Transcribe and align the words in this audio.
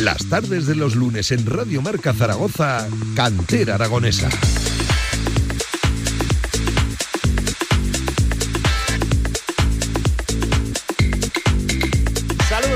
Las 0.00 0.26
tardes 0.28 0.66
de 0.66 0.74
los 0.74 0.96
lunes 0.96 1.30
en 1.30 1.46
Radio 1.46 1.80
Marca 1.80 2.12
Zaragoza, 2.12 2.88
Cantera 3.14 3.76
Aragonesa. 3.76 4.28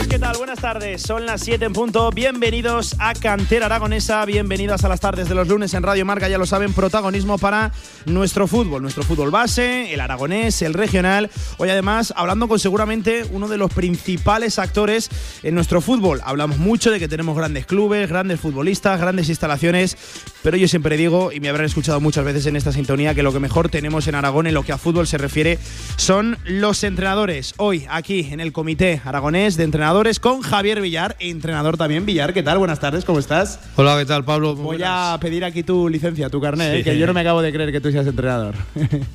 ¿qué 0.08 0.18
tal? 0.18 0.36
Buenas 0.36 0.60
tardes. 0.60 1.02
Son 1.02 1.26
las 1.26 1.42
7 1.42 1.64
en 1.64 1.72
punto. 1.72 2.10
Bienvenidos 2.10 2.96
a 2.98 3.14
Cantera 3.14 3.66
Aragonesa. 3.66 4.24
Bienvenidas 4.24 4.84
a 4.84 4.88
las 4.88 5.00
tardes 5.00 5.28
de 5.28 5.34
los 5.34 5.48
lunes 5.48 5.74
en 5.74 5.82
Radio 5.82 6.04
Marca. 6.04 6.28
Ya 6.28 6.38
lo 6.38 6.46
saben, 6.46 6.72
protagonismo 6.72 7.38
para 7.38 7.72
nuestro 8.08 8.46
fútbol. 8.46 8.82
Nuestro 8.82 9.02
fútbol 9.02 9.30
base, 9.30 9.92
el 9.92 10.00
aragonés, 10.00 10.62
el 10.62 10.74
regional. 10.74 11.30
Hoy 11.58 11.70
además 11.70 12.12
hablando 12.16 12.48
con 12.48 12.58
seguramente 12.58 13.24
uno 13.30 13.48
de 13.48 13.58
los 13.58 13.72
principales 13.72 14.58
actores 14.58 15.10
en 15.42 15.54
nuestro 15.54 15.80
fútbol. 15.80 16.20
Hablamos 16.24 16.58
mucho 16.58 16.90
de 16.90 16.98
que 16.98 17.08
tenemos 17.08 17.36
grandes 17.36 17.66
clubes, 17.66 18.08
grandes 18.08 18.40
futbolistas, 18.40 19.00
grandes 19.00 19.28
instalaciones. 19.28 19.96
Pero 20.42 20.56
yo 20.56 20.68
siempre 20.68 20.96
digo, 20.96 21.32
y 21.32 21.40
me 21.40 21.48
habrán 21.48 21.66
escuchado 21.66 22.00
muchas 22.00 22.24
veces 22.24 22.46
en 22.46 22.56
esta 22.56 22.72
sintonía, 22.72 23.14
que 23.14 23.22
lo 23.22 23.32
que 23.32 23.40
mejor 23.40 23.68
tenemos 23.68 24.06
en 24.06 24.14
Aragón 24.14 24.46
en 24.46 24.54
lo 24.54 24.62
que 24.62 24.72
a 24.72 24.78
fútbol 24.78 25.06
se 25.06 25.18
refiere 25.18 25.58
son 25.96 26.38
los 26.44 26.84
entrenadores. 26.84 27.54
Hoy 27.56 27.86
aquí 27.90 28.28
en 28.30 28.40
el 28.40 28.52
Comité 28.52 29.00
Aragonés 29.04 29.56
de 29.56 29.64
Entrenadores 29.64 30.20
con 30.20 30.42
Javier 30.42 30.80
Villar, 30.80 31.16
entrenador 31.18 31.76
también. 31.76 32.06
Villar, 32.06 32.32
¿qué 32.32 32.42
tal? 32.42 32.58
Buenas 32.58 32.80
tardes, 32.80 33.04
¿cómo 33.04 33.18
estás? 33.18 33.60
Hola, 33.76 33.96
¿qué 33.98 34.06
tal, 34.06 34.24
Pablo? 34.24 34.54
Voy 34.54 34.80
a 34.84 35.16
pedir 35.20 35.44
aquí 35.44 35.62
tu 35.62 35.88
licencia, 35.88 36.30
tu 36.30 36.40
carnet, 36.40 36.74
¿eh? 36.74 36.84
que 36.84 36.98
yo 36.98 37.06
no 37.06 37.14
me 37.14 37.20
acabo 37.20 37.42
de 37.42 37.52
creer 37.52 37.72
que 37.72 37.80
tú 37.80 37.90
seas 37.98 38.06
entrenador. 38.06 38.54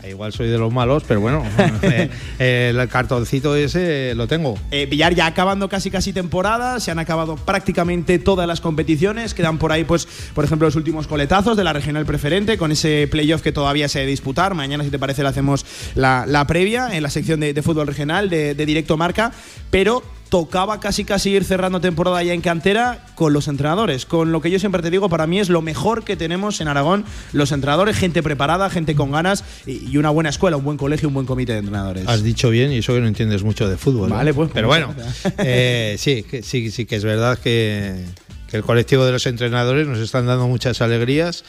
Igual 0.09 0.33
soy 0.33 0.49
de 0.49 0.57
los 0.57 0.71
malos, 0.71 1.03
pero 1.07 1.21
bueno, 1.21 1.43
eh, 1.81 2.09
eh, 2.39 2.73
el 2.75 2.87
cartoncito 2.89 3.55
ese 3.55 4.13
lo 4.15 4.27
tengo. 4.27 4.57
Villar 4.71 5.15
ya 5.15 5.25
acabando 5.25 5.69
casi 5.69 5.89
casi 5.89 6.13
temporada, 6.13 6.79
se 6.79 6.91
han 6.91 6.99
acabado 6.99 7.35
prácticamente 7.35 8.19
todas 8.19 8.47
las 8.47 8.61
competiciones, 8.61 9.33
quedan 9.33 9.57
por 9.57 9.71
ahí, 9.71 9.83
pues, 9.83 10.07
por 10.33 10.43
ejemplo, 10.45 10.67
los 10.67 10.75
últimos 10.75 11.07
coletazos 11.07 11.55
de 11.55 11.63
la 11.63 11.73
regional 11.73 12.05
preferente, 12.05 12.57
con 12.57 12.71
ese 12.71 13.07
playoff 13.09 13.41
que 13.41 13.51
todavía 13.51 13.87
se 13.87 13.99
debe 13.99 14.11
disputar. 14.11 14.53
Mañana, 14.53 14.83
si 14.83 14.89
te 14.89 14.99
parece, 14.99 15.23
le 15.23 15.29
hacemos 15.29 15.65
la, 15.95 16.45
previa 16.47 16.89
en 16.95 17.03
la 17.03 17.09
sección 17.09 17.39
de, 17.39 17.61
fútbol 17.63 17.87
regional 17.87 18.29
de, 18.29 18.55
de 18.55 18.65
Directo 18.65 18.97
Marca, 18.97 19.31
pero 19.69 20.03
tocaba 20.33 20.79
casi 20.79 21.05
casi 21.05 21.29
ir 21.29 21.43
cerrando 21.43 21.79
temporada 21.79 22.23
ya 22.23 22.33
en 22.33 22.41
cantera 22.41 23.05
con 23.13 23.33
los 23.33 23.47
entrenadores. 23.47 24.07
Con 24.07 24.31
lo 24.31 24.41
que 24.41 24.49
yo 24.49 24.57
siempre 24.57 24.81
te 24.81 24.89
digo, 24.89 25.07
para 25.07 25.27
mí 25.27 25.39
es 25.39 25.47
lo 25.47 25.61
mejor 25.61 26.03
que 26.03 26.15
tenemos 26.15 26.59
en 26.59 26.67
Aragón, 26.67 27.05
los 27.33 27.51
entrenadores, 27.51 27.95
gente 27.95 28.23
preparada, 28.23 28.71
gente 28.71 28.95
con 28.95 29.11
ganas 29.11 29.43
y 29.67 29.95
una 29.95 30.09
buena 30.09 30.31
escuela, 30.31 30.57
un 30.57 30.63
buen 30.63 30.77
colegio, 30.77 31.07
un 31.07 31.13
buen 31.13 31.27
comité 31.27 31.51
de 31.51 31.59
entrenadores. 31.59 32.07
Has 32.07 32.23
dicho 32.23 32.49
bien 32.49 32.73
y 32.73 32.77
eso 32.77 32.95
que 32.95 33.01
no 33.01 33.05
entiendes 33.05 33.43
mucho 33.43 33.69
de 33.69 33.77
fútbol. 33.77 34.09
Vale, 34.09 34.33
pues. 34.33 34.49
Pero 34.51 34.67
bueno, 34.69 34.95
eh, 35.37 35.97
sí, 35.99 36.25
sí, 36.41 36.71
sí 36.71 36.85
que 36.87 36.95
es 36.95 37.03
verdad 37.03 37.37
que, 37.37 38.03
que 38.49 38.57
el 38.57 38.63
colectivo 38.63 39.05
de 39.05 39.11
los 39.11 39.27
entrenadores 39.27 39.85
nos 39.85 39.99
están 39.99 40.25
dando 40.25 40.47
muchas 40.47 40.81
alegrías 40.81 41.43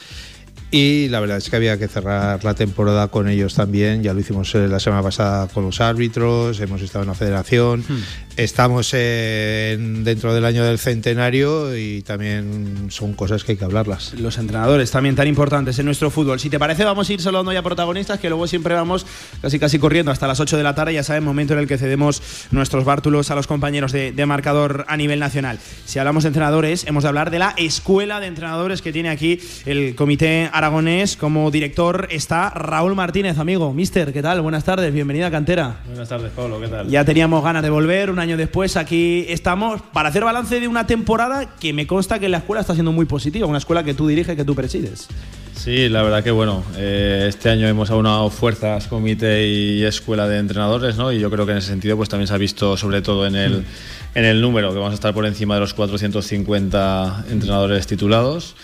y 0.71 1.07
la 1.09 1.19
verdad 1.19 1.37
es 1.37 1.49
que 1.49 1.55
había 1.55 1.77
que 1.77 1.87
cerrar 1.87 2.43
la 2.43 2.53
temporada 2.53 3.07
con 3.07 3.29
ellos 3.29 3.55
también. 3.55 4.03
Ya 4.03 4.13
lo 4.13 4.19
hicimos 4.19 4.53
eh, 4.55 4.67
la 4.67 4.79
semana 4.79 5.03
pasada 5.03 5.47
con 5.47 5.63
los 5.65 5.79
árbitros, 5.81 6.59
hemos 6.59 6.81
estado 6.81 7.03
en 7.03 7.09
la 7.09 7.15
federación, 7.15 7.81
hmm. 7.81 8.03
estamos 8.37 8.91
dentro 8.91 10.33
del 10.33 10.45
año 10.45 10.63
del 10.63 10.79
centenario 10.79 11.77
y 11.77 12.01
también 12.01 12.87
son 12.89 13.13
cosas 13.13 13.43
que 13.43 13.53
hay 13.53 13.57
que 13.57 13.65
hablarlas. 13.65 14.13
Los 14.13 14.37
entrenadores 14.37 14.91
también 14.91 15.15
tan 15.15 15.27
importantes 15.27 15.77
en 15.79 15.85
nuestro 15.85 16.09
fútbol. 16.09 16.39
Si 16.39 16.49
te 16.49 16.59
parece, 16.59 16.83
vamos 16.83 17.09
a 17.09 17.13
ir 17.13 17.21
saludando 17.21 17.51
ya 17.53 17.61
protagonistas, 17.61 18.19
que 18.19 18.29
luego 18.29 18.47
siempre 18.47 18.73
vamos 18.73 19.05
casi 19.41 19.59
casi 19.59 19.79
corriendo 19.79 20.11
hasta 20.11 20.27
las 20.27 20.39
8 20.39 20.57
de 20.57 20.63
la 20.63 20.75
tarde. 20.75 20.93
Ya 20.93 21.03
saben, 21.03 21.23
momento 21.23 21.53
en 21.53 21.59
el 21.59 21.67
que 21.67 21.77
cedemos 21.77 22.21
nuestros 22.51 22.85
bártulos 22.85 23.31
a 23.31 23.35
los 23.35 23.47
compañeros 23.47 23.91
de, 23.91 24.11
de 24.11 24.25
marcador 24.25 24.85
a 24.87 24.97
nivel 24.97 25.19
nacional. 25.19 25.59
Si 25.85 25.99
hablamos 25.99 26.23
de 26.23 26.27
entrenadores, 26.27 26.85
hemos 26.87 27.03
de 27.03 27.09
hablar 27.09 27.31
de 27.31 27.39
la 27.39 27.53
escuela 27.57 28.19
de 28.19 28.27
entrenadores 28.27 28.81
que 28.81 28.91
tiene 28.91 29.09
aquí 29.09 29.39
el 29.65 29.95
Comité 29.95 30.49
Aragonés. 30.55 31.17
Como 31.17 31.51
director 31.51 32.07
está 32.09 32.49
Raúl 32.49 32.95
Martínez, 32.95 33.37
amigo. 33.39 33.73
Mister, 33.73 34.13
¿qué 34.13 34.21
tal? 34.21 34.39
Buenas 34.39 34.63
tardes, 34.63 34.93
bienvenida 34.93 35.27
a 35.27 35.31
Cantera. 35.31 35.81
Buenas 35.85 36.07
tardes, 36.07 36.31
Pablo, 36.31 36.61
¿qué 36.61 36.69
tal? 36.69 36.87
Ya 36.87 37.03
teníamos 37.03 37.43
ganas 37.43 37.61
de 37.61 37.69
volver, 37.69 38.09
un 38.09 38.19
año 38.19 38.37
después 38.37 38.77
aquí 38.77 39.25
estamos 39.27 39.81
para 39.91 40.09
hacer 40.09 40.23
balance 40.23 40.61
de 40.61 40.67
una 40.69 40.87
temporada 40.87 41.57
que 41.59 41.73
me 41.73 41.85
consta 41.85 42.19
que 42.19 42.29
la 42.29 42.37
escuela 42.37 42.61
está 42.61 42.73
siendo 42.73 42.93
muy 42.93 43.05
positiva, 43.05 43.45
una 43.47 43.57
escuela 43.57 43.83
que 43.83 43.93
tú 43.93 44.07
diriges, 44.07 44.37
que 44.37 44.45
tú 44.45 44.55
presides. 44.55 45.09
Sí, 45.55 45.89
la 45.89 46.03
verdad 46.03 46.23
que 46.23 46.31
bueno, 46.31 46.63
eh, 46.77 47.25
este 47.27 47.49
año 47.49 47.67
hemos 47.67 47.89
aunado 47.89 48.29
fuerzas, 48.29 48.87
comité 48.87 49.47
y 49.47 49.83
escuela 49.83 50.25
de 50.27 50.37
entrenadores, 50.37 50.95
¿no? 50.95 51.11
Y 51.11 51.19
yo 51.19 51.29
creo 51.29 51.45
que 51.45 51.51
en 51.51 51.57
ese 51.57 51.67
sentido 51.67 51.97
pues 51.97 52.07
también 52.07 52.27
se 52.27 52.33
ha 52.33 52.37
visto 52.37 52.77
sobre 52.77 53.01
todo 53.01 53.27
en 53.27 53.35
el, 53.35 53.65
en 54.13 54.23
el 54.23 54.39
número, 54.39 54.71
que 54.71 54.77
vamos 54.77 54.91
a 54.91 54.95
estar 54.95 55.13
por 55.13 55.25
encima 55.25 55.55
de 55.55 55.61
los 55.61 55.73
450 55.73 57.25
entrenadores 57.29 57.87
titulados. 57.87 58.55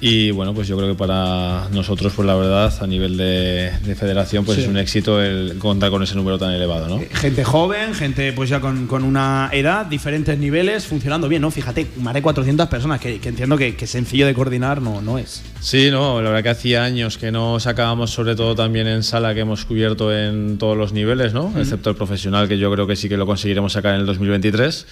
Y 0.00 0.30
bueno, 0.30 0.54
pues 0.54 0.68
yo 0.68 0.76
creo 0.76 0.88
que 0.88 0.94
para 0.94 1.68
nosotros, 1.72 2.12
pues 2.14 2.24
la 2.24 2.36
verdad, 2.36 2.72
a 2.80 2.86
nivel 2.86 3.16
de, 3.16 3.72
federación, 3.98 4.44
pues 4.44 4.58
es 4.58 4.68
un 4.68 4.76
éxito 4.76 5.20
el 5.20 5.58
contar 5.58 5.90
con 5.90 6.02
ese 6.02 6.14
número 6.14 6.38
tan 6.38 6.52
elevado, 6.52 6.88
¿no? 6.88 7.00
Eh, 7.02 7.08
gente 7.12 7.42
joven, 7.42 7.94
gente 7.94 8.32
pues 8.32 8.48
ya 8.48 8.60
con, 8.60 8.86
con 8.86 9.02
una 9.02 9.50
edad, 9.52 9.86
diferentes 9.86 10.38
niveles, 10.38 10.86
funcionando 10.86 11.28
bien, 11.28 11.42
¿no? 11.42 11.50
Fíjate, 11.50 11.88
más 11.96 12.14
de 12.14 12.22
400 12.22 12.68
personas, 12.68 13.00
que, 13.00 13.20
entiendo 13.24 13.56
que, 13.56 13.74
que, 13.74 13.86
sencillo 13.88 14.26
de 14.26 14.34
coordinar 14.34 14.80
no, 14.80 15.02
no 15.02 15.18
es. 15.18 15.42
Sí, 15.60 15.90
no, 15.90 16.22
la 16.22 16.30
verdad 16.30 16.44
que 16.44 16.50
hacía 16.50 16.84
años 16.84 17.18
que 17.18 17.32
no 17.32 17.58
sacábamos, 17.58 18.10
sobre 18.10 18.36
todo 18.36 18.54
también 18.54 18.86
en 18.86 19.02
sala, 19.02 19.34
que 19.34 19.40
hemos 19.40 19.64
cubierto 19.64 20.16
en 20.16 20.58
todos 20.58 20.76
los 20.76 20.92
niveles, 20.92 21.32
¿no? 21.32 21.52
Excepto 21.58 21.90
el 21.90 21.96
profesional, 21.96 22.46
que 22.46 22.56
yo 22.56 22.70
creo 22.72 22.86
que 22.86 22.94
sí 22.94 23.08
que 23.08 23.16
lo 23.16 23.26
conseguiremos 23.26 23.72
sacar 23.72 23.94
en 23.94 24.00
el 24.00 24.06
2023. 24.06 24.86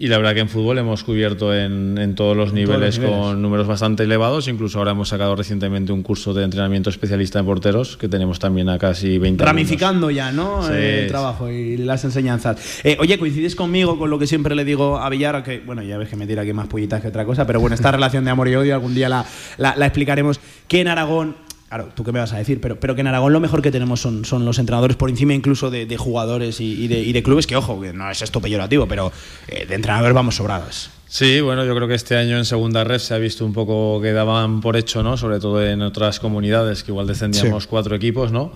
Y 0.00 0.08
la 0.08 0.16
verdad 0.16 0.32
que 0.32 0.40
en 0.40 0.48
fútbol 0.48 0.78
hemos 0.78 1.04
cubierto 1.04 1.54
en, 1.54 1.98
en 1.98 2.14
todos 2.14 2.34
los 2.34 2.54
niveles 2.54 2.98
con 2.98 3.42
números 3.42 3.66
bastante 3.66 4.04
elevados. 4.04 4.48
Incluso 4.48 4.78
ahora 4.78 4.92
hemos 4.92 5.10
sacado 5.10 5.36
recientemente 5.36 5.92
un 5.92 6.02
curso 6.02 6.32
de 6.32 6.42
entrenamiento 6.42 6.88
especialista 6.88 7.38
en 7.38 7.44
porteros 7.44 7.98
que 7.98 8.08
tenemos 8.08 8.38
también 8.38 8.70
a 8.70 8.78
casi 8.78 9.18
20 9.18 9.44
Ramificando 9.44 10.10
ya, 10.10 10.32
¿no? 10.32 10.66
el 10.70 11.06
trabajo 11.06 11.50
y 11.50 11.76
las 11.76 12.02
enseñanzas. 12.02 12.80
Eh, 12.82 12.96
oye, 12.98 13.18
coincides 13.18 13.54
conmigo 13.54 13.98
con 13.98 14.08
lo 14.08 14.18
que 14.18 14.26
siempre 14.26 14.54
le 14.54 14.64
digo 14.64 14.96
a 14.98 15.10
Villar, 15.10 15.44
que 15.44 15.60
bueno, 15.60 15.82
ya 15.82 15.98
ves 15.98 16.08
que 16.08 16.16
me 16.16 16.26
tira 16.26 16.40
aquí 16.40 16.54
más 16.54 16.68
pollitas 16.68 17.02
que 17.02 17.08
otra 17.08 17.26
cosa, 17.26 17.46
pero 17.46 17.60
bueno, 17.60 17.74
esta 17.74 17.92
relación 17.92 18.24
de 18.24 18.30
amor 18.30 18.48
y 18.48 18.54
odio 18.54 18.72
algún 18.72 18.94
día 18.94 19.10
la, 19.10 19.26
la, 19.58 19.76
la 19.76 19.84
explicaremos. 19.84 20.40
Que 20.66 20.80
en 20.80 20.88
Aragón 20.88 21.36
Claro, 21.70 21.88
tú 21.94 22.02
qué 22.02 22.10
me 22.10 22.18
vas 22.18 22.32
a 22.32 22.36
decir, 22.36 22.60
pero, 22.60 22.80
pero 22.80 22.96
que 22.96 23.00
en 23.00 23.06
Aragón 23.06 23.32
lo 23.32 23.38
mejor 23.38 23.62
que 23.62 23.70
tenemos 23.70 24.00
son, 24.00 24.24
son 24.24 24.44
los 24.44 24.58
entrenadores 24.58 24.96
por 24.96 25.08
encima 25.08 25.34
incluso 25.34 25.70
de, 25.70 25.96
jugadores 25.96 26.60
y, 26.60 26.88
de, 26.88 27.22
clubes, 27.22 27.46
que 27.46 27.54
ojo, 27.54 27.80
que 27.80 27.92
no 27.92 28.10
es 28.10 28.22
esto 28.22 28.40
peyorativo, 28.40 28.88
pero 28.88 29.12
eh, 29.46 29.66
de 29.66 29.76
entrenadores 29.76 30.12
vamos 30.12 30.34
sobrados. 30.34 30.90
Sí, 31.06 31.40
bueno, 31.40 31.64
yo 31.64 31.72
creo 31.76 31.86
que 31.86 31.94
este 31.94 32.16
año 32.16 32.36
en 32.38 32.44
segunda 32.44 32.82
red 32.82 32.98
se 32.98 33.14
ha 33.14 33.18
visto 33.18 33.46
un 33.46 33.52
poco 33.52 34.00
que 34.02 34.10
daban 34.10 34.60
por 34.60 34.76
hecho, 34.76 35.04
¿no? 35.04 35.16
Sobre 35.16 35.38
todo 35.38 35.64
en 35.64 35.80
otras 35.82 36.18
comunidades, 36.18 36.82
que 36.82 36.90
igual 36.90 37.06
descendíamos 37.06 37.68
cuatro 37.68 37.94
equipos, 37.94 38.32
¿no? 38.32 38.52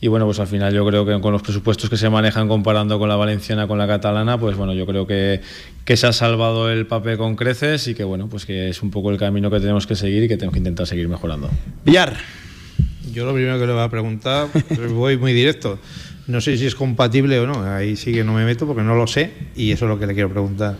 Y 0.00 0.08
bueno, 0.08 0.24
pues 0.24 0.40
al 0.40 0.46
final 0.46 0.72
yo 0.72 0.86
creo 0.86 1.04
que 1.04 1.20
con 1.20 1.32
los 1.32 1.42
presupuestos 1.42 1.90
que 1.90 1.98
se 1.98 2.08
manejan 2.08 2.48
comparando 2.48 2.98
con 2.98 3.10
la 3.10 3.16
valenciana, 3.16 3.68
con 3.68 3.76
la 3.76 3.86
catalana, 3.86 4.38
pues 4.38 4.56
bueno, 4.56 4.72
yo 4.72 4.86
creo 4.86 5.06
que, 5.06 5.42
que 5.84 5.98
se 5.98 6.06
ha 6.06 6.14
salvado 6.14 6.70
el 6.70 6.86
papel 6.86 7.18
con 7.18 7.36
creces 7.36 7.88
y 7.88 7.94
que 7.94 8.04
bueno, 8.04 8.26
pues 8.26 8.46
que 8.46 8.70
es 8.70 8.82
un 8.82 8.90
poco 8.90 9.10
el 9.10 9.18
camino 9.18 9.50
que 9.50 9.60
tenemos 9.60 9.86
que 9.86 9.96
seguir 9.96 10.22
y 10.22 10.28
que 10.28 10.38
tenemos 10.38 10.54
que 10.54 10.60
intentar 10.60 10.86
seguir 10.86 11.08
mejorando. 11.08 11.50
Villar. 11.84 12.16
Yo 13.14 13.24
lo 13.24 13.32
primero 13.32 13.60
que 13.60 13.66
le 13.66 13.72
voy 13.72 13.82
a 13.82 13.88
preguntar, 13.88 14.48
voy 14.92 15.16
muy 15.16 15.32
directo. 15.32 15.78
No 16.26 16.40
sé 16.40 16.56
si 16.58 16.66
es 16.66 16.74
compatible 16.74 17.38
o 17.38 17.46
no, 17.46 17.62
ahí 17.62 17.94
sí 17.94 18.12
que 18.12 18.24
no 18.24 18.32
me 18.32 18.44
meto 18.44 18.66
porque 18.66 18.82
no 18.82 18.96
lo 18.96 19.06
sé 19.06 19.30
y 19.54 19.70
eso 19.70 19.84
es 19.84 19.88
lo 19.88 20.00
que 20.00 20.06
le 20.06 20.14
quiero 20.14 20.30
preguntar. 20.30 20.76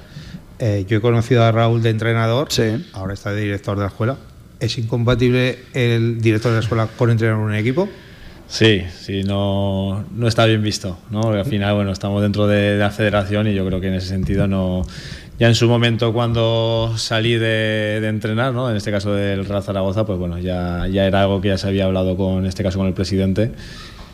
Eh, 0.59 0.85
yo 0.89 0.99
he 0.99 1.01
conocido 1.01 1.45
a 1.45 1.53
Raúl 1.53 1.81
de 1.81 1.91
entrenador, 1.91 2.49
sí. 2.51 2.85
ahora 2.93 3.15
está 3.15 3.33
de 3.33 3.43
director 3.43 3.77
de 3.77 3.83
la 3.83 3.89
escuela. 3.89 4.17
¿Es 4.59 4.77
incompatible 4.79 5.61
el 5.75 6.21
director 6.21 6.51
de 6.51 6.57
la 6.57 6.63
escuela 6.63 6.89
con 6.97 7.11
entrenar 7.11 7.37
un 7.37 7.55
equipo? 7.55 7.89
Sí, 8.49 8.83
sí, 9.01 9.23
no, 9.23 10.05
no 10.15 10.29
está 10.29 10.45
bien 10.47 10.63
visto, 10.63 10.99
¿no? 11.11 11.31
al 11.31 11.45
final, 11.45 11.75
bueno, 11.75 11.93
estamos 11.93 12.21
dentro 12.21 12.47
de 12.47 12.77
la 12.77 12.91
federación 12.91 13.47
y 13.47 13.55
yo 13.55 13.65
creo 13.67 13.81
que 13.81 13.89
en 13.89 13.95
ese 13.95 14.09
sentido 14.09 14.47
no, 14.47 14.85
ya 15.39 15.49
en 15.49 15.55
su 15.55 15.69
momento 15.69 16.13
cuando 16.13 16.95
salí 16.97 17.35
de, 17.35 18.07
entrenar, 18.07 18.53
¿no? 18.53 18.71
en 18.71 18.77
este 18.77 18.91
caso 18.91 19.13
del 19.13 19.45
Real 19.45 19.63
Zaragoza, 19.63 20.07
pues 20.07 20.19
bueno, 20.19 20.39
ya, 20.39 20.87
ya 20.87 21.07
era 21.07 21.23
algo 21.23 21.41
que 21.41 21.49
ya 21.49 21.59
se 21.59 21.67
había 21.67 21.87
hablado 21.87 22.17
con, 22.17 22.39
en 22.39 22.47
este 22.47 22.63
caso 22.63 22.79
con 22.79 22.87
el 22.87 22.95
presidente. 22.95 23.53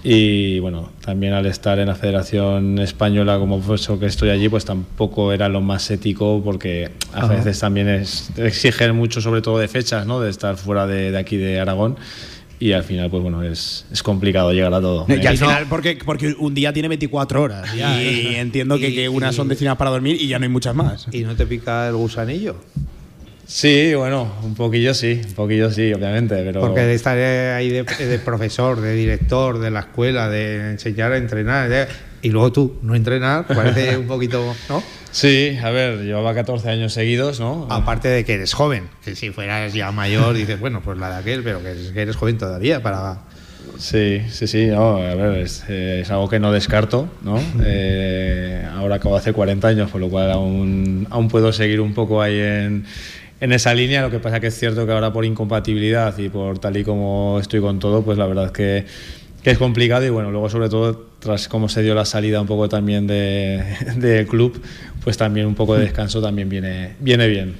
Y 0.03 0.61
bueno, 0.61 0.91
también 1.05 1.35
al 1.35 1.45
estar 1.45 1.79
en 1.79 1.89
la 1.89 1.95
Federación 1.95 2.79
Española 2.79 3.39
como 3.39 3.61
profesor 3.61 3.99
que 3.99 4.07
estoy 4.07 4.31
allí, 4.31 4.49
pues 4.49 4.65
tampoco 4.65 5.31
era 5.31 5.51
lo 5.51 5.61
más 5.61 5.91
ético 5.91 6.41
porque 6.43 6.91
a 7.13 7.27
veces 7.27 7.61
también 7.61 7.87
es, 7.87 8.31
exigen 8.39 8.97
mucho, 8.97 9.21
sobre 9.21 9.43
todo 9.43 9.59
de 9.59 9.69
fechas, 9.69 10.07
¿no? 10.07 10.21
de 10.21 10.31
estar 10.31 10.57
fuera 10.57 10.87
de, 10.87 11.11
de 11.11 11.19
aquí 11.19 11.37
de 11.37 11.61
Aragón 11.61 11.99
y 12.61 12.73
al 12.73 12.85
final, 12.85 13.11
pues 13.11 13.23
bueno, 13.23 13.43
es, 13.43 13.87
es 13.91 14.03
complicado 14.03 14.53
llegar 14.53 14.73
a 14.75 14.81
todo. 14.81 15.07
Y 15.09 15.27
al 15.27 15.37
final, 15.37 15.67
porque, 15.69 15.99
porque 16.05 16.35
un 16.39 16.55
día 16.55 16.73
tiene 16.73 16.89
24 16.89 17.43
horas 17.43 17.75
y 17.75 17.81
entiendo 18.37 18.79
que, 18.79 18.95
que 18.95 19.09
unas 19.09 19.35
son 19.35 19.49
destinadas 19.49 19.79
para 19.79 19.91
dormir 19.91 20.17
y 20.21 20.29
ya 20.29 20.39
no 20.39 20.45
hay 20.45 20.51
muchas 20.51 20.75
más. 20.75 21.09
¿Y 21.11 21.21
no 21.23 21.35
te 21.35 21.47
pica 21.47 21.89
el 21.89 21.97
gusanillo? 21.97 22.57
Sí, 23.47 23.95
bueno, 23.97 24.33
un 24.45 24.55
poquillo 24.55 24.95
sí, 24.95 25.21
un 25.27 25.33
poquillo 25.35 25.73
sí, 25.73 25.93
obviamente, 25.93 26.37
pero... 26.45 26.61
Porque 26.61 26.95
estar 26.95 27.19
ahí 27.19 27.69
de, 27.69 27.83
de 27.83 28.19
profesor, 28.21 28.81
de 28.81 28.95
director 28.95 29.59
de 29.59 29.73
la 29.73 29.81
escuela, 29.81 30.29
de 30.29 30.71
enseñar 30.71 31.11
a 31.13 31.17
entrenar, 31.17 31.69
de- 31.69 31.89
y 32.23 32.31
luego 32.31 32.53
tú 32.53 32.77
no 32.83 32.95
entrenar, 32.95 33.47
parece 33.47 33.97
un 33.97 34.07
poquito, 34.07 34.55
¿no? 34.69 34.83
Sí, 35.13 35.59
a 35.61 35.71
ver, 35.71 36.05
llevaba 36.05 36.35
14 36.35 36.71
años 36.71 36.93
seguidos, 36.93 37.41
¿no? 37.41 37.67
Aparte 37.69 38.07
de 38.07 38.25
que 38.25 38.35
eres 38.35 38.55
joven, 38.55 38.89
que 39.05 39.17
si 39.17 39.31
fueras 39.31 39.75
ya 39.75 39.91
mayor 39.91 40.35
dices, 40.35 40.61
bueno, 40.61 40.83
pues 40.85 40.99
la 40.99 41.11
de 41.11 41.17
aquel, 41.17 41.43
pero 41.43 41.61
que 41.61 41.71
eres, 41.71 41.91
que 41.91 42.03
eres 42.03 42.15
joven 42.15 42.39
todavía 42.39 42.81
para... 42.81 43.19
Sí, 43.77 44.21
sí, 44.31 44.47
sí, 44.47 44.67
no, 44.67 44.99
a 44.99 45.15
ver, 45.17 45.39
es, 45.39 45.65
eh, 45.69 46.03
es 46.03 46.11
algo 46.13 46.29
que 46.29 46.39
no 46.39 46.53
descarto, 46.53 47.09
¿no? 47.23 47.41
Eh, 47.65 48.65
ahora 48.73 48.97
acabo 48.97 49.15
de 49.17 49.21
hacer 49.21 49.35
40 49.35 49.67
años, 49.67 49.91
por 49.91 50.01
lo 50.01 50.09
cual 50.09 50.31
aún, 50.31 51.09
aún 51.11 51.29
puedo 51.29 51.53
seguir 51.53 51.81
un 51.81 51.93
poco 51.93 52.23
ahí 52.23 52.39
en, 52.39 52.85
en 53.41 53.53
esa 53.53 53.75
línea, 53.75 54.03
lo 54.03 54.11
que 54.11 54.21
pasa 54.21 54.39
que 54.39 54.49
es 54.49 54.59
cierto 54.59 54.87
que 54.87 54.93
ahora 54.93 55.13
por 55.13 55.25
incompatibilidad 55.25 56.17
y 56.19 56.29
por 56.29 56.61
tal 56.61 56.77
y 56.77 56.85
como 56.85 57.39
estoy 57.41 57.61
con 57.61 57.81
todo, 57.81 58.03
pues 58.03 58.17
la 58.17 58.27
verdad 58.27 58.47
es 58.47 58.53
que, 58.53 58.87
que 59.43 59.51
es 59.51 59.59
complicado 59.59 60.05
y 60.07 60.11
bueno, 60.11 60.31
luego 60.31 60.49
sobre 60.49 60.69
todo 60.69 61.10
tras 61.21 61.49
cómo 61.49 61.69
se 61.69 61.83
dio 61.83 61.95
la 61.95 62.05
salida 62.05 62.41
un 62.41 62.47
poco 62.49 62.69
también 62.69 63.07
de- 63.07 63.63
del 63.97 64.27
club, 64.27 64.61
pues 65.05 65.17
también 65.17 65.47
un 65.47 65.55
poco 65.55 65.75
de 65.77 65.83
descanso 65.83 66.21
también 66.21 66.49
viene, 66.49 66.97
viene 67.01 67.29
bien. 67.29 67.55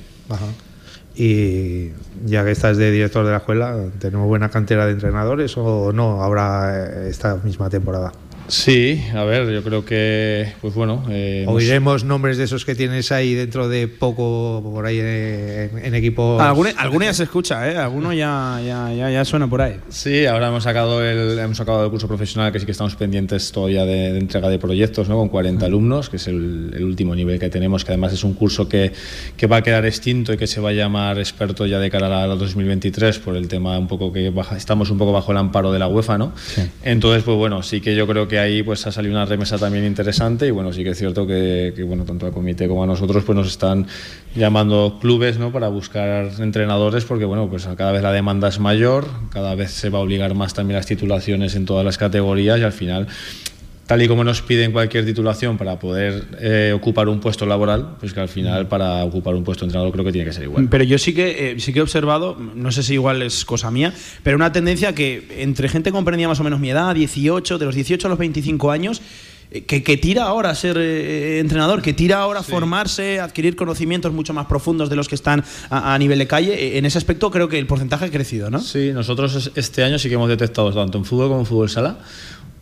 Y 1.15 1.91
ya 2.25 2.45
que 2.45 2.53
estás 2.53 2.77
de 2.77 2.91
director 2.91 3.25
de 3.25 3.33
la 3.33 3.39
escuela, 3.39 3.77
¿tenemos 3.99 4.27
buena 4.29 4.49
cantera 4.49 4.87
de 4.87 4.93
entrenadores 4.93 5.55
o 5.57 5.93
no 5.93 6.23
habrá 6.23 6.87
eh, 6.87 7.09
esta 7.11 7.37
misma 7.37 7.69
temporada? 7.69 8.13
Sí, 8.51 9.01
a 9.15 9.23
ver, 9.23 9.49
yo 9.53 9.63
creo 9.63 9.85
que, 9.85 10.53
pues 10.61 10.75
bueno... 10.75 11.05
eh, 11.09 11.43
hemos- 11.45 11.55
Oiremos 11.55 12.03
nombres 12.05 12.37
de 12.37 12.45
esos 12.45 12.65
que 12.65 12.75
tienes 12.75 13.13
ahí 13.13 13.35
dentro 13.35 13.69
de 13.69 13.87
poco 13.87 14.61
por 14.65 14.87
ahí 14.87 14.99
en, 14.99 15.71
en 15.85 15.95
equipos. 15.95 16.43
Alguno, 16.43 16.71
alguno 16.77 17.05
ya 17.05 17.15
se 17.15 17.23
escucha, 17.23 17.71
¿eh? 17.71 17.77
Alguno 17.77 18.13
ya, 18.13 18.61
ya, 18.67 18.93
ya, 18.93 19.09
ya 19.09 19.25
suena 19.25 19.49
por 19.49 19.63
ahí. 19.63 19.77
Sí, 19.89 20.27
ahora 20.27 20.49
hemos 20.49 20.65
sacado 20.65 21.01
el 21.05 21.39
hemos 21.39 21.57
sacado 21.59 21.85
el 21.85 21.91
curso 21.93 22.09
profesional 22.09 22.51
que 22.51 22.59
sí 22.59 22.67
que 22.67 22.73
estamos 22.73 22.97
pendientes 22.97 23.53
todavía 23.53 23.85
de, 23.85 24.13
de 24.15 24.19
entrega 24.19 24.49
de 24.49 24.59
proyectos, 24.59 25.09
¿no? 25.09 25.17
Con 25.17 25.29
40 25.29 25.67
alumnos, 25.67 26.11
que 26.11 26.17
es 26.17 26.27
el, 26.27 26.73
el 26.75 26.83
último 26.83 27.15
nivel 27.15 27.39
que 27.39 27.51
tenemos, 27.51 27.85
que 27.85 27.93
además 27.93 28.13
es 28.13 28.25
un 28.25 28.35
curso 28.35 28.69
que, 28.69 28.91
que 29.37 29.47
va 29.47 29.59
a 29.59 29.63
quedar 29.63 29.87
extinto 29.87 30.33
y 30.33 30.37
que 30.37 30.49
se 30.49 30.61
va 30.61 30.71
a 30.71 30.73
llamar 30.73 31.21
experto 31.21 31.67
ya 31.67 31.79
de 31.79 31.89
cara 31.89 32.07
a 32.25 32.27
la 32.27 32.35
2023 32.35 33.21
por 33.21 33.37
el 33.37 33.47
tema 33.47 33.79
un 33.79 33.87
poco 33.87 34.13
que 34.13 34.31
baja- 34.31 34.57
estamos 34.57 34.91
un 34.91 34.99
poco 34.99 35.13
bajo 35.13 35.31
el 35.31 35.39
amparo 35.39 35.71
de 35.73 35.79
la 35.79 35.87
UEFA, 35.87 36.19
¿no? 36.19 36.33
Entonces, 36.83 37.23
pues 37.23 37.37
bueno, 37.37 37.63
sí 37.63 37.81
que 37.81 37.95
yo 37.95 38.09
creo 38.09 38.27
que 38.27 38.40
ahí 38.41 38.63
pues 38.63 38.87
ha 38.87 38.93
salido 38.93 39.15
una 39.15 39.25
remesa 39.25 39.59
también 39.59 39.85
interesante 39.85 40.47
y 40.47 40.51
bueno, 40.51 40.73
sí 40.73 40.83
que 40.83 40.91
es 40.91 40.99
cierto 40.99 41.27
que, 41.27 41.73
bueno, 41.87 42.05
tanto 42.05 42.27
al 42.27 42.33
comité 42.33 42.67
como 42.67 42.85
a 42.85 42.87
nosotros 42.87 43.25
pues 43.25 43.37
nos 43.37 43.49
están 43.49 43.87
llamando 44.35 44.99
clubes, 45.01 45.39
¿no? 45.39 45.53
Para 45.53 45.69
buscar 45.69 46.31
entrenadores 46.39 47.05
porque 47.05 47.25
bueno, 47.25 47.49
pues 47.49 47.69
cada 47.77 47.93
vez 47.93 48.03
la 48.03 48.13
demanda 48.13 48.49
es 48.49 48.59
mayor, 48.59 49.07
cada 49.31 49.55
vez 49.55 49.71
se 49.71 49.91
va 49.91 49.99
a 49.99 50.03
obligar 50.03 50.35
más 50.35 50.55
también 50.55 50.77
las 50.77 50.87
titulaciones 50.87 51.55
en 51.55 51.67
todas 51.67 51.85
las 51.85 51.99
categorías 51.99 52.59
y 52.59 52.63
al 52.63 52.73
final 52.73 53.07
tal 53.91 54.01
y 54.03 54.07
como 54.07 54.23
nos 54.23 54.41
piden 54.41 54.71
cualquier 54.71 55.05
titulación 55.05 55.59
para 55.59 55.77
poder 55.81 56.25
eh, 56.41 56.73
ocupar 56.73 57.09
un 57.09 57.19
puesto 57.19 57.45
laboral, 57.45 57.97
pues 57.99 58.13
que 58.13 58.21
al 58.21 58.29
final 58.29 58.69
para 58.69 59.03
ocupar 59.05 59.35
un 59.35 59.43
puesto 59.43 59.65
de 59.65 59.71
entrenador 59.71 59.91
creo 59.93 60.05
que 60.05 60.13
tiene 60.13 60.29
que 60.29 60.33
ser 60.33 60.45
igual. 60.45 60.69
Pero 60.71 60.85
yo 60.85 60.97
sí 60.97 61.13
que, 61.13 61.51
eh, 61.51 61.59
sí 61.59 61.73
que 61.73 61.81
he 61.81 61.83
observado, 61.83 62.37
no 62.55 62.71
sé 62.71 62.85
si 62.85 62.95
igual 62.95 63.21
es 63.23 63.45
cosa 63.45 63.69
mía, 63.73 63.93
pero 64.23 64.37
una 64.37 64.53
tendencia 64.53 64.95
que 64.95 65.27
entre 65.39 65.69
gente 65.69 65.91
que 65.91 65.95
comprendía 65.95 66.29
más 66.29 66.39
o 66.39 66.45
menos 66.45 66.61
mi 66.61 66.71
edad, 66.71 66.95
18, 66.95 67.59
de 67.59 67.65
los 67.67 67.75
18 67.75 68.07
a 68.07 68.11
los 68.11 68.19
25 68.21 68.71
años, 68.71 69.03
eh, 69.51 69.65
que, 69.65 69.83
que 69.83 69.97
tira 69.97 70.23
ahora 70.23 70.51
a 70.51 70.55
ser 70.55 70.77
eh, 70.79 71.41
entrenador, 71.41 71.83
que 71.83 71.93
tira 71.93 72.19
ahora 72.21 72.39
a 72.41 72.43
formarse, 72.45 73.19
adquirir 73.19 73.57
conocimientos 73.57 74.13
mucho 74.13 74.33
más 74.33 74.47
profundos 74.47 74.89
de 74.89 74.95
los 74.95 75.09
que 75.09 75.17
están 75.17 75.43
a, 75.69 75.93
a 75.95 75.99
nivel 75.99 76.21
de 76.21 76.29
calle. 76.29 76.79
En 76.79 76.85
ese 76.87 76.97
aspecto 76.99 77.33
creo 77.33 77.49
que 77.49 77.59
el 77.59 77.67
porcentaje 77.67 78.05
ha 78.05 78.11
crecido, 78.13 78.51
¿no? 78.51 78.61
Sí, 78.61 78.93
nosotros 78.93 79.35
es- 79.35 79.51
este 79.57 79.83
año 79.83 79.99
sí 79.99 80.09
que 80.09 80.15
hemos 80.15 80.29
detectado 80.29 80.73
tanto 80.73 80.97
en 80.99 81.05
fútbol 81.05 81.27
como 81.27 81.41
en 81.41 81.47
fútbol 81.47 81.69
sala 81.69 81.99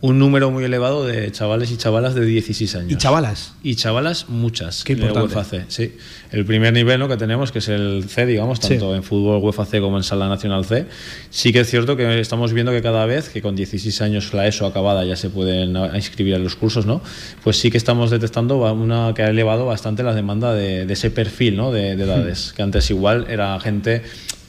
un 0.01 0.17
número 0.17 0.49
muy 0.49 0.63
elevado 0.63 1.05
de 1.05 1.29
chavales 1.31 1.71
y 1.71 1.77
chavalas 1.77 2.15
de 2.15 2.23
16 2.25 2.75
años. 2.75 2.91
Y 2.91 2.95
chavalas. 2.95 3.53
Y 3.63 3.75
chavalas 3.75 4.29
muchas. 4.29 4.85
Qué 4.85 4.93
importante. 4.93 5.35
UEFA 5.35 5.43
C, 5.43 5.65
sí. 5.67 5.95
El 6.31 6.45
primer 6.45 6.71
nivel 6.71 6.99
¿no? 7.01 7.09
que 7.09 7.17
tenemos, 7.17 7.51
que 7.51 7.59
es 7.59 7.67
el 7.67 8.05
C, 8.07 8.25
digamos, 8.25 8.61
tanto 8.61 8.91
Sí. 8.91 8.95
en 8.95 9.03
fútbol 9.03 9.43
UEFA 9.43 9.65
C 9.65 9.81
como 9.81 9.97
en 9.97 10.03
sala 10.03 10.29
nacional 10.29 10.63
C. 10.63 10.85
Sí 11.29 11.51
que 11.51 11.59
es 11.61 11.69
cierto 11.69 11.97
que 11.97 12.19
estamos 12.21 12.53
viendo 12.53 12.71
que 12.71 12.81
cada 12.81 13.05
vez, 13.05 13.27
que 13.27 13.41
con 13.41 13.57
16 13.57 14.01
años 14.01 14.33
la 14.33 14.47
ESO 14.47 14.65
acabada 14.65 15.03
ya 15.03 15.17
se 15.17 15.29
pueden 15.29 15.75
inscribir 15.93 16.35
en 16.35 16.43
los 16.45 16.55
cursos, 16.55 16.85
¿no? 16.85 17.01
Pues 17.43 17.57
sí 17.59 17.69
que 17.69 17.77
estamos 17.77 18.09
detectando 18.09 18.57
una 18.71 19.13
que 19.13 19.23
ha 19.23 19.29
elevado 19.29 19.65
bastante 19.65 20.03
la 20.03 20.13
demanda 20.13 20.53
de, 20.53 20.85
de 20.85 20.93
ese 20.93 21.11
perfil, 21.11 21.57
¿no? 21.57 21.71
De, 21.71 21.97
de 21.97 22.03
edades. 22.05 22.53
Que 22.55 22.61
antes 22.61 22.89
igual 22.89 23.25
era 23.29 23.59
gente 23.59 24.03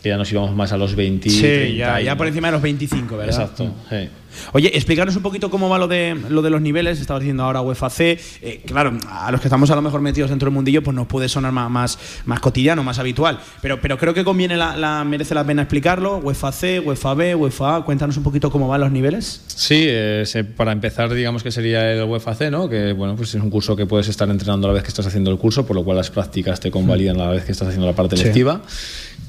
ya 0.09 0.17
nos 0.17 0.31
íbamos 0.33 0.55
más 0.55 0.73
a 0.73 0.77
los 0.77 0.95
20. 0.95 1.29
Sí, 1.31 1.41
30 1.41 1.77
ya, 1.77 2.01
ya 2.01 2.17
por 2.17 2.27
encima 2.27 2.49
de 2.49 2.53
los 2.53 2.63
25, 2.63 3.17
¿verdad? 3.17 3.35
Exacto. 3.41 3.75
sí. 3.91 4.09
Oye, 4.53 4.71
explícanos 4.77 5.17
un 5.17 5.23
poquito 5.23 5.51
cómo 5.51 5.69
va 5.69 5.77
lo 5.77 5.89
de, 5.89 6.17
lo 6.29 6.41
de 6.41 6.51
los 6.51 6.61
niveles. 6.61 7.01
Estabas 7.01 7.21
diciendo 7.21 7.43
ahora 7.43 7.63
UEFA 7.63 7.91
C. 7.91 8.17
Eh, 8.43 8.63
claro, 8.65 8.97
a 9.11 9.33
los 9.33 9.41
que 9.41 9.49
estamos 9.49 9.69
a 9.73 9.75
lo 9.75 9.83
mejor 9.83 10.01
metidos 10.03 10.31
dentro 10.31 10.47
del 10.47 10.55
mundillo, 10.55 10.85
pues 10.85 10.95
nos 10.95 11.09
puede 11.09 11.29
sonar 11.29 11.51
más, 11.51 11.69
más, 11.69 11.99
más 12.27 12.39
cotidiano, 12.39 12.85
más 12.85 13.01
habitual. 13.01 13.41
Pero, 13.61 13.81
pero 13.81 13.99
creo 13.99 14.15
que 14.15 14.23
conviene, 14.23 14.57
la, 14.57 14.77
la- 14.77 15.03
merece 15.03 15.35
la 15.35 15.43
pena 15.43 15.63
explicarlo. 15.63 16.19
UEFA 16.19 16.53
C, 16.53 16.79
UEFA 16.79 17.15
B, 17.15 17.35
UEFA 17.35 17.77
A. 17.79 17.85
Cuéntanos 17.85 18.17
un 18.19 18.23
poquito 18.23 18.53
cómo 18.53 18.69
van 18.69 18.83
los 18.83 18.93
niveles. 18.93 19.43
Sí, 19.49 19.83
eh, 19.89 20.23
se- 20.25 20.45
para 20.45 20.71
empezar, 20.71 21.13
digamos 21.13 21.43
que 21.43 21.51
sería 21.51 21.93
el 21.93 22.05
UEFA 22.05 22.33
C, 22.37 22.53
¿no? 22.53 22.69
Que 22.69 22.93
bueno, 22.93 23.17
pues 23.17 23.35
es 23.35 23.43
un 23.43 23.51
curso 23.51 23.75
que 23.75 23.87
puedes 23.87 24.07
estar 24.07 24.31
entrenando 24.31 24.69
a 24.69 24.71
la 24.71 24.75
vez 24.75 24.85
que 24.85 24.91
estás 24.91 25.07
haciendo 25.09 25.33
el 25.33 25.39
curso, 25.39 25.67
por 25.67 25.75
lo 25.75 25.83
cual 25.83 25.97
las 25.97 26.11
prácticas 26.11 26.61
te 26.61 26.71
convalidan 26.71 27.21
a 27.21 27.25
la 27.25 27.31
vez 27.33 27.45
que 27.45 27.51
estás 27.51 27.67
haciendo 27.67 27.89
la 27.89 27.95
parte 27.97 28.17
Sí. 28.17 28.23
lectiva, 28.25 28.63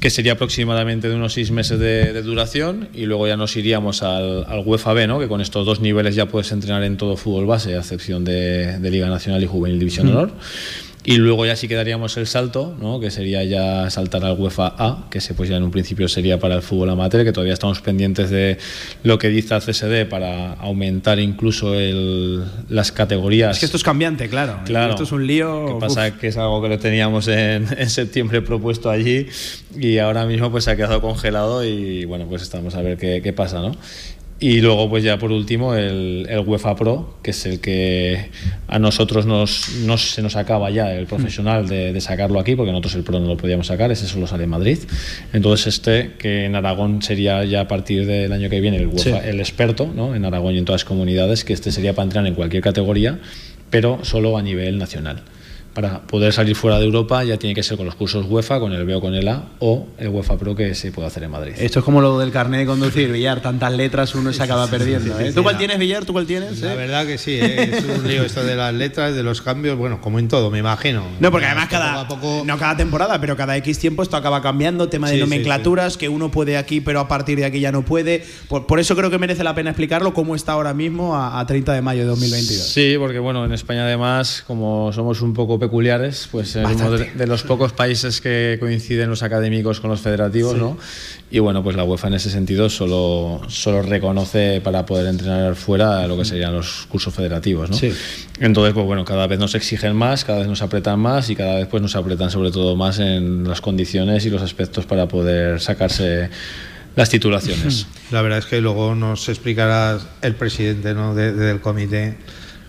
que 0.01 0.09
sería 0.09 0.33
aproximadamente 0.33 1.07
de 1.07 1.15
unos 1.15 1.33
seis 1.33 1.51
meses 1.51 1.80
de, 1.80 2.12
de 2.12 2.21
duración, 2.24 2.89
y 2.94 3.06
luego 3.06 3.27
ya 3.27 3.38
nos 3.38 3.56
iríamos 3.56 4.01
al, 4.01 4.44
al 4.45 4.63
UEFA 4.65 4.94
B, 4.94 5.06
¿no? 5.06 5.19
Que 5.19 5.27
con 5.27 5.42
estos 5.42 5.63
dos 5.63 5.80
niveles 5.80 6.15
ya 6.15 6.25
puedes 6.25 6.51
entrenar 6.51 6.83
en 6.83 6.98
todo 6.98 7.15
fútbol 7.15 7.45
base, 7.45 7.75
a 7.75 7.80
excepción 7.80 8.25
de, 8.25 8.80
de 8.80 8.89
Liga 8.89 9.07
Nacional 9.07 9.44
y 9.44 9.45
Juvenil 9.45 9.77
División 9.77 10.07
de 10.07 10.13
Honor. 10.13 10.31
Y 11.03 11.18
luego 11.18 11.48
ya 11.48 11.56
sí 11.56 11.68
que 11.68 11.74
daríamos 11.74 12.15
el 12.18 12.27
salto, 12.27 12.75
¿no? 12.80 13.00
que 13.00 13.09
sería 13.09 13.44
ya 13.44 13.89
saltar 13.89 14.24
al 14.24 14.38
UEFA 14.39 14.68
A, 14.77 15.07
que 15.09 15.19
se 15.19 15.33
pues 15.33 15.50
ya 15.50 15.57
en 15.57 15.63
un 15.63 15.71
principio 15.71 16.07
sería 16.07 16.39
para 16.39 16.53
el 16.56 16.62
fútbol 16.62 16.92
amateur, 16.92 17.24
que 17.24 17.31
todavía 17.31 17.53
estamos 17.53 17.81
pendientes 17.81 18.30
de 18.30 18.59
lo 19.01 19.18
que 19.18 19.30
dice 19.30 19.56
el 19.56 19.62
CSD 19.62 20.06
para 20.07 20.53
aumentar 20.53 21.18
incluso 21.19 21.74
el- 21.74 22.44
las 22.69 22.92
categorías. 22.92 23.53
Es 23.56 23.59
que 23.59 23.65
esto 23.65 23.77
es 23.77 23.83
cambiante, 23.83 24.30
claro. 24.30 24.59
Claro. 24.63 24.92
Esto 24.92 25.03
es 25.03 25.12
un 25.12 25.25
lío. 25.25 25.69
Lo 25.69 25.74
que 25.80 25.80
pasa 25.88 26.07
uf. 26.07 26.19
que 26.19 26.27
es 26.27 26.38
algo 26.38 26.62
que 26.62 26.69
lo 26.69 26.77
teníamos 26.77 27.27
en, 27.27 27.68
en 27.75 27.89
septiembre 27.89 28.44
propuesto 28.44 28.92
allí 28.92 29.25
y 29.75 29.98
ahora 29.98 30.27
mismo 30.27 30.51
pues 30.51 30.65
se 30.65 30.71
ha 30.71 30.75
quedado 30.75 31.01
congelado 31.01 31.65
y 31.65 32.06
bueno, 32.06 32.27
pues 32.30 32.44
estamos 32.44 32.75
a 32.75 32.81
ver 32.83 32.98
qué, 32.98 33.21
qué 33.24 33.33
pasa, 33.33 33.59
¿no? 33.59 33.75
Y 34.43 34.59
luego, 34.59 34.89
pues 34.89 35.03
ya 35.03 35.19
por 35.19 35.31
último, 35.31 35.75
el, 35.75 36.25
el 36.27 36.39
UEFA 36.39 36.75
Pro, 36.75 37.15
que 37.21 37.29
es 37.29 37.45
el 37.45 37.60
que 37.62 38.31
a 38.67 38.79
nosotros 38.79 39.27
nos, 39.27 39.69
nos- 39.86 40.13
se 40.13 40.24
nos 40.24 40.36
acaba 40.36 40.71
ya 40.71 40.91
el 40.95 41.05
profesional 41.05 41.67
de, 41.67 41.93
de 41.93 42.01
sacarlo 42.01 42.39
aquí, 42.39 42.55
porque 42.55 42.71
nosotros 42.71 42.95
el 42.95 43.03
Pro 43.03 43.19
no 43.19 43.27
lo 43.27 43.38
podíamos 43.38 43.67
sacar, 43.67 43.91
ese 43.91 44.07
solo 44.07 44.25
sale 44.25 44.45
en 44.45 44.50
Madrid. 44.50 44.79
Entonces 45.31 45.67
este, 45.75 46.13
que 46.17 46.45
en 46.45 46.55
Aragón 46.55 47.03
sería 47.03 47.45
ya 47.45 47.62
a 47.62 47.67
partir 47.67 48.07
del 48.07 48.31
año 48.31 48.50
que 48.50 48.60
viene 48.62 48.77
el, 48.77 48.88
UEFA, 48.88 49.03
Sí. 49.03 49.12
el 49.29 49.39
experto, 49.39 49.88
¿no? 49.95 50.15
en 50.15 50.25
Aragón 50.25 50.55
y 50.55 50.57
en 50.57 50.65
todas 50.65 50.81
las 50.81 50.86
comunidades, 50.86 51.43
que 51.43 51.53
este 51.53 51.71
sería 51.71 51.93
para 51.93 52.05
entrar 52.05 52.25
en 52.25 52.33
cualquier 52.33 52.63
categoría, 52.63 53.19
pero 53.69 54.00
solo 54.03 54.39
a 54.39 54.41
nivel 54.41 54.79
nacional. 54.79 55.21
Para 55.74 56.01
poder 56.01 56.34
salir 56.34 56.56
fuera 56.56 56.78
de 56.80 56.86
Europa 56.86 57.24
ya 57.24 57.38
tiene 57.38 57.56
que 57.56 57.63
ser 57.63 57.78
con 57.78 57.86
los 57.86 57.96
cursos 57.96 58.25
UEFA, 58.28 58.60
con 58.60 58.74
el 58.74 58.86
B 58.86 58.94
o 58.96 59.00
con 59.00 59.13
el 59.16 59.25
A, 59.30 59.44
o 59.60 59.88
el 59.98 60.10
UEFA 60.10 60.38
Pro 60.38 60.54
que 60.54 60.75
se 60.75 60.92
puede 60.92 61.08
hacer 61.08 61.24
en 61.24 61.32
Madrid. 61.32 61.54
Esto 61.58 61.80
es 61.80 61.86
como 61.86 62.01
lo 62.01 62.20
del 62.20 62.32
carnet 62.32 62.60
de 62.62 62.66
conducir, 62.66 63.10
Villar. 63.10 63.42
Tantas 63.42 63.72
letras 63.72 64.13
uno 64.16 64.34
se 64.34 64.44
acaba 64.44 64.68
perdiendo. 64.68 65.18
¿eh? 65.20 65.32
¿Tú 65.32 65.44
cuál 65.44 65.58
tienes, 65.58 65.80
Villar? 65.80 66.04
¿Tú 66.04 66.12
cuál 66.12 66.25
tienes? 66.25 66.60
La 66.60 66.74
eh? 66.74 66.75
verdad 66.75 67.06
que 67.06 67.18
sí, 67.18 67.36
¿eh? 67.42 67.72
es 67.78 67.86
un 67.86 68.06
lío 68.06 68.24
esto 68.24 68.44
de 68.44 68.56
las 68.56 68.74
letras, 68.74 69.16
de 69.16 69.24
los 69.24 69.42
cambios, 69.42 69.78
bueno, 69.78 70.01
como 70.01 70.20
en 70.20 70.28
todo, 70.28 70.51
me 70.51 70.60
imagino. 70.60 71.06
No, 71.22 71.32
porque 71.32 71.46
además 71.46 71.70
cada, 71.70 72.06
Poco 72.08 72.16
a 72.16 72.20
poco- 72.20 72.44
no 72.46 72.58
cada 72.58 72.75
temporada, 72.75 73.22
pero 73.22 73.38
cada 73.38 73.56
X 73.56 73.80
tiempo 73.80 74.04
esto 74.04 74.18
acaba 74.18 74.42
cambiando, 74.42 74.90
tema 74.90 75.08
de 75.08 75.13
Sí, 75.13 75.20
sí, 75.20 75.24
nomenclaturas, 75.24 75.96
que 75.96 76.10
uno 76.10 76.32
puede 76.32 76.58
aquí, 76.58 76.82
pero 76.82 77.00
a 77.00 77.08
partir 77.08 77.38
de 77.38 77.46
aquí 77.46 77.62
ya 77.62 77.72
no 77.72 77.86
puede. 77.86 78.25
Por, 78.50 78.68
por 78.68 78.82
eso 78.82 78.94
creo 78.98 79.10
que 79.10 79.18
merece 79.20 79.46
la 79.46 79.56
pena 79.56 79.70
explicarlo 79.70 80.13
cómo 80.13 80.36
está 80.36 80.51
ahora 80.51 80.74
mismo 80.74 81.16
a, 81.16 81.40
a 81.40 81.46
30 81.46 81.72
de 81.74 81.82
mayo 81.82 82.01
de 82.01 82.08
2022. 82.08 82.68
Sí, 82.68 82.96
porque 82.98 83.20
bueno, 83.20 83.46
en 83.46 83.54
España 83.54 83.84
además, 83.86 84.44
como 84.46 84.92
somos 84.92 85.22
un 85.22 85.34
poco 85.34 85.61
peculiares, 85.62 86.27
pues 86.30 86.58
es 86.58 86.65
uno 86.75 86.91
de, 86.91 87.12
de 87.12 87.27
los 87.27 87.44
pocos 87.44 87.72
países 87.72 88.20
que 88.20 88.58
coinciden 88.60 89.10
los 89.10 89.24
académicos 89.24 89.80
con 89.80 89.89
los 89.89 90.01
federativos, 90.01 90.58
¿no? 90.58 90.77
Y 91.30 91.39
bueno, 91.39 91.63
pues 91.63 91.77
la 91.77 91.86
UEFA 91.86 92.10
en 92.10 92.15
ese 92.15 92.30
sentido 92.30 92.70
solo, 92.70 93.39
solo 93.48 93.82
reconoce 93.82 94.60
para 94.62 94.86
poder 94.86 95.08
entrenar 95.08 95.56
fuera 95.56 96.06
lo 96.08 96.18
que 96.18 96.25
serían 96.25 96.53
los 96.53 96.86
cursos 96.89 97.13
federativos, 97.13 97.70
¿no? 97.70 97.77
Sí. 97.77 97.94
Entonces, 98.41 98.74
pues 98.74 98.86
bueno, 98.86 99.06
cada 99.06 99.25
vez 99.27 99.39
nos 99.39 99.56
exigen 99.56 99.96
más, 99.96 100.25
cada 100.25 100.39
vez 100.39 100.48
nos 100.50 100.62
apretan 100.62 101.00
más 101.00 101.30
y 101.30 101.36
cada 101.38 101.56
vez 101.56 101.68
pues 101.68 101.82
nos 101.82 101.96
apretan 101.96 102.30
sobre 102.30 102.51
todo 102.51 102.75
más 102.75 103.00
en 103.00 103.48
las 103.48 103.62
condiciones 103.62 104.25
y 104.25 104.30
los 104.30 104.41
aspectos 104.41 104.86
para 104.86 105.08
poder 105.08 105.62
sacarse 105.62 106.30
las 106.98 107.10
titulaciones. 107.10 107.86
La 108.12 108.22
verdad 108.22 108.39
es 108.39 108.46
que 108.46 108.60
luego 108.60 108.96
nos 108.96 109.30
explicará 109.30 109.98
el 110.22 110.36
presidente 110.36 110.94
¿no? 110.94 111.15
de- 111.15 111.32
del 111.32 111.62
comité 111.62 112.18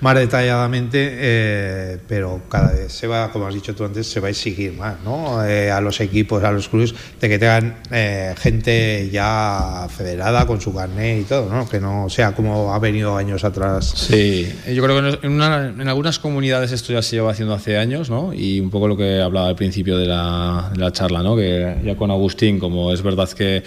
más 0.02 0.16
detalladamente, 0.16 0.98
eh, 1.12 1.98
pero 2.08 2.42
cada 2.48 2.72
vez 2.72 2.92
se 2.92 3.06
va, 3.06 3.30
como 3.30 3.46
has 3.46 3.54
dicho 3.54 3.72
tú 3.72 3.84
antes, 3.84 4.08
se 4.08 4.18
va 4.18 4.26
a 4.26 4.30
exigir 4.30 4.72
más 4.72 4.96
¿no? 5.04 5.44
Eh, 5.46 5.70
a 5.70 5.80
los 5.80 6.00
equipos, 6.00 6.42
a 6.42 6.50
los 6.50 6.68
clubes, 6.68 6.92
de 7.20 7.28
que 7.28 7.38
tengan 7.38 7.76
eh, 7.92 8.34
gente 8.36 9.08
ya 9.12 9.86
federada 9.96 10.44
con 10.44 10.60
su 10.60 10.74
carnet 10.74 11.20
y 11.20 11.24
todo, 11.24 11.48
¿no? 11.48 11.68
que 11.68 11.78
no 11.78 12.08
sea 12.10 12.32
como 12.32 12.74
ha 12.74 12.80
venido 12.80 13.16
años 13.16 13.44
atrás. 13.44 13.94
Sí, 13.96 14.52
yo 14.74 14.82
creo 14.82 15.00
que 15.00 15.26
en, 15.26 15.40
en 15.40 15.88
algunas 15.88 16.18
comunidades 16.18 16.72
esto 16.72 16.92
ya 16.92 17.00
se 17.00 17.16
lleva 17.16 17.30
haciendo 17.30 17.54
hace 17.54 17.78
años, 17.78 18.10
¿no? 18.10 18.32
y 18.34 18.58
un 18.58 18.70
poco 18.70 18.88
lo 18.88 18.96
que 18.96 19.22
hablaba 19.22 19.46
al 19.46 19.56
principio 19.56 19.96
de 19.98 20.06
la, 20.06 20.72
de 20.74 20.80
la 20.80 20.90
charla, 20.90 21.22
¿no? 21.22 21.36
que 21.36 21.76
ya 21.84 21.94
con 21.94 22.10
Agustín, 22.10 22.58
como 22.58 22.92
es 22.92 23.02
verdad 23.02 23.30
que 23.30 23.62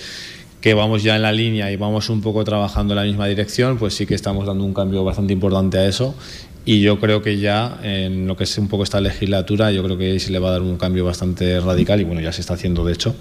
que 0.66 0.74
vamos 0.74 1.04
ya 1.04 1.16
en 1.16 1.22
la 1.22 1.32
línea 1.32 1.72
y 1.72 1.76
vamos 1.76 2.10
un 2.10 2.22
poco 2.22 2.44
trabajando 2.44 2.96
en 2.96 2.96
la 2.96 3.04
misma 3.04 3.28
dirección, 3.28 3.78
pues 3.78 3.94
sí 3.94 4.08
que 4.08 4.16
estamos 4.16 4.48
dando 4.48 4.64
un 4.64 4.74
cambio 4.74 5.04
bastante 5.04 5.32
importante 5.32 5.78
a 5.78 5.86
eso. 5.86 6.16
Y 6.66 6.82
yo 6.82 7.00
creo 7.00 7.22
que 7.22 7.38
ya 7.38 7.78
en 7.84 8.26
lo 8.26 8.36
que 8.36 8.46
es 8.46 8.58
un 8.58 8.68
poco 8.68 8.82
esta 8.82 9.00
legislatura, 9.00 9.72
yo 9.72 9.84
creo 9.84 9.96
que 9.96 10.20
se 10.20 10.32
le 10.32 10.40
va 10.40 10.50
a 10.50 10.54
dar 10.54 10.64
un 10.64 10.78
cambio 10.78 11.06
bastante 11.06 11.60
radical 11.60 12.02
y 12.02 12.04
bueno, 12.04 12.20
ya 12.20 12.32
se 12.32 12.42
está 12.42 12.56
haciendo 12.56 12.84
de 12.84 12.94
hecho. 12.94 13.16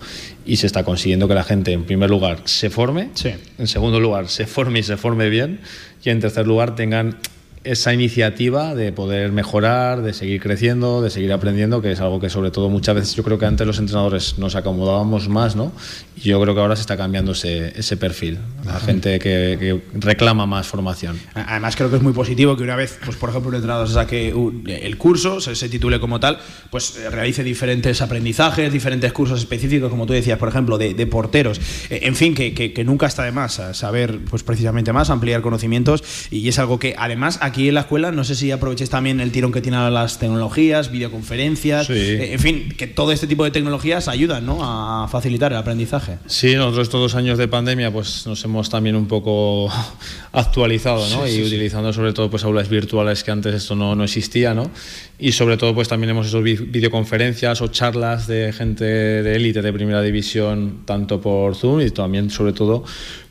Y 0.46 0.56
se 0.56 0.66
está 0.66 0.84
consiguiendo 0.84 1.28
que 1.28 1.34
la 1.34 1.44
gente, 1.44 1.72
en 1.72 1.84
primer 1.84 2.08
lugar, 2.08 2.38
se 2.46 2.70
forme, 2.70 3.10
en 3.58 3.66
segundo 3.66 4.00
lugar, 4.00 4.28
se 4.28 4.46
forme 4.46 4.78
y 4.78 4.82
se 4.82 4.96
forme 4.96 5.28
bien, 5.28 5.60
y 6.02 6.08
en 6.08 6.20
tercer 6.20 6.46
lugar, 6.46 6.74
tengan 6.74 7.18
esa 7.64 7.94
iniciativa 7.94 8.74
de 8.74 8.92
poder 8.92 9.32
mejorar, 9.32 10.02
de 10.02 10.12
seguir 10.12 10.40
creciendo, 10.40 11.00
de 11.02 11.10
seguir 11.10 11.32
aprendiendo, 11.32 11.80
que 11.80 11.92
es 11.92 12.00
algo 12.00 12.20
que 12.20 12.28
sobre 12.28 12.50
todo 12.50 12.68
muchas 12.68 12.94
veces 12.94 13.14
yo 13.14 13.22
creo 13.22 13.38
que 13.38 13.46
antes 13.46 13.66
los 13.66 13.78
entrenadores 13.78 14.38
nos 14.38 14.54
acomodábamos 14.54 15.28
más, 15.28 15.56
¿no? 15.56 15.72
Y 16.16 16.28
yo 16.28 16.40
creo 16.42 16.54
que 16.54 16.60
ahora 16.60 16.76
se 16.76 16.82
está 16.82 16.96
cambiando 16.96 17.32
ese, 17.32 17.78
ese 17.78 17.96
perfil, 17.96 18.38
la 18.64 18.78
gente 18.80 19.18
que, 19.18 19.82
reclama 19.94 20.46
más 20.46 20.66
formación. 20.66 21.18
Además 21.34 21.74
creo 21.76 21.90
que 21.90 21.96
es 21.96 22.02
muy 22.02 22.12
positivo 22.12 22.56
que 22.56 22.62
una 22.62 22.76
vez, 22.76 22.98
pues 23.04 23.16
por 23.16 23.30
ejemplo, 23.30 23.48
un 23.48 23.54
entrenador 23.54 23.88
se 23.88 23.94
saque 23.94 24.34
el 24.66 24.98
curso, 24.98 25.40
se, 25.40 25.54
se 25.54 25.68
titule 25.68 25.98
como 25.98 26.20
tal, 26.20 26.38
pues 26.70 26.96
eh, 26.96 27.08
realice 27.10 27.42
diferentes 27.42 28.02
aprendizajes, 28.02 28.72
diferentes 28.72 29.12
cursos 29.12 29.38
específicos, 29.38 29.90
como 29.90 30.06
tú 30.06 30.12
decías, 30.12 30.38
por 30.38 30.48
ejemplo, 30.48 30.76
de, 30.76 31.06
porteros. 31.06 31.60
Eh, 31.88 32.00
en 32.02 32.14
fin, 32.14 32.34
que, 32.34 32.52
que, 32.54 32.84
nunca 32.84 33.06
está 33.06 33.24
de 33.24 33.32
más 33.32 33.60
saber 33.72 34.20
pues 34.28 34.42
precisamente 34.42 34.92
más, 34.92 35.08
ampliar 35.08 35.40
conocimientos 35.40 36.02
y 36.30 36.48
es 36.48 36.58
algo 36.58 36.78
que 36.78 36.94
además 36.98 37.38
aquí 37.40 37.53
en 37.56 37.74
la 37.74 37.80
escuela, 37.80 38.12
no 38.12 38.24
sé 38.24 38.34
si 38.34 38.50
aprovechéis 38.50 38.90
también 38.90 39.20
el 39.20 39.32
tirón 39.32 39.52
que 39.52 39.60
tienen 39.60 39.92
las 39.92 40.18
tecnologías, 40.18 40.90
videoconferencias, 40.90 41.88
eh, 41.90 42.32
en 42.32 42.40
fin, 42.40 42.68
que 42.76 42.86
todo 42.86 43.12
este 43.12 43.26
tipo 43.26 43.44
de 43.44 43.50
tecnologías 43.50 44.08
ayudan 44.08 44.44
¿no? 44.46 44.58
a 44.62 45.08
facilitar 45.08 45.52
el 45.52 45.58
aprendizaje. 45.58 46.18
Sí, 46.26 46.54
nosotros 46.54 46.88
estos 46.88 47.00
dos 47.00 47.14
años 47.14 47.38
de 47.38 47.48
pandemia 47.48 47.92
pues 47.92 48.26
nos 48.26 48.44
hemos 48.44 48.68
también 48.70 48.96
un 48.96 49.06
poco 49.06 49.70
actualizado 50.32 51.08
¿no? 51.10 51.26
y 51.28 51.42
utilizando 51.42 51.92
sobre 51.92 52.12
todo 52.12 52.30
pues 52.30 52.44
aulas 52.44 52.68
virtuales 52.68 53.24
que 53.24 53.30
antes 53.30 53.54
esto 53.54 53.74
no, 53.74 53.94
no 53.94 54.04
existía 54.04 54.54
¿no? 54.54 54.70
y 55.18 55.32
sobre 55.32 55.56
todo 55.56 55.74
pues 55.74 55.88
también 55.88 56.10
hemos 56.10 56.28
hecho 56.28 56.42
videoconferencias 56.42 57.62
o 57.62 57.68
charlas 57.68 58.26
de 58.26 58.52
gente 58.52 58.84
de 58.84 59.36
élite 59.36 59.62
de 59.62 59.72
primera 59.72 60.02
división 60.02 60.82
tanto 60.84 61.20
por 61.20 61.54
Zoom 61.54 61.80
y 61.80 61.90
también 61.90 62.30
sobre 62.30 62.52
todo 62.52 62.84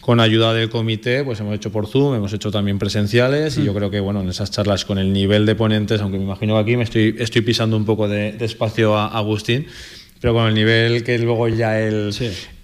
con 0.04 0.20
ayuda 0.20 0.54
del 0.54 0.70
comité, 0.70 1.24
pues 1.24 1.40
hemos 1.40 1.56
hecho 1.56 1.72
por 1.72 1.88
Zoom, 1.88 2.16
hemos 2.16 2.34
hecho 2.34 2.52
también 2.52 2.78
presenciales 2.78 3.58
y 3.58 3.64
yo 3.64 3.72
mm. 3.72 3.76
creo 3.76 3.90
que 3.90 4.02
bueno, 4.02 4.20
en 4.20 4.28
esas 4.28 4.52
charlas 4.52 4.84
con 4.84 4.98
el 4.98 5.14
nivel 5.14 5.46
de 5.46 5.56
ponentes, 5.56 6.02
aunque 6.02 6.18
me 6.18 6.26
imagino 6.26 6.56
que 6.56 6.60
aquí 6.60 6.76
me 6.76 6.84
estoy, 6.84 7.16
estoy 7.20 7.42
pisando 7.42 7.78
un 7.78 7.86
poco 7.86 8.10
de, 8.10 8.36
espacio 8.42 8.98
a 8.98 9.08
Agustín, 9.08 9.66
pero 10.20 10.34
con 10.34 10.46
el 10.48 10.56
nivel 10.56 11.06
que 11.06 11.18
luego 11.20 11.48
ya 11.48 11.80
el, 11.80 12.14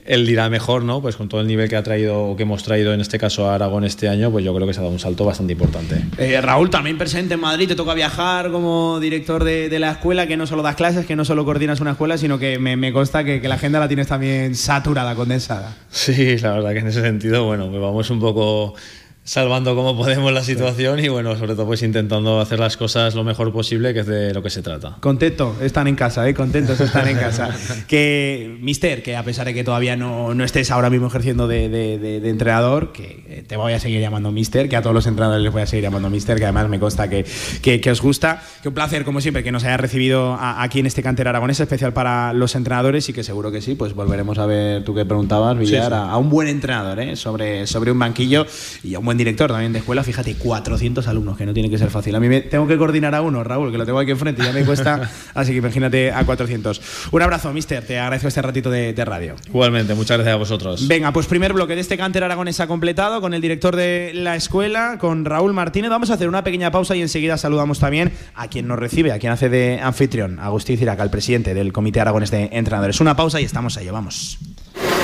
él 0.06 0.26
dirá 0.26 0.50
mejor, 0.50 0.84
¿no? 0.84 1.02
Pues 1.02 1.16
con 1.16 1.30
todo 1.30 1.42
el 1.42 1.48
nivel 1.48 1.70
que 1.70 1.76
ha 1.76 1.84
traído 1.84 2.24
o 2.24 2.36
que 2.36 2.44
hemos 2.44 2.64
traído 2.64 2.94
en 2.94 3.02
este 3.02 3.20
caso 3.20 3.50
a 3.50 3.56
Aragón 3.56 3.84
este 3.84 4.10
año, 4.10 4.32
pues 4.32 4.44
yo 4.44 4.54
creo 4.56 4.66
que 4.66 4.74
se 4.74 4.80
ha 4.80 4.84
dado 4.84 4.94
un 4.94 5.00
salto 5.00 5.26
bastante 5.26 5.54
importante. 5.54 6.04
Eh, 6.18 6.40
Raúl, 6.42 6.70
también 6.70 6.98
presente 6.98 7.36
en 7.36 7.40
Madrid, 7.40 7.68
te 7.68 7.76
toca 7.76 7.94
viajar 7.94 8.52
como 8.52 9.00
director 9.00 9.44
de, 9.44 9.80
la 9.80 9.92
escuela, 9.92 10.28
que 10.28 10.36
no 10.36 10.48
solo 10.48 10.62
das 10.62 10.76
clases, 10.76 11.06
que 11.06 11.16
no 11.16 11.26
solo 11.26 11.46
coordinas 11.46 11.80
una 11.80 11.92
escuela, 11.92 12.18
sino 12.18 12.40
que 12.40 12.60
me, 12.60 12.92
consta 12.92 13.24
que, 13.24 13.40
la 13.48 13.56
agenda 13.56 13.80
la 13.80 13.88
tienes 13.88 14.08
también 14.08 14.56
saturada, 14.56 15.16
condensada. 15.16 15.76
Sí, 15.90 16.38
la 16.38 16.54
verdad 16.54 16.74
que 16.74 16.80
en 16.80 16.88
ese 16.88 17.02
sentido, 17.02 17.46
bueno, 17.46 17.70
pues 17.70 17.82
vamos 17.82 18.10
un 18.10 18.20
poco 18.20 18.76
salvando 19.24 19.76
como 19.76 19.96
podemos 19.96 20.34
la 20.34 20.44
situación 20.44 21.00
y 21.00 21.08
bueno, 21.08 21.36
sobre 21.38 21.54
todo 21.54 21.68
pues 21.68 21.84
intentando 21.84 22.40
hacer 22.40 22.60
las 22.60 22.78
cosas 22.78 23.14
lo 23.14 23.24
mejor 23.24 23.52
posible, 23.52 23.94
que 23.94 24.00
es 24.00 24.08
de 24.08 24.34
lo 24.34 24.42
que 24.42 24.50
se 24.50 24.64
trata. 24.64 24.98
Contento, 25.02 25.56
están 25.62 25.88
en 25.88 25.96
casa, 25.96 26.28
¿eh? 26.28 26.34
contentos 26.34 26.80
están 26.80 27.08
en 27.08 27.18
casa. 27.18 27.56
que, 27.88 28.58
Mister, 28.60 29.04
que 29.04 29.16
a 29.16 29.24
pesar 29.24 29.46
de 29.46 29.54
que 29.54 29.64
todavía 29.64 29.96
no, 29.96 30.34
no 30.34 30.44
estés 30.44 30.72
ahora 30.72 30.90
mismo 30.90 31.08
ejerciendo 31.08 31.48
de, 31.48 31.70
de, 31.70 32.30
entrenador, 32.30 32.92
que 32.92 33.24
eh, 33.28 33.44
te 33.48 33.56
voy 33.56 33.74
a 33.74 33.80
seguir 33.80 34.02
llamando 34.02 34.32
Mister, 34.32 34.68
que 34.68 34.76
a 34.76 34.82
todos 34.82 34.96
los 34.96 35.06
entrenadores 35.06 35.44
les 35.44 35.54
voy 35.54 35.62
a 35.62 35.68
seguir 35.68 35.84
llamando 35.84 36.10
Mister, 36.10 36.38
que 36.38 36.46
además 36.46 36.68
me 36.68 36.80
consta 36.80 37.08
que, 37.08 37.24
que, 37.62 37.92
os 37.92 38.02
gusta. 38.02 38.42
Que 38.64 38.70
un 38.70 38.74
placer, 38.74 39.06
como 39.06 39.22
siempre, 39.22 39.44
que 39.44 39.52
nos 39.52 39.64
haya 39.64 39.78
recibido 39.78 40.38
aquí 40.40 40.80
en 40.80 40.88
este 40.88 41.04
cantera 41.04 41.30
aragonés, 41.30 41.60
especial 41.60 41.94
para 41.94 42.34
los 42.34 42.56
entrenadores 42.56 43.08
y 43.10 43.14
que 43.14 43.24
seguro 43.24 43.52
que 43.52 43.62
sí, 43.62 43.76
pues 43.76 43.94
volveremos 43.94 44.40
a 44.40 44.48
ver, 44.48 44.84
tú 44.84 44.96
que 44.96 45.06
preguntabas, 45.06 45.56
Villar, 45.58 45.94
A, 45.94 46.18
un 46.18 46.30
buen 46.30 46.48
entrenador 46.48 47.00
¿eh? 47.00 47.16
sobre, 47.16 47.68
sobre 47.68 47.92
un 47.92 48.00
banquillo 48.00 48.48
y 48.84 48.96
a 48.96 49.00
un 49.00 49.06
buen 49.06 49.19
director 49.20 49.52
también 49.52 49.74
de 49.74 49.80
escuela, 49.80 50.04
fíjate, 50.04 50.34
400 50.36 51.08
alumnos, 51.08 51.38
que 51.38 51.46
no 51.46 51.54
tiene 51.54 51.70
que 51.70 51.78
ser 51.78 51.92
fácil. 51.92 52.16
A 52.16 52.20
mí 52.20 52.28
me 52.28 52.42
tengo 52.42 52.66
que 52.66 52.78
coordinar 52.78 53.14
a 53.14 53.22
uno, 53.22 53.44
Raúl, 53.44 53.72
que 53.72 53.78
lo 53.78 53.86
tengo 53.86 54.00
aquí 54.00 54.12
enfrente 54.12 54.42
y 54.42 54.46
ya 54.46 54.54
me 54.54 54.66
cuesta, 54.66 55.12
así 55.36 55.52
que 55.52 55.58
imagínate 55.58 56.12
a 56.12 56.26
400. 56.26 56.82
Un 57.12 57.22
abrazo, 57.22 57.54
mister, 57.54 57.86
te 57.86 58.00
agradezco 58.00 58.28
este 58.28 58.42
ratito 58.42 58.72
de, 58.72 58.94
radio. 59.06 59.36
Igualmente, 59.48 59.94
muchas 59.94 60.18
gracias 60.18 60.34
a 60.34 60.38
vosotros. 60.38 60.88
Venga, 60.88 61.12
pues 61.14 61.26
primer 61.26 61.54
bloque 61.54 61.76
de 61.76 61.82
este 61.82 61.98
Canter 61.98 62.24
Aragones 62.24 62.60
ha 62.60 62.68
completado 62.68 63.22
con 63.22 63.34
el 63.34 63.42
director 63.42 63.76
de 63.76 64.12
la 64.14 64.36
escuela, 64.36 64.98
con 65.00 65.26
Raúl 65.26 65.54
Martínez. 65.54 65.90
Vamos 65.90 66.10
a 66.12 66.16
hacer 66.16 66.28
una 66.28 66.44
pequeña 66.44 66.72
pausa 66.72 66.96
y 66.96 67.02
enseguida 67.02 67.38
saludamos 67.38 67.80
también 67.80 68.12
a 68.36 68.48
quien 68.48 68.68
nos 68.68 68.80
recibe, 68.80 69.12
a 69.12 69.20
quien 69.20 69.32
hace 69.32 69.50
de 69.50 69.80
anfitrión, 69.82 70.40
Agustín 70.40 70.78
Ciraca, 70.78 71.04
el 71.04 71.10
presidente 71.10 71.54
del 71.54 71.74
Comité 71.74 72.02
Aragones 72.02 72.32
de 72.32 72.50
Entrenadores. 72.52 73.00
Una 73.00 73.16
pausa 73.16 73.40
y 73.42 73.44
estamos 73.44 73.78
ahí, 73.78 73.90
vamos. 73.90 74.38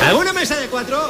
¿Alguna 0.05 0.33
mesa 0.33 0.59
de 0.59 0.67
cuatro? 0.67 1.09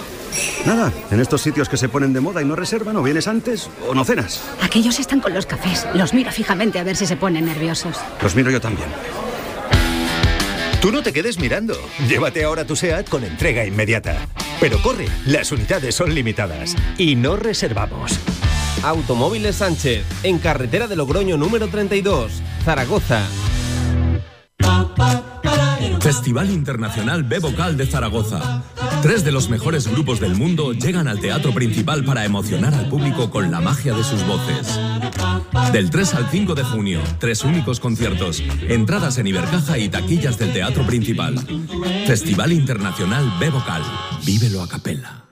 Nada, 0.66 0.92
en 1.12 1.20
estos 1.20 1.42
sitios 1.42 1.68
que 1.68 1.76
se 1.76 1.90
ponen 1.90 2.14
de 2.14 2.22
moda 2.22 2.42
y 2.42 2.46
no 2.46 2.56
reservan, 2.56 2.96
o 2.96 3.04
vienes 3.04 3.28
antes 3.28 3.70
o 3.88 3.94
no 3.94 4.06
cenas. 4.06 4.42
Aquellos 4.62 5.00
están 5.00 5.20
con 5.20 5.34
los 5.34 5.46
cafés. 5.46 5.86
Los 5.94 6.14
miro 6.14 6.32
fijamente 6.32 6.80
a 6.80 6.84
ver 6.84 6.96
si 6.96 7.06
se 7.06 7.18
ponen 7.18 7.46
nerviosos. 7.46 7.98
Los 8.22 8.36
miro 8.36 8.52
yo 8.52 8.62
también. 8.62 8.88
Tú 10.82 10.92
no 10.92 11.04
te 11.04 11.12
quedes 11.12 11.40
mirando. 11.40 11.76
Llévate 12.08 12.44
ahora 12.44 12.66
tu 12.66 12.76
SEAT 12.76 13.10
con 13.10 13.24
entrega 13.24 13.66
inmediata. 13.66 14.28
Pero 14.60 14.82
corre, 14.82 15.08
las 15.26 15.52
unidades 15.52 15.96
son 15.96 16.14
limitadas. 16.14 16.76
Y 16.98 17.16
no 17.16 17.36
reservamos. 17.36 18.20
Automóviles 18.84 19.58
Sánchez, 19.58 20.06
en 20.24 20.40
carretera 20.40 20.88
de 20.88 20.96
Logroño 20.96 21.38
número 21.38 21.68
32, 21.68 22.32
Zaragoza. 22.64 23.24
Festival 26.00 26.52
Internacional 26.52 27.24
B 27.24 27.40
Vocal 27.40 27.78
de 27.78 27.88
Zaragoza. 27.88 28.64
Tres 29.06 29.24
de 29.24 29.32
los 29.32 29.50
mejores 29.50 29.88
grupos 29.88 30.20
del 30.20 30.34
mundo 30.34 30.74
llegan 30.74 31.08
al 31.08 31.20
teatro 31.20 31.54
principal 31.54 32.04
para 32.04 32.26
emocionar 32.26 32.74
al 32.74 32.90
público 32.90 33.30
con 33.30 33.52
la 33.52 33.62
magia 33.62 33.94
de 33.94 34.04
sus 34.04 34.26
voces. 34.26 34.80
Del 35.72 35.92
3 35.92 36.16
al 36.16 36.28
5 36.32 36.56
de 36.56 36.64
junio, 36.64 37.02
tres 37.20 37.44
únicos 37.44 37.80
conciertos, 37.80 38.42
entradas 38.68 39.20
en 39.20 39.28
Ibercaja 39.28 39.78
y 39.78 39.90
taquillas 39.90 40.40
del 40.40 40.54
teatro 40.54 40.88
principal. 40.88 41.38
Festival 42.08 42.52
Internacional 42.52 43.32
B 43.40 43.52
Vocal. 43.52 43.84
Vívelo 44.26 44.64
a 44.64 44.68
capella. 44.68 45.24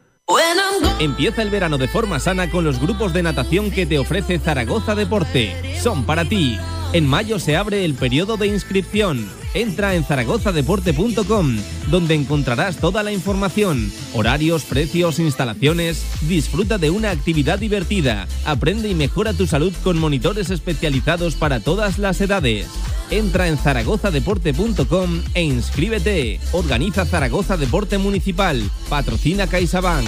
Empieza 0.99 1.41
el 1.41 1.49
verano 1.49 1.79
de 1.79 1.87
forma 1.87 2.19
sana 2.19 2.51
con 2.51 2.63
los 2.63 2.79
grupos 2.79 3.11
de 3.11 3.23
natación 3.23 3.71
que 3.71 3.87
te 3.87 3.97
ofrece 3.97 4.37
Zaragoza 4.37 4.93
Deporte. 4.93 5.79
Son 5.81 6.05
para 6.05 6.25
ti. 6.25 6.59
En 6.93 7.07
mayo 7.07 7.39
se 7.39 7.57
abre 7.57 7.85
el 7.85 7.95
periodo 7.95 8.37
de 8.37 8.45
inscripción. 8.45 9.27
Entra 9.53 9.95
en 9.95 10.03
zaragozadeporte.com, 10.03 11.57
donde 11.89 12.15
encontrarás 12.15 12.77
toda 12.77 13.03
la 13.03 13.11
información, 13.11 13.91
horarios, 14.13 14.63
precios, 14.63 15.19
instalaciones. 15.19 16.03
Disfruta 16.27 16.77
de 16.77 16.89
una 16.89 17.11
actividad 17.11 17.59
divertida. 17.59 18.27
Aprende 18.45 18.89
y 18.89 18.95
mejora 18.95 19.33
tu 19.33 19.45
salud 19.45 19.73
con 19.83 19.99
monitores 19.99 20.49
especializados 20.49 21.35
para 21.35 21.59
todas 21.59 21.99
las 21.99 22.19
edades. 22.21 22.67
Entra 23.11 23.47
en 23.47 23.57
zaragozadeporte.com 23.57 25.21
e 25.33 25.43
inscríbete. 25.43 26.39
Organiza 26.51 27.05
Zaragoza 27.05 27.57
Deporte 27.57 27.97
Municipal. 27.97 28.61
Patrocina 28.89 29.47
CaixaBank. 29.47 30.07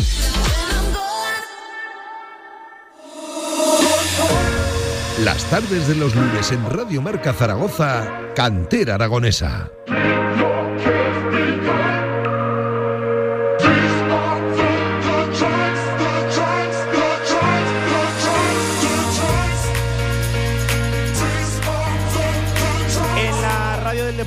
Las 5.24 5.46
tardes 5.50 5.88
de 5.88 5.96
los 5.96 6.14
lunes 6.14 6.52
en 6.52 6.70
Radio 6.70 7.02
Marca 7.02 7.32
Zaragoza, 7.32 8.34
Cantera 8.36 8.96
Aragonesa. 8.96 9.72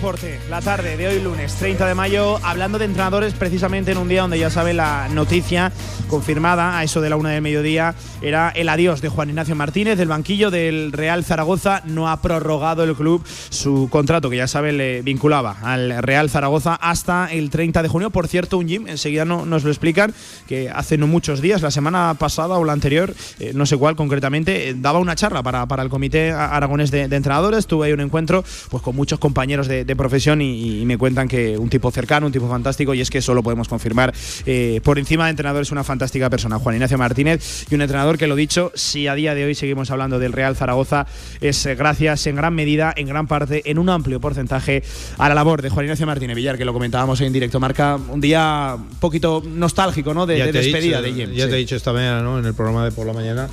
Deporte, 0.08 0.40
la 0.48 0.62
tarde 0.62 0.96
de 0.96 1.06
hoy 1.06 1.20
lunes 1.20 1.54
30 1.56 1.86
de 1.86 1.94
mayo, 1.94 2.38
hablando 2.42 2.78
de 2.78 2.86
entrenadores 2.86 3.34
precisamente 3.34 3.92
en 3.92 3.98
un 3.98 4.08
día 4.08 4.22
donde 4.22 4.38
ya 4.38 4.48
sabe 4.48 4.72
la 4.72 5.06
noticia 5.10 5.70
confirmada 6.08 6.78
a 6.78 6.82
eso 6.82 7.02
de 7.02 7.10
la 7.10 7.16
una 7.16 7.28
del 7.28 7.42
mediodía 7.42 7.94
era 8.22 8.48
el 8.48 8.68
adiós 8.68 9.00
de 9.00 9.10
Juan 9.10 9.28
Ignacio 9.28 9.54
Martínez 9.54 9.98
del 9.98 10.08
banquillo 10.08 10.50
del 10.50 10.92
Real 10.92 11.24
Zaragoza. 11.24 11.82
No 11.84 12.08
ha 12.08 12.20
prorrogado 12.22 12.82
el 12.84 12.96
club 12.96 13.22
su 13.50 13.88
contrato 13.90 14.30
que 14.30 14.38
ya 14.38 14.48
sabe 14.48 14.72
le 14.72 15.02
vinculaba 15.02 15.56
al 15.62 16.02
Real 16.02 16.30
Zaragoza 16.30 16.74
hasta 16.74 17.30
el 17.30 17.50
30 17.50 17.82
de 17.82 17.88
junio. 17.88 18.10
Por 18.10 18.26
cierto, 18.26 18.58
un 18.58 18.66
Jim, 18.66 18.88
enseguida 18.88 19.24
no, 19.24 19.46
nos 19.46 19.62
lo 19.62 19.70
explican, 19.70 20.14
que 20.48 20.70
hace 20.70 20.98
no 20.98 21.06
muchos 21.06 21.40
días, 21.40 21.62
la 21.62 21.70
semana 21.70 22.14
pasada 22.18 22.56
o 22.56 22.64
la 22.64 22.72
anterior, 22.72 23.14
eh, 23.38 23.52
no 23.54 23.66
sé 23.66 23.76
cuál 23.76 23.94
concretamente, 23.94 24.70
eh, 24.70 24.74
daba 24.76 24.98
una 24.98 25.14
charla 25.14 25.42
para, 25.42 25.66
para 25.66 25.82
el 25.82 25.90
Comité 25.90 26.32
Aragonés 26.32 26.90
de, 26.90 27.02
Entrenadores. 27.02 27.66
Tuve 27.66 27.88
ahí 27.88 27.92
un 27.92 28.00
encuentro 28.00 28.42
pues, 28.70 28.82
con 28.82 28.96
muchos 28.96 29.18
compañeros 29.18 29.68
de, 29.68 29.84
profesión 29.98 30.40
y, 30.40 30.86
me 30.86 30.96
cuentan 30.96 31.28
que 31.28 31.58
un 31.58 31.68
tipo 31.68 31.90
cercano, 31.90 32.26
un 32.26 32.32
tipo 32.32 32.48
fantástico, 32.48 32.94
y 32.94 33.02
es 33.02 33.10
que 33.10 33.18
eso 33.18 33.34
lo 33.34 33.42
podemos 33.42 33.68
confirmar. 33.68 34.14
Eh, 34.46 34.80
por 34.82 34.98
encima 34.98 35.24
de 35.24 35.30
entrenador 35.30 35.60
es 35.60 35.70
una 35.70 35.84
fantástica 35.84 36.30
persona, 36.30 36.58
Juan 36.58 36.76
Ignacio 36.76 36.96
Martínez, 36.96 37.66
y 37.70 37.74
un 37.74 37.82
entrenador 37.82 38.16
que 38.16 38.26
lo 38.26 38.36
dicho, 38.36 38.72
si 38.74 39.06
a 39.06 39.14
día 39.14 39.34
de 39.34 39.44
hoy 39.44 39.54
seguimos 39.54 39.90
hablando 39.90 40.18
del 40.18 40.32
Real 40.32 40.56
Zaragoza, 40.56 41.06
es 41.42 41.66
gracias 41.76 42.26
en 42.26 42.36
gran 42.36 42.54
medida, 42.54 42.94
en 42.96 43.08
gran 43.08 43.26
parte, 43.26 43.70
en 43.70 43.78
un 43.78 43.90
amplio 43.90 44.20
porcentaje 44.20 44.82
a 45.18 45.28
la 45.28 45.34
labor 45.34 45.60
de 45.60 45.68
Juan 45.68 45.84
Ignacio 45.84 46.06
Martínez 46.06 46.36
Villar, 46.36 46.56
que 46.56 46.64
lo 46.64 46.72
comentábamos 46.72 47.20
en 47.20 47.32
directo. 47.32 47.60
Marca 47.60 47.96
un 47.96 48.20
día 48.20 48.76
un 48.76 48.96
poquito 49.00 49.42
nostálgico, 49.44 50.14
¿no? 50.14 50.24
De, 50.24 50.52
despedida 50.52 51.02
de 51.02 51.12
Jim. 51.12 51.32
Ya 51.32 51.48
te 51.48 51.54
he 51.54 51.58
dicho 51.58 51.76
esta 51.76 51.92
mañana, 51.92 52.22
¿no? 52.22 52.38
En 52.38 52.46
el 52.46 52.54
programa 52.54 52.84
de 52.84 52.92
por 52.92 53.06
la 53.06 53.12
mañana 53.12 53.48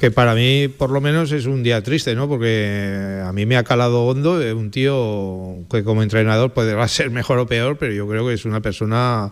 que 0.00 0.10
para 0.10 0.34
mí 0.34 0.66
por 0.68 0.88
lo 0.90 1.02
menos 1.02 1.30
es 1.30 1.44
un 1.44 1.62
día 1.62 1.82
triste, 1.82 2.14
¿no? 2.14 2.26
Porque 2.26 3.20
a 3.22 3.32
mí 3.34 3.44
me 3.44 3.58
ha 3.58 3.64
calado 3.64 4.06
hondo 4.06 4.40
un 4.56 4.70
tío 4.70 5.58
que 5.70 5.84
como 5.84 6.02
entrenador 6.02 6.54
podrá 6.54 6.88
ser 6.88 7.10
mejor 7.10 7.38
o 7.38 7.46
peor, 7.46 7.76
pero 7.76 7.92
yo 7.92 8.08
creo 8.08 8.26
que 8.26 8.32
es 8.32 8.46
una 8.46 8.62
persona 8.62 9.30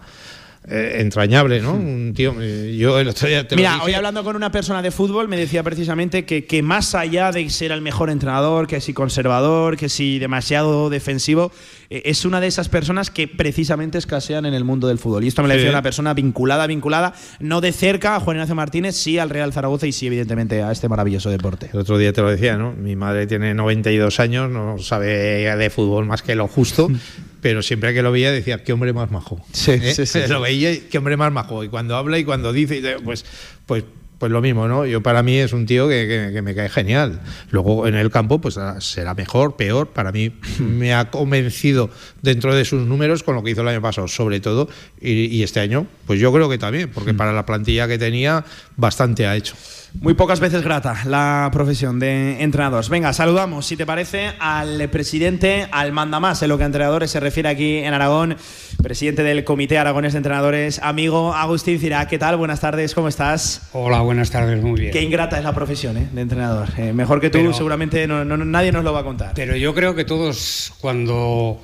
eh, 0.69 0.97
entrañable, 0.99 1.63
¿no? 1.63 1.73
Un 1.73 2.13
tío, 2.15 2.35
eh, 2.39 2.77
yo 2.77 2.99
el 2.99 3.09
otro 3.09 3.27
día 3.27 3.49
te 3.49 3.57
Mira, 3.57 3.83
hoy 3.83 3.95
hablando 3.95 4.23
con 4.23 4.37
una 4.37 4.53
persona 4.53 4.83
de 4.83 4.91
fútbol 4.91 5.27
me 5.27 5.39
decía 5.39 5.63
precisamente 5.63 6.27
que, 6.27 6.45
que 6.45 6.63
más 6.63 6.95
allá 6.95 7.33
de 7.33 7.49
ser 7.49 7.73
el 7.73 7.81
mejor 7.81 8.11
entrenador, 8.11 8.67
que 8.67 8.83
si 8.83 8.93
conservador, 8.93 9.79
que 9.79 9.89
si 9.89 10.19
demasiado 10.19 10.91
defensivo, 10.91 11.51
eh, 11.51 11.78
es 11.91 12.25
una 12.27 12.41
de 12.41 12.47
esas 12.47 12.69
personas 12.69 13.11
que 13.11 13.27
precisamente 13.29 13.97
escasean 13.97 14.45
en 14.45 14.53
el 14.53 14.65
mundo 14.65 14.89
del 14.89 14.99
fútbol. 14.99 15.25
Y 15.25 15.29
esto 15.29 15.43
me 15.43 15.49
lo 15.49 15.55
decía 15.55 15.71
una 15.71 15.83
persona 15.83 16.13
vinculada, 16.13 16.67
vinculada, 16.67 17.15
no 17.41 17.61
de 17.61 17.73
cerca 17.73 18.17
a 18.17 18.21
Juan 18.21 18.37
Ignacio 18.37 18.55
Martínez, 18.55 18.95
sí 18.95 19.19
al 19.19 19.31
Real 19.31 19.53
Zaragoza 19.53 19.87
y 19.87 19.93
sí, 19.93 20.07
evidentemente, 20.07 20.63
a 20.63 20.71
este 20.71 20.89
maravilloso 20.89 21.31
deporte. 21.31 21.71
El 21.73 21.81
otro 21.81 21.97
día 21.97 22.13
te 22.13 22.21
lo 22.21 22.31
decía, 22.31 22.59
¿no? 22.59 22.73
Mi 22.73 22.95
madre 22.95 23.27
tiene 23.27 23.55
92 23.55 24.21
años, 24.21 24.51
no 24.51 24.79
sabe 24.79 25.57
de 25.57 25.71
fútbol 25.71 26.05
más 26.05 26.23
que 26.23 26.35
lo 26.35 26.47
justo, 26.47 26.89
pero 27.41 27.63
siempre 27.63 27.95
que 27.95 28.03
lo 28.03 28.13
veía 28.13 28.31
decía, 28.33 28.63
qué 28.63 28.73
hombre 28.75 28.93
más 28.93 29.11
majo. 29.11 29.41
Sí, 29.53 29.73
¿Eh? 29.73 29.95
sí, 29.95 30.05
sí, 30.05 30.21
Lo 30.29 30.41
veía, 30.41 30.89
qué 30.91 30.99
hombre 30.99 31.17
más 31.17 31.33
majo. 31.33 31.65
Y 31.65 31.69
cuando 31.69 31.97
habla 31.97 32.19
y 32.19 32.25
cuando 32.25 32.53
dice, 32.53 32.83
pues, 33.03 33.25
pues, 33.65 33.85
pues 34.19 34.33
lo 34.33 34.41
mismo, 34.41 34.67
¿no? 34.67 34.85
Yo 34.85 35.03
para 35.03 35.23
mí 35.23 35.37
es 35.37 35.53
un 35.53 35.65
tío 35.65 35.89
que, 35.89 36.41
me 36.43 36.55
cae 36.55 36.69
genial. 36.69 37.21
Luego 37.51 37.87
en 37.87 37.95
el 37.95 38.11
campo, 38.11 38.41
pues 38.41 38.59
ah, 38.59 38.81
será 38.81 39.15
mejor, 39.15 39.57
peor. 39.57 39.89
Para 39.89 40.13
mí 40.13 40.33
me 40.59 40.95
ha 40.95 41.11
convencido 41.11 41.91
dentro 42.23 42.55
de 42.55 42.65
sus 42.65 42.87
números 42.87 43.23
con 43.23 43.37
lo 43.37 43.43
que 43.43 43.51
hizo 43.51 43.63
el 43.63 43.69
año 43.69 43.83
pasado, 43.83 44.09
sobre 44.09 44.41
todo. 44.41 44.69
Y, 45.01 45.27
y 45.27 45.43
este 45.43 45.61
año, 45.61 45.87
pues 46.07 46.19
yo 46.19 46.33
creo 46.33 46.49
que 46.49 46.59
también, 46.59 46.91
porque 46.93 47.13
mm. 47.13 47.17
para 47.17 47.33
la 47.33 47.47
plantilla 47.47 47.87
que 47.87 47.99
tenía, 47.99 48.45
bastante 48.77 49.27
ha 49.27 49.37
hecho. 49.37 49.55
Muy 49.95 50.15
pocas 50.15 50.39
veces 50.39 50.63
grata 50.63 50.99
la 51.07 51.49
profesión 51.53 51.99
de 51.99 52.43
entrenadores. 52.43 52.89
Venga, 52.89 53.13
saludamos, 53.13 53.67
si 53.67 53.77
te 53.77 53.87
parece, 53.87 54.33
al 54.39 54.89
presidente, 54.91 55.67
al 55.73 55.93
mandamás 55.93 56.43
en 56.43 56.51
lo 56.51 56.59
que 56.59 56.65
a 56.65 56.67
entrenadores 56.67 57.11
se 57.11 57.21
refiere 57.21 57.49
aquí 57.49 57.79
en 57.79 57.95
Aragón, 57.95 58.37
presidente 58.83 59.23
del 59.23 59.45
Comité 59.45 59.79
Aragones 59.79 60.13
de 60.13 60.19
Entrenadores, 60.19 60.79
amigo 60.83 61.35
Agustín 61.35 61.81
Cirac. 61.81 62.09
¿Qué 62.09 62.19
tal? 62.19 62.37
Buenas 62.37 62.61
tardes, 62.61 62.95
¿cómo 62.95 63.09
estás? 63.09 63.63
Hola, 63.73 64.01
buenas 64.03 64.31
tardes, 64.31 64.63
muy 64.63 64.79
bien. 64.79 64.93
Qué 64.93 65.03
ingrata 65.03 65.39
es 65.39 65.45
la 65.45 65.55
profesión 65.55 65.97
¿eh? 65.97 66.09
de 66.13 66.21
entrenador. 66.21 66.69
Eh, 66.77 66.93
mejor 66.93 67.21
que 67.21 67.31
tú, 67.31 67.53
seguramente 67.53 68.07
nadie 68.07 68.71
nos 68.71 68.85
lo 68.85 68.93
va 68.93 69.01
a 69.01 69.05
contar. 69.05 69.33
Pero 69.35 69.57
yo 69.57 69.75
creo 69.75 69.95
que 69.95 70.05
todos, 70.05 70.75
cuando, 70.81 71.61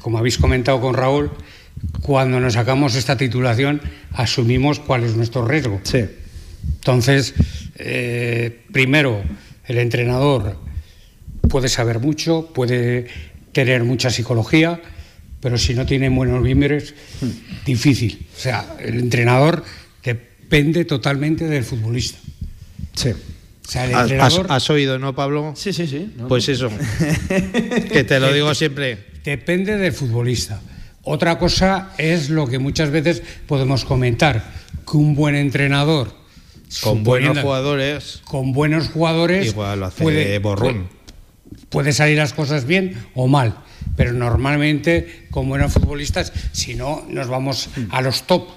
como 0.00 0.18
habéis 0.18 0.38
comentado 0.38 0.80
con 0.80 0.94
Raúl, 0.94 1.30
cuando 2.02 2.38
nos 2.40 2.52
sacamos 2.52 2.94
esta 2.94 3.16
titulación, 3.16 3.80
asumimos 4.12 4.78
cuál 4.78 5.04
es 5.04 5.16
nuestro 5.16 5.44
riesgo. 5.46 5.80
Sí. 5.82 6.04
Entonces, 6.74 7.34
eh, 7.76 8.60
primero, 8.72 9.22
el 9.66 9.78
entrenador 9.78 10.58
puede 11.48 11.68
saber 11.68 12.00
mucho, 12.00 12.50
puede 12.52 13.06
tener 13.52 13.84
mucha 13.84 14.10
psicología, 14.10 14.80
pero 15.40 15.58
si 15.58 15.74
no 15.74 15.86
tiene 15.86 16.08
buenos 16.08 16.42
miembros, 16.42 16.94
difícil. 17.64 18.26
O 18.36 18.40
sea, 18.40 18.76
el 18.80 18.98
entrenador 18.98 19.64
depende 20.02 20.84
totalmente 20.84 21.46
del 21.46 21.64
futbolista. 21.64 22.18
Sí. 22.94 23.10
O 23.10 23.70
sea, 23.70 23.84
el 23.84 24.20
¿Has, 24.20 24.70
oído, 24.70 24.98
no, 24.98 25.14
Pablo? 25.14 25.54
Sí, 25.56 25.72
sí, 25.72 25.86
sí. 25.86 26.12
pues 26.28 26.48
eso. 26.48 26.70
que 27.92 28.04
te 28.04 28.20
lo 28.20 28.32
digo 28.32 28.54
siempre. 28.54 28.98
Depende 29.24 29.78
del 29.78 29.92
futbolista. 29.92 30.60
Otra 31.02 31.38
cosa 31.38 31.92
es 31.98 32.30
lo 32.30 32.46
que 32.46 32.58
muchas 32.58 32.90
veces 32.90 33.22
podemos 33.46 33.84
comentar, 33.84 34.52
que 34.90 34.96
un 34.96 35.14
buen 35.14 35.34
entrenador 35.34 36.23
con 36.82 37.04
buenos 37.04 37.38
jugadores. 37.38 38.20
Con 38.24 38.52
buenos 38.52 38.88
jugadores. 38.88 39.46
Igual 39.46 39.80
lo 39.80 39.86
hace 39.86 40.02
puede, 40.02 40.38
borrón. 40.38 40.88
Puede 41.68 41.92
salir 41.92 42.18
las 42.18 42.32
cosas 42.32 42.66
bien 42.66 43.06
o 43.14 43.26
mal. 43.26 43.56
Pero 43.96 44.12
normalmente, 44.12 45.26
con 45.30 45.48
buenos 45.48 45.72
futbolistas, 45.72 46.32
si 46.52 46.74
no, 46.74 47.04
nos 47.08 47.28
vamos 47.28 47.68
a 47.90 48.00
los 48.00 48.24
top. 48.24 48.48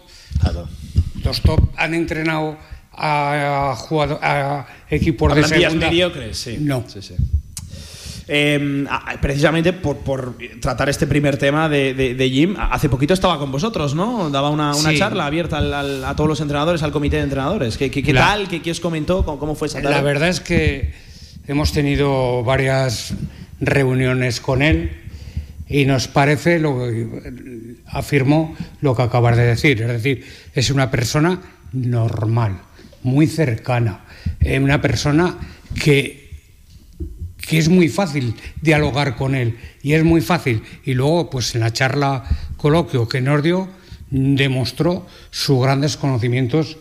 Los 1.23 1.41
top 1.41 1.69
han 1.75 1.93
entrenado 1.93 2.57
a, 2.93 3.75
a, 4.21 4.67
equipos 4.89 5.35
de 5.35 5.43
segunda. 5.43 5.87
mediocres, 5.87 6.37
sí. 6.37 6.57
No. 6.59 6.83
Sí, 6.87 7.01
sí. 7.01 7.15
Em, 8.29 8.85
precisamente 9.21 9.71
por, 9.71 10.35
tratar 10.59 10.89
este 10.89 11.07
primer 11.07 11.37
tema 11.37 11.69
de, 11.69 12.29
Jim, 12.29 12.55
hace 12.59 12.89
poquito 12.89 13.13
estaba 13.13 13.39
con 13.39 13.51
vosotros, 13.51 13.95
¿no? 13.95 14.29
Daba 14.29 14.49
una, 14.49 14.73
charla 14.97 15.25
abierta 15.25 15.59
a 15.59 16.15
todos 16.15 16.27
los 16.27 16.41
entrenadores, 16.41 16.83
al 16.83 16.91
comité 16.91 17.17
de 17.17 17.23
entrenadores. 17.23 17.77
¿Qué, 17.77 17.89
tal? 18.13 18.49
¿Qué, 18.49 18.71
os 18.71 18.81
comentó? 18.81 19.25
¿Cómo, 19.25 19.55
fue 19.55 19.69
esa 19.69 19.81
La 19.81 20.01
verdad 20.01 20.27
es 20.27 20.41
que 20.41 20.93
hemos 21.47 21.71
tenido 21.71 22.43
varias 22.43 23.13
reuniones 23.61 24.41
con 24.41 24.61
él 24.61 24.91
y 25.69 25.85
nos 25.85 26.09
parece, 26.09 26.59
lo 26.59 26.85
afirmó 27.85 28.55
lo 28.81 28.95
que 28.95 29.03
acabas 29.03 29.37
de 29.37 29.43
decir, 29.43 29.81
es 29.81 29.87
decir, 29.87 30.25
es 30.53 30.69
una 30.69 30.91
persona 30.91 31.41
normal, 31.71 32.59
muy 33.03 33.27
cercana, 33.27 34.01
eh, 34.39 34.59
una 34.59 34.81
persona 34.81 35.37
que 35.81 36.26
que 37.47 37.57
es 37.57 37.69
muy 37.69 37.87
fácil 37.89 38.35
dialogar 38.61 39.15
con 39.15 39.33
él 39.33 39.57
y 39.81 39.93
es 39.93 40.03
muy 40.03 40.21
fácil. 40.21 40.61
Y 40.83 40.93
luego, 40.93 41.29
pues 41.29 41.55
en 41.55 41.61
la 41.61 41.71
charla 41.71 42.23
coloquio 42.57 43.07
que 43.07 43.21
nos 43.21 43.41
dio, 43.41 43.67
demostró 44.09 45.05
sus 45.31 45.61
grandes 45.61 45.97
conocimientos 45.97 46.77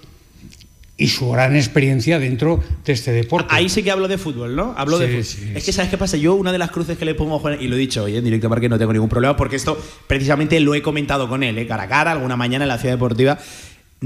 y 0.99 1.09
su 1.09 1.31
gran 1.31 1.55
experiencia 1.55 2.19
dentro 2.19 2.63
de 2.85 2.93
este 2.93 3.13
deporte. 3.13 3.49
Ahí 3.51 3.69
sí 3.69 3.83
que 3.83 3.91
hablo 3.91 4.09
de 4.09 4.17
fútbol, 4.17 4.57
¿no? 4.57 4.75
Hablo 4.77 4.99
de 4.99 5.23
fútbol. 5.23 5.57
es 5.57 5.65
que, 5.65 5.73
¿sabes 5.73 5.91
qué 5.91 5.99
pasa? 5.99 6.17
Yo, 6.17 6.35
una 6.35 6.53
de 6.53 6.59
las 6.59 6.71
cruces 6.71 6.97
que 6.97 7.05
le 7.05 7.15
pongo 7.15 7.37
a 7.37 7.39
Juan, 7.39 7.59
y 7.61 7.69
lo 7.69 7.77
he 7.77 7.79
dicho 7.79 8.05
hoy 8.05 8.17
en 8.17 8.25
directo, 8.25 8.49
porque 8.49 8.69
no 8.69 8.79
tengo 8.79 8.93
ningún 8.93 9.11
problema, 9.11 9.37
porque 9.37 9.57
esto 9.57 9.79
precisamente 10.07 10.59
lo 10.61 10.75
he 10.75 10.81
comentado 10.81 11.29
con 11.29 11.43
él, 11.43 11.59
¿eh? 11.59 11.67
cara 11.67 11.85
a 11.85 11.89
cara, 11.89 12.13
alguna 12.13 12.37
mañana 12.37 12.65
en 12.65 12.69
la 12.69 12.79
ciudad 12.79 12.95
deportiva 12.95 13.39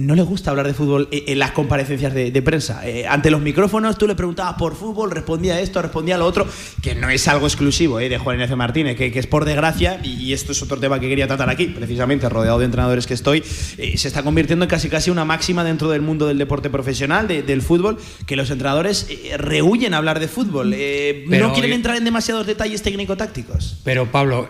no 0.06 0.14
le 0.14 0.22
gusta 0.22 0.50
hablar 0.50 0.66
de 0.66 0.74
fútbol 0.74 1.08
en 1.10 1.38
las 1.38 1.52
comparecencias 1.52 2.14
de, 2.14 2.42
prensa. 2.42 2.86
Eh, 2.86 3.06
ante 3.06 3.30
los 3.30 3.40
micrófonos 3.40 3.98
tú 3.98 4.06
le 4.06 4.14
preguntabas 4.14 4.54
por 4.54 4.74
fútbol, 4.74 5.10
respondía 5.10 5.60
esto, 5.60 5.82
respondía 5.82 6.16
lo 6.16 6.26
otro, 6.26 6.46
que 6.82 6.94
no 6.94 7.10
es 7.10 7.28
algo 7.28 7.46
exclusivo 7.46 8.00
eh, 8.00 8.08
de 8.08 8.18
Juan 8.18 8.36
Ignacio 8.36 8.56
Martínez, 8.56 8.96
que, 8.96 9.12
es 9.14 9.26
por 9.26 9.44
desgracia, 9.44 10.00
y, 10.02 10.32
esto 10.32 10.52
es 10.52 10.62
otro 10.62 10.78
tema 10.78 11.00
que 11.00 11.08
quería 11.08 11.26
tratar 11.26 11.50
aquí, 11.50 11.66
precisamente 11.66 12.28
rodeado 12.28 12.58
de 12.58 12.64
entrenadores 12.64 13.06
que 13.06 13.14
estoy, 13.14 13.42
eh, 13.78 13.98
se 13.98 14.08
está 14.08 14.22
convirtiendo 14.22 14.64
en 14.64 14.68
casi 14.70 14.88
casi 14.88 15.10
una 15.10 15.24
máxima 15.24 15.64
dentro 15.64 15.90
del 15.90 16.02
mundo 16.02 16.26
del 16.26 16.38
deporte 16.38 16.70
profesional, 16.70 17.28
del 17.28 17.62
fútbol, 17.62 17.98
que 18.26 18.36
los 18.36 18.50
entrenadores 18.50 19.06
rehuyen 19.36 19.94
hablar 19.94 20.20
de 20.20 20.28
fútbol, 20.28 20.70
no 20.70 21.52
quieren 21.52 21.72
entrar 21.72 21.96
en 21.96 22.04
demasiados 22.04 22.46
detalles 22.46 22.82
técnico-tácticos. 22.82 23.80
Pero 23.84 24.10
Pablo, 24.10 24.48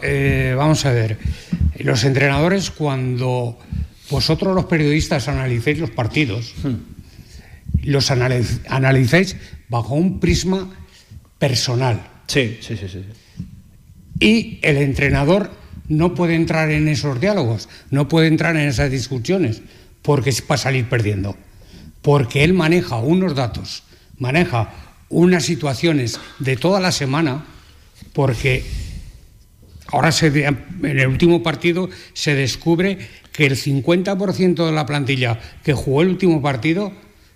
vamos 0.57 0.85
a 0.85 0.93
ver, 0.93 1.19
los 1.79 2.05
entrenadores 2.05 2.71
cuando 2.71 3.59
vosotros 4.11 4.55
los 4.55 4.67
periodistas 4.67 5.29
analicéis 5.29 5.79
los 5.79 5.91
partidos, 5.91 6.55
los 7.83 8.11
analicéis 8.11 9.37
bajo 9.69 9.95
un 9.95 10.21
prisma 10.21 10.69
personal. 11.39 12.01
Sí, 12.27 12.59
sí, 12.61 12.77
sí, 12.77 12.89
sí. 12.89 13.05
Y 14.21 14.59
el 14.63 14.77
entrenador 14.77 15.51
no 15.89 16.15
puede 16.15 16.35
entrar 16.35 16.71
en 16.71 16.89
esos 16.89 17.21
diálogos, 17.21 17.69
no 17.91 18.09
puede 18.09 18.29
entrar 18.29 18.57
en 18.57 18.69
esas 18.69 18.91
discusiones, 18.91 19.63
porque 20.03 20.31
es 20.31 20.43
para 20.43 20.59
salir 20.59 20.89
perdiendo. 20.89 21.37
Porque 22.03 22.45
él 22.45 22.53
maneja 22.53 22.97
unos 22.97 23.35
datos, 23.35 23.83
maneja 24.19 24.73
unas 25.09 25.45
situaciones 25.45 26.21
de 26.39 26.57
toda 26.57 26.81
la 26.81 26.93
semana, 26.93 27.45
porque 28.13 28.65
ahora 29.89 30.13
se, 30.13 30.27
en 30.45 30.85
el 30.85 31.09
último 31.09 31.43
partido 31.43 31.91
se 32.13 32.35
descubre 32.35 32.99
que 33.33 33.47
el 33.47 33.57
50% 33.57 34.67
de 34.67 34.73
la 34.73 34.87
plantilla 34.87 35.39
que 35.65 35.73
jugó 35.73 36.03
el 36.03 36.09
último 36.09 36.41
partido 36.43 36.93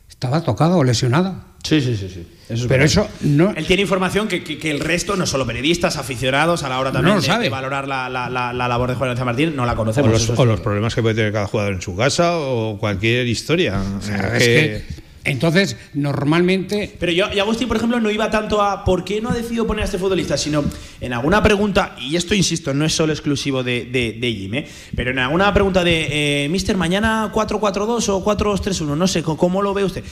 estaba 0.09 0.43
tocada 0.43 0.77
o 0.77 0.85
lesionada. 0.85 1.47
Sí, 1.63 1.81
sí, 1.81 1.97
sí, 1.97 2.09
sí. 2.13 2.27
Pero 2.69 2.85
eso 2.85 3.09
no. 3.23 3.53
Él 3.57 3.65
tiene 3.67 3.81
información 3.83 4.29
que, 4.29 4.45
que- 4.45 4.59
que 4.59 4.71
el 4.71 4.81
resto, 4.81 5.17
no 5.17 5.25
solo 5.27 5.47
periodistas, 5.47 5.97
aficionados, 5.97 6.63
a 6.63 6.69
la 6.69 6.79
hora 6.79 6.93
también 6.93 7.15
No 7.17 7.21
de, 7.23 7.27
sabe. 7.27 7.45
de 7.45 7.49
valorar 7.51 7.89
la, 7.89 8.11
la- 8.11 8.29
la- 8.29 8.53
la 8.53 8.69
labor 8.69 8.91
de 8.91 8.97
Juan 8.97 9.09
García 9.11 9.25
Martín, 9.25 9.57
no 9.57 9.65
la 9.65 9.73
O 9.73 9.77
conocemos. 9.77 10.11
los, 10.11 10.23
eso 10.25 10.35
es 10.35 10.39
o 10.39 10.45
los 10.45 10.61
problemas 10.61 10.95
que 10.95 11.01
puede 11.01 11.15
tener 11.15 11.33
cada 11.33 11.47
jugador 11.47 11.73
en 11.73 11.81
su 11.81 11.97
casa 11.97 12.37
o 12.37 12.77
cualquier 12.79 13.27
historia. 13.27 13.83
sea, 14.01 14.17
Eh, 14.17 14.37
es 14.37 14.43
que- 14.45 14.85
que, 14.95 15.04
entonces, 15.25 15.77
normalmente. 15.95 16.95
Pero 17.01 17.13
yo, 17.13 17.27
y 17.35 17.39
Agustín, 17.39 17.67
por 17.69 17.77
ejemplo, 17.79 17.99
no 18.01 18.11
iba 18.11 18.31
tanto 18.31 18.61
a 18.63 18.85
por 18.85 19.05
qué 19.05 19.21
no 19.21 19.31
ha 19.31 19.35
decidido 19.35 19.67
poner 19.67 19.83
a 19.83 19.85
este 19.87 19.99
futbolista, 19.99 20.37
sino 20.37 20.65
en 21.01 21.13
alguna 21.13 21.43
pregunta, 21.43 21.97
y 21.99 22.17
esto 22.17 22.35
insisto, 22.35 22.75
no 22.75 22.85
es 22.85 22.95
solo 22.95 23.13
exclusivo 23.13 23.63
de, 23.63 23.85
de, 23.87 24.17
de 24.21 24.33
Jim, 24.33 24.55
¿eh? 24.55 24.67
pero 24.95 25.11
en 25.11 25.19
alguna 25.19 25.53
pregunta 25.55 25.83
de, 25.83 26.45
eh, 26.45 26.49
Mister, 26.49 26.77
mañana 26.77 27.31
4-4-2 27.33 28.09
o 28.11 28.25
4-2-3-1, 28.25 28.97
no 28.97 29.07
sé, 29.07 29.23
¿cómo- 29.23 29.39
¿cómo 29.39 29.63
lo 29.63 29.73
ve 29.75 29.85
usted? 29.85 30.05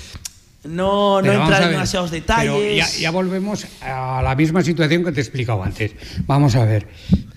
No, 0.65 1.17
no 1.21 1.23
Pero 1.23 1.33
vamos 1.41 1.49
entra 1.49 1.59
a 1.59 1.67
en 1.67 1.73
demasiados 1.73 2.11
pero 2.11 2.21
detalles. 2.23 2.77
ya, 2.95 3.01
ya 3.01 3.11
volvemos 3.11 3.67
a 3.81 4.23
la 4.23 4.35
misma 4.37 4.63
situación 4.63 5.05
que 5.05 5.11
te 5.11 5.19
he 5.21 5.23
explicado 5.25 5.63
antes. 5.65 5.91
Vamos 6.27 6.55
a 6.55 6.65
ver. 6.65 6.87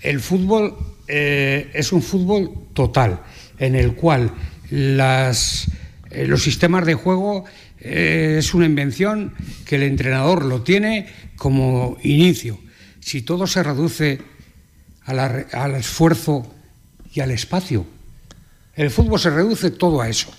El 0.00 0.20
fútbol 0.20 0.76
eh, 1.08 1.68
es 1.74 1.90
un 1.92 2.02
fútbol 2.02 2.52
total, 2.72 3.20
en 3.58 3.74
el 3.74 3.94
cual 3.96 4.30
las, 4.70 5.66
eh, 6.10 6.26
los 6.26 6.42
sistemas 6.42 6.86
de 6.86 6.94
juego 6.94 7.44
eh, 7.86 8.36
es 8.38 8.54
una 8.54 8.66
invención 8.66 9.34
que 9.64 9.76
el 9.76 9.82
entrenador 9.84 10.44
lo 10.44 10.62
tiene 10.62 11.06
como 11.36 11.96
inicio. 12.02 12.58
Si 13.00 13.22
todo 13.22 13.46
se 13.46 13.62
reduce 13.62 14.20
a 15.04 15.14
la 15.14 15.46
al 15.52 15.74
esfuerzo 15.76 16.52
y 17.12 17.20
al 17.20 17.30
espacio, 17.30 17.86
el 18.74 18.90
fútbol 18.90 19.20
se 19.20 19.30
reduce 19.30 19.70
todo 19.70 20.00
a 20.00 20.08
eso. 20.08 20.30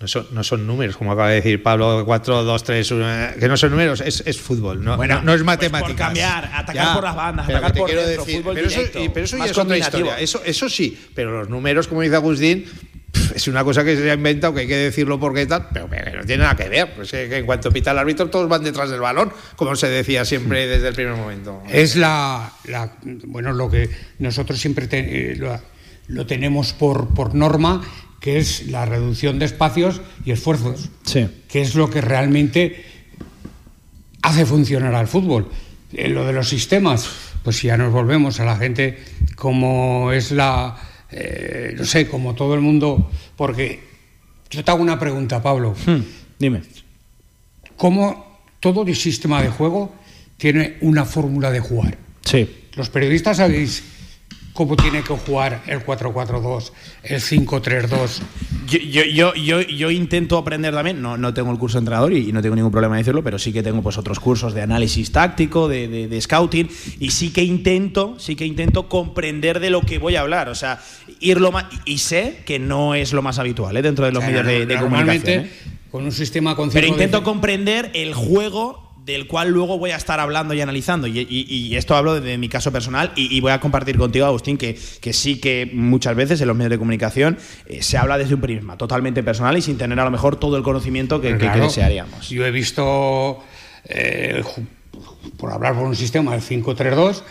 No 0.00 0.08
son, 0.08 0.26
no 0.32 0.42
son 0.44 0.66
números, 0.66 0.96
como 0.96 1.12
acaba 1.12 1.28
de 1.30 1.36
decir 1.36 1.62
Pablo, 1.62 2.02
4, 2.04 2.42
2, 2.42 2.64
3, 2.64 2.90
1, 2.90 3.06
que 3.38 3.48
no 3.48 3.56
son 3.56 3.70
números, 3.70 4.00
es, 4.00 4.22
es 4.26 4.38
fútbol, 4.40 4.82
no, 4.84 4.96
Bueno, 4.96 5.14
no, 5.16 5.22
no 5.22 5.32
es 5.32 5.38
pues 5.38 5.44
matemáticas. 5.46 5.88
por 5.88 5.96
cambiar, 5.96 6.50
atacar 6.52 6.94
por 6.94 7.04
las 7.04 7.14
bandas, 7.16 7.46
pero 7.46 7.58
atacar 7.58 7.76
por 7.78 7.86
quiero 7.86 8.02
dentro, 8.06 8.24
decir, 8.24 8.40
fútbol 8.42 8.54
pero 8.56 8.66
eso, 8.66 8.76
directo, 8.80 9.04
y- 9.04 9.08
pero 9.10 9.24
eso 9.24 9.38
ya 9.38 9.44
es 9.46 9.56
otra 9.56 9.78
historia. 9.78 10.18
Eso, 10.20 10.42
eso 10.44 10.68
sí, 10.68 10.98
pero 11.14 11.38
los 11.38 11.48
números, 11.48 11.86
como 11.86 12.02
dice 12.02 12.16
Agustín, 12.16 12.66
es 13.34 13.48
una 13.48 13.64
cosa 13.64 13.84
que 13.84 13.96
se 13.96 14.10
ha 14.10 14.14
inventado, 14.14 14.54
que 14.54 14.60
hay 14.60 14.66
que 14.68 14.76
decirlo 14.76 15.18
porque 15.18 15.46
tal, 15.46 15.68
pero 15.72 15.88
que 15.90 15.96
no 16.16 16.24
tiene 16.24 16.42
nada 16.44 16.56
que 16.56 16.68
ver. 16.68 16.94
Pues 16.94 17.10
que, 17.10 17.28
que 17.28 17.38
en 17.38 17.46
cuanto 17.46 17.70
pita 17.72 17.90
el 17.90 17.98
árbitro, 17.98 18.30
todos 18.30 18.48
van 18.48 18.62
detrás 18.64 18.90
del 18.90 19.00
balón, 19.00 19.32
como 19.56 19.74
se 19.76 19.88
decía 19.88 20.24
siempre 20.24 20.66
desde 20.66 20.88
el 20.88 20.94
primer 20.94 21.14
momento. 21.16 21.62
Es 21.70 21.96
la, 21.96 22.52
la- 22.64 22.92
bueno 23.02 23.52
lo 23.52 23.70
que 23.70 23.90
nosotros 24.18 24.58
siempre 24.60 24.86
te- 24.86 25.32
eh, 25.32 25.36
lo, 25.36 25.60
lo 26.08 26.26
tenemos 26.26 26.72
por, 26.72 27.08
por 27.14 27.34
norma, 27.34 27.82
que 28.20 28.38
es 28.38 28.68
la 28.68 28.86
reducción 28.86 29.38
de 29.38 29.44
espacios 29.46 30.00
y 30.24 30.30
esfuerzos, 30.30 30.88
Sí. 31.04 31.28
que 31.48 31.60
es 31.60 31.74
lo 31.74 31.90
que 31.90 32.00
realmente 32.00 32.84
hace 34.22 34.46
funcionar 34.46 34.94
al 34.94 35.08
fútbol. 35.08 35.48
Eh, 35.92 36.08
lo 36.08 36.24
de 36.24 36.32
los 36.32 36.48
sistemas, 36.48 37.08
pues 37.42 37.56
si 37.56 37.66
ya 37.68 37.76
nos 37.76 37.92
volvemos 37.92 38.40
a 38.40 38.44
la 38.44 38.56
gente 38.56 38.98
como 39.36 40.12
es 40.12 40.30
la, 40.30 40.76
eh, 41.16 41.74
no 41.76 41.84
sé, 41.84 42.08
como 42.08 42.34
todo 42.34 42.54
el 42.54 42.60
mundo, 42.60 43.08
porque 43.36 43.80
yo 44.50 44.64
te 44.64 44.70
hago 44.70 44.82
una 44.82 44.98
pregunta, 44.98 45.40
Pablo. 45.40 45.74
Dime. 46.38 46.62
¿Cómo 47.76 48.40
todo 48.58 48.82
el 48.82 48.96
sistema 48.96 49.40
de 49.40 49.48
juego 49.48 49.94
tiene 50.36 50.76
una 50.80 51.04
fórmula 51.04 51.52
de 51.52 51.60
jugar? 51.60 51.96
Sí. 52.24 52.48
Los 52.74 52.90
periodistas 52.90 53.36
sabéis 53.36 53.84
cómo 54.54 54.76
tiene 54.76 55.02
que 55.02 55.12
jugar 55.12 55.62
el 55.66 55.84
4-4-2, 55.84 56.70
el 57.02 57.20
5-3-2. 57.20 58.22
Yo, 58.66 58.78
yo, 58.78 59.34
yo, 59.34 59.60
yo, 59.60 59.90
intento 59.90 60.38
aprender 60.38 60.72
también, 60.72 61.02
no, 61.02 61.18
no 61.18 61.34
tengo 61.34 61.50
el 61.52 61.58
curso 61.58 61.76
de 61.76 61.80
entrenador 61.80 62.12
y, 62.14 62.30
y 62.30 62.32
no 62.32 62.40
tengo 62.40 62.54
ningún 62.56 62.70
problema 62.70 62.94
en 62.96 63.00
decirlo, 63.02 63.22
pero 63.22 63.38
sí 63.38 63.52
que 63.52 63.62
tengo 63.62 63.82
pues 63.82 63.98
otros 63.98 64.20
cursos 64.20 64.54
de 64.54 64.62
análisis 64.62 65.12
táctico, 65.12 65.68
de, 65.68 65.88
de- 65.88 66.08
de 66.08 66.20
scouting, 66.20 66.70
y 67.00 67.10
sí 67.10 67.30
que 67.30 67.42
intento, 67.42 68.14
sí 68.18 68.36
que 68.36 68.46
intento 68.46 68.88
comprender 68.88 69.60
de 69.60 69.68
lo 69.70 69.82
que 69.82 69.98
voy 69.98 70.16
a 70.16 70.20
hablar. 70.22 70.48
O 70.48 70.54
sea, 70.54 70.80
ir 71.20 71.40
lo 71.40 71.52
más. 71.52 71.66
Y 71.84 71.98
sé 71.98 72.38
que 72.46 72.58
no 72.58 72.94
es 72.94 73.12
lo 73.12 73.20
más 73.22 73.38
habitual 73.38 73.76
¿eh? 73.76 73.82
dentro 73.82 74.06
de 74.06 74.12
los 74.12 74.24
medios 74.24 74.46
de, 74.46 74.66
de 74.66 74.74
normalmente, 74.76 75.32
comunicación. 75.34 75.44
¿eh? 75.44 75.74
con 75.90 76.04
un 76.04 76.12
sistema 76.12 76.56
Pero 76.72 76.86
intento 76.86 77.22
comprender 77.22 77.90
el 77.94 78.14
juego 78.14 78.83
del 79.04 79.26
cual 79.26 79.50
luego 79.50 79.78
voy 79.78 79.90
a 79.90 79.96
estar 79.96 80.18
hablando 80.20 80.54
y 80.54 80.60
analizando. 80.60 81.06
Y, 81.06 81.18
y- 81.20 81.46
y 81.48 81.76
esto 81.76 81.94
hablo 81.94 82.20
de 82.20 82.38
mi 82.38 82.48
caso 82.48 82.72
personal 82.72 83.12
y, 83.16 83.36
y 83.36 83.40
voy 83.40 83.52
a 83.52 83.60
compartir 83.60 83.98
contigo, 83.98 84.24
Agustín, 84.26 84.56
que, 84.56 84.78
que 85.00 85.12
sí 85.12 85.40
que 85.40 85.70
muchas 85.74 86.16
veces 86.16 86.40
en 86.40 86.48
los 86.48 86.56
medios 86.56 86.70
de 86.70 86.78
comunicación 86.78 87.36
eh, 87.66 87.82
se 87.82 87.98
habla 87.98 88.16
desde 88.16 88.34
un 88.34 88.40
prisma 88.40 88.78
totalmente 88.78 89.22
personal 89.22 89.58
y 89.58 89.62
sin 89.62 89.76
tener 89.76 90.00
a 90.00 90.04
lo 90.04 90.10
mejor 90.10 90.36
todo 90.36 90.56
el 90.56 90.62
conocimiento 90.62 91.20
que, 91.20 91.28
que- 91.28 91.34
que 91.34 91.38
Claro, 91.40 91.64
desearíamos. 91.64 92.30
Yo 92.30 92.46
he 92.46 92.50
visto, 92.50 93.42
eh, 93.84 94.42
por 95.36 95.52
hablar 95.52 95.74
por 95.74 95.84
un 95.86 95.96
sistema 95.96 96.32
del 96.32 96.40
5-3-2, 96.40 97.22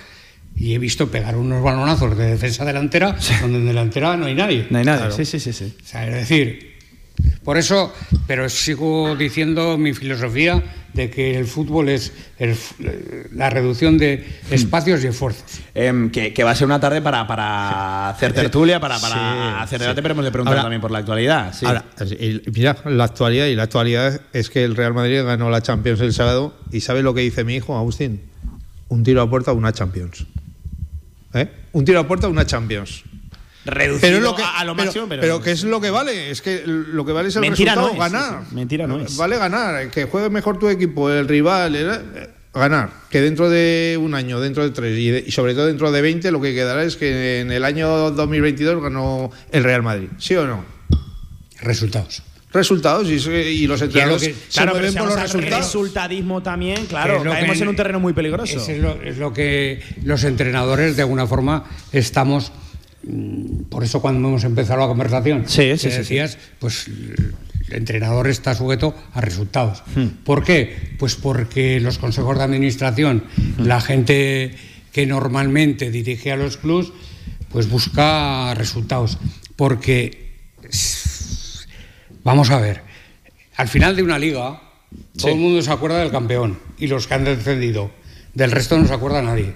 y 0.55 0.75
he 0.75 0.77
visto 0.77 1.09
pegar 1.09 1.35
unos 1.35 1.63
balonazos 1.63 2.15
de 2.15 2.27
defensa 2.27 2.63
delantera, 2.65 3.17
donde 3.41 3.57
en 3.57 3.65
delantera 3.65 4.15
no 4.17 4.27
hay 4.27 4.35
nadie. 4.35 4.67
No 4.69 4.77
hay 4.77 4.85
nadie. 4.85 4.99
Claro. 5.07 5.15
Sí, 5.15 5.25
sí, 5.25 5.39
sí, 5.39 5.51
sí. 5.51 5.75
O 5.81 5.85
sea, 5.87 6.07
es 6.07 6.13
decir, 6.13 6.72
por 7.43 7.57
eso, 7.57 7.93
pero 8.27 8.47
sigo 8.49 9.15
diciendo 9.15 9.77
mi 9.77 9.93
filosofía 9.93 10.63
de 10.93 11.09
que 11.09 11.37
el 11.39 11.45
fútbol 11.47 11.89
es 11.89 12.13
el 12.37 12.51
f- 12.51 12.75
la 13.33 13.49
reducción 13.49 13.97
de 13.97 14.27
espacios 14.51 15.03
y 15.03 15.07
esfuerzos. 15.07 15.43
Em, 15.73 16.11
que, 16.11 16.33
que 16.33 16.43
va 16.43 16.51
a 16.51 16.55
ser 16.55 16.67
una 16.67 16.79
tarde 16.79 17.01
para, 17.01 17.25
para 17.27 18.09
hacer 18.09 18.31
tertulia, 18.33 18.79
para, 18.79 18.99
para 18.99 19.15
Sí, 19.15 19.63
hacer 19.63 19.79
sí. 19.79 19.83
debate, 19.83 20.01
pero 20.03 20.13
hemos 20.13 20.25
de 20.25 20.31
preguntar 20.31 20.53
Ahora- 20.53 20.63
también 20.63 20.81
por 20.81 20.91
la 20.91 20.99
actualidad. 20.99 21.51
sí. 21.53 21.65
Ahora, 21.65 21.85
mira, 22.53 22.77
la 22.85 23.03
actualidad, 23.05 23.47
y 23.47 23.55
la 23.55 23.63
actualidad 23.63 24.21
es 24.33 24.49
que 24.51 24.63
el 24.63 24.75
Real 24.75 24.93
Madrid 24.93 25.23
ganó 25.23 25.49
la 25.49 25.61
Champions 25.61 25.99
el 26.01 26.13
sábado, 26.13 26.53
y 26.71 26.81
¿sabe 26.81 27.01
lo 27.01 27.13
que 27.15 27.21
dice 27.21 27.43
mi 27.43 27.55
hijo, 27.55 27.75
Agustín? 27.77 28.21
Un 28.89 29.03
tiro 29.03 29.21
a 29.23 29.29
puerta, 29.29 29.51
una 29.53 29.73
Champions. 29.73 30.25
¿Eh? 31.33 31.49
Un 31.71 31.83
tiro 31.85 31.99
a 31.99 32.07
puerta, 32.07 32.27
una 32.27 32.45
Champions. 32.45 33.03
Reducido 33.65 34.01
Pero 34.01 34.17
es 34.17 34.23
lo 34.23 34.35
que, 34.35 34.43
a, 34.43 34.59
a 34.59 34.65
lo 34.65 34.75
pero- 34.75 34.85
máximo, 34.85 35.05
pero, 35.07 35.21
pero 35.21 35.41
¿qué 35.41 35.51
es 35.51 35.63
lo 35.63 35.79
que 35.79 35.89
vale? 35.89 36.29
Es 36.31 36.41
que 36.41 36.63
lo 36.65 37.05
que 37.05 37.11
vale 37.13 37.29
es 37.29 37.35
el 37.37 37.41
Mentira 37.41 37.75
resultado, 37.75 37.97
no 37.97 38.05
es, 38.05 38.11
ganar. 38.11 38.39
sí, 38.43 38.45
sí. 38.49 38.55
Mentira 38.55 38.87
no 38.87 38.99
es. 38.99 39.15
Vale 39.17 39.37
ganar, 39.37 39.89
que 39.89 40.03
juegue 40.05 40.29
mejor 40.29 40.59
tu 40.59 40.67
equipo, 40.69 41.09
el 41.09 41.27
rival, 41.27 41.75
el- 41.75 41.89
eh, 42.15 42.29
ganar. 42.53 42.89
Que 43.09 43.21
dentro 43.21 43.49
de 43.49 43.97
un 44.01 44.13
año, 44.15 44.39
dentro 44.41 44.63
de 44.63 44.71
tres 44.71 44.97
y, 44.97 45.09
de- 45.09 45.23
y 45.25 45.31
sobre 45.31 45.53
todo 45.53 45.67
dentro 45.67 45.91
de 45.91 46.01
20, 46.01 46.29
lo 46.31 46.41
que 46.41 46.53
quedará 46.53 46.83
es 46.83 46.97
que 46.97 47.39
en 47.39 47.51
el 47.51 47.63
año 47.63 48.11
2022 48.11 48.81
ganó 48.83 49.31
el 49.51 49.63
Real 49.63 49.81
Madrid. 49.81 50.09
¿Sí 50.17 50.35
o 50.35 50.45
no? 50.45 50.65
Resultados. 51.61 52.21
Resultados 52.51 53.07
y, 53.09 53.65
los 53.65 53.81
entrenadores 53.81 54.21
que- 54.27 54.33
se 54.33 54.39
Claro, 54.51 54.73
mueven 54.73 54.93
por 54.93 55.07
los 55.07 55.19
resultados. 55.19 55.65
resultadismo 55.65 56.43
también, 56.43 56.85
claro, 56.85 57.23
caemos 57.23 57.59
en 57.59 57.67
un 57.69 57.75
terreno 57.75 57.99
muy 57.99 58.13
peligroso. 58.13 58.57
Eso 58.57 58.71
es 58.71 58.77
lo, 58.79 59.01
es 59.01 59.17
lo 59.17 59.33
que 59.33 59.81
los 60.03 60.23
entrenadores, 60.23 60.95
de 60.95 61.01
alguna 61.01 61.25
forma, 61.25 61.63
estamos. 61.91 62.51
Mm, 63.03 63.63
Por 63.69 63.83
eso, 63.83 64.01
cuando 64.01 64.27
hemos 64.27 64.43
empezado 64.43 64.79
la 64.79 64.87
conversación, 64.87 65.43
Sí, 65.47 65.77
sí, 65.77 65.89
decías, 65.89 66.37
pues 66.59 66.87
el 66.87 67.35
entrenador 67.69 68.27
está 68.27 68.53
sujeto 68.55 68.95
a 69.13 69.21
resultados. 69.21 69.83
Hmm. 69.95 70.07
¿Por 70.23 70.43
qué? 70.43 70.95
Pues 70.99 71.15
porque 71.15 71.79
los 71.79 71.97
consejos 71.97 72.37
de 72.37 72.43
administración, 72.43 73.23
Hmm. 73.35 73.63
la 73.65 73.81
gente 73.81 74.55
que 74.91 75.05
normalmente 75.05 75.89
dirige 75.91 76.31
a 76.31 76.35
los 76.37 76.57
clubs, 76.57 76.91
pues 77.49 77.69
busca 77.69 78.53
resultados. 78.55 79.17
Porque, 79.55 80.31
vamos 82.23 82.49
a 82.51 82.59
ver, 82.59 82.81
al 83.55 83.67
final 83.67 83.95
de 83.95 84.03
una 84.03 84.19
liga, 84.19 84.61
todo 85.17 85.31
el 85.31 85.37
mundo 85.37 85.61
se 85.61 85.71
acuerda 85.71 85.99
del 85.99 86.11
campeón 86.11 86.59
y 86.77 86.87
los 86.87 87.07
que 87.07 87.13
han 87.13 87.23
descendido. 87.25 87.91
Del 88.33 88.51
resto 88.51 88.77
no 88.77 88.87
se 88.87 88.93
acuerda 88.93 89.21
nadie. 89.21 89.53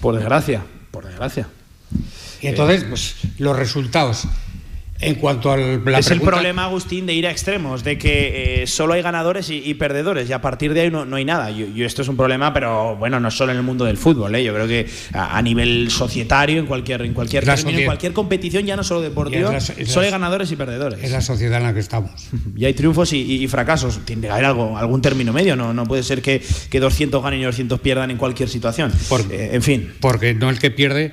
Por 0.00 0.16
desgracia, 0.16 0.64
por 0.90 1.06
desgracia. 1.06 1.48
Y 2.44 2.48
entonces, 2.48 2.84
pues 2.84 3.14
los 3.38 3.56
resultados. 3.56 4.26
En 5.00 5.16
cuanto 5.16 5.50
al 5.50 5.84
la 5.84 5.98
es 5.98 6.10
el 6.12 6.20
problema, 6.20 6.64
Agustín, 6.64 7.04
de 7.04 7.12
ir 7.12 7.26
a 7.26 7.30
extremos, 7.30 7.82
de 7.82 7.98
que 7.98 8.62
eh, 8.62 8.66
solo 8.68 8.94
hay 8.94 9.02
ganadores 9.02 9.50
y, 9.50 9.56
y 9.56 9.74
perdedores, 9.74 10.30
y 10.30 10.32
a 10.32 10.40
partir 10.40 10.72
de 10.72 10.82
ahí 10.82 10.90
no, 10.90 11.04
no 11.04 11.16
hay 11.16 11.24
nada. 11.24 11.50
Yo, 11.50 11.66
yo 11.66 11.84
esto 11.84 12.02
es 12.02 12.08
un 12.08 12.16
problema, 12.16 12.54
pero 12.54 12.94
bueno, 12.96 13.18
no 13.18 13.28
solo 13.32 13.50
en 13.50 13.58
el 13.58 13.64
mundo 13.64 13.84
del 13.84 13.96
fútbol, 13.98 14.34
¿eh? 14.36 14.44
yo 14.44 14.54
creo 14.54 14.68
que 14.68 14.86
a, 15.12 15.36
a 15.36 15.42
nivel 15.42 15.90
societario, 15.90 16.60
en 16.60 16.66
cualquier, 16.66 17.02
en 17.02 17.12
cualquier 17.12 17.44
término, 17.44 17.70
en 17.80 17.86
cualquier 17.86 18.12
competición, 18.12 18.64
ya 18.66 18.76
no 18.76 18.84
solo 18.84 19.00
deportiva, 19.02 19.52
la- 19.52 19.60
solo 19.60 20.06
hay 20.06 20.12
ganadores 20.12 20.52
y 20.52 20.56
perdedores. 20.56 21.02
Es 21.02 21.10
la 21.10 21.20
sociedad 21.20 21.58
en 21.58 21.64
la 21.64 21.74
que 21.74 21.80
estamos. 21.80 22.28
Y 22.56 22.64
hay 22.64 22.72
triunfos 22.72 23.12
y, 23.12 23.18
y- 23.20 23.42
y 23.44 23.48
fracasos. 23.48 23.98
Tiene 24.06 24.22
que 24.22 24.30
haber 24.30 24.44
algo, 24.44 24.78
algún 24.78 25.02
término 25.02 25.32
medio. 25.32 25.56
No, 25.56 25.74
no 25.74 25.84
puede 25.86 26.04
ser 26.04 26.22
que, 26.22 26.40
que 26.70 26.80
200 26.80 27.20
ganen 27.22 27.40
y 27.40 27.44
200 27.44 27.80
pierdan 27.80 28.12
en 28.12 28.16
cualquier 28.16 28.48
situación. 28.48 28.92
Por- 29.08 29.22
Eh, 29.30 29.50
en 29.54 29.62
fin. 29.62 29.92
Porque 30.00 30.34
no 30.34 30.48
el 30.50 30.60
que 30.60 30.70
pierde 30.70 31.12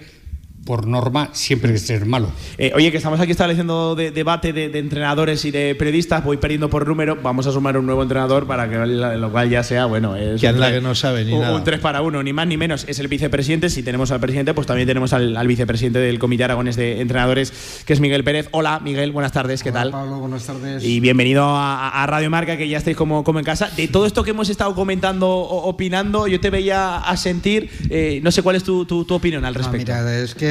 por 0.66 0.86
norma 0.86 1.30
siempre 1.34 1.72
que 1.72 1.80
ser 1.80 2.06
malo. 2.06 2.32
Eh, 2.58 2.72
oye, 2.76 2.92
que 2.92 2.98
estamos 2.98 3.20
aquí 3.20 3.32
estableciendo 3.32 3.96
debate 3.96 4.54
de, 4.54 4.78
entrenadores 4.78 5.44
y 5.46 5.52
de 5.52 5.76
periodistas, 5.76 6.24
voy 6.24 6.38
perdiendo 6.38 6.70
por 6.70 6.88
número, 6.88 7.18
vamos 7.22 7.48
a 7.48 7.52
sumar 7.52 7.78
un 7.78 7.86
nuevo 7.86 8.04
entrenador 8.04 8.46
para 8.46 8.70
que 8.70 8.78
lo 8.78 9.32
cual 9.32 9.50
ya 9.50 9.64
sea, 9.64 9.86
bueno, 9.86 10.16
es 10.16 10.40
que 10.40 10.52
la 10.52 10.72
que 10.72 10.82
no 10.82 10.94
sabe 10.94 11.26
ni 11.26 11.34
un, 11.34 11.42
nada. 11.42 11.56
Un 11.56 11.64
3 11.64 11.80
para 11.80 12.02
1, 12.02 12.24
ni 12.24 12.34
más 12.34 12.48
ni 12.48 12.58
menos, 12.58 12.86
es 12.88 13.00
el 13.00 13.08
vicepresidente, 13.08 13.70
si 13.70 13.82
tenemos 13.84 14.12
al 14.12 14.20
presidente, 14.20 14.54
pues 14.54 14.68
también 14.68 14.88
tenemos 14.88 15.14
al, 15.14 15.48
vicepresidente 15.48 16.00
del 16.00 16.20
Comité 16.20 16.44
Aragones 16.44 16.76
de 16.76 17.02
Entrenadores, 17.02 17.84
que 17.86 17.94
es 17.94 18.00
Miguel 18.00 18.24
Pérez. 18.24 18.48
Hola, 18.52 18.80
Miguel, 18.80 19.12
buenas 19.12 19.32
tardes, 19.32 19.64
¿qué 19.64 19.72
tal? 19.72 19.92
Pablo, 19.92 20.20
buenas 20.20 20.46
tardes. 20.46 20.84
Y 20.84 21.00
bienvenido 21.00 21.44
a, 21.48 22.06
Radio 22.08 22.30
Marca, 22.30 22.58
que 22.58 22.68
ya 22.68 22.78
estáis 22.78 22.98
como, 22.98 23.24
como 23.24 23.40
en 23.40 23.46
casa. 23.46 23.70
De 23.76 23.88
todo 23.88 24.06
esto 24.06 24.24
que 24.24 24.32
hemos 24.32 24.50
estado 24.50 24.76
comentando, 24.76 25.30
o, 25.30 25.70
opinando, 25.70 26.28
yo 26.28 26.40
te 26.40 26.50
veía 26.50 26.98
a 26.98 27.18
sentir, 27.18 27.70
eh, 27.90 28.20
no 28.24 28.32
sé 28.32 28.42
cuál 28.42 28.56
es 28.56 28.64
tu, 28.64 28.86
tu, 28.86 29.06
opinión 29.12 29.46
al 29.46 29.56
respecto. 29.56 29.92
mira, 29.92 30.22
es 30.22 30.36
que 30.36 30.51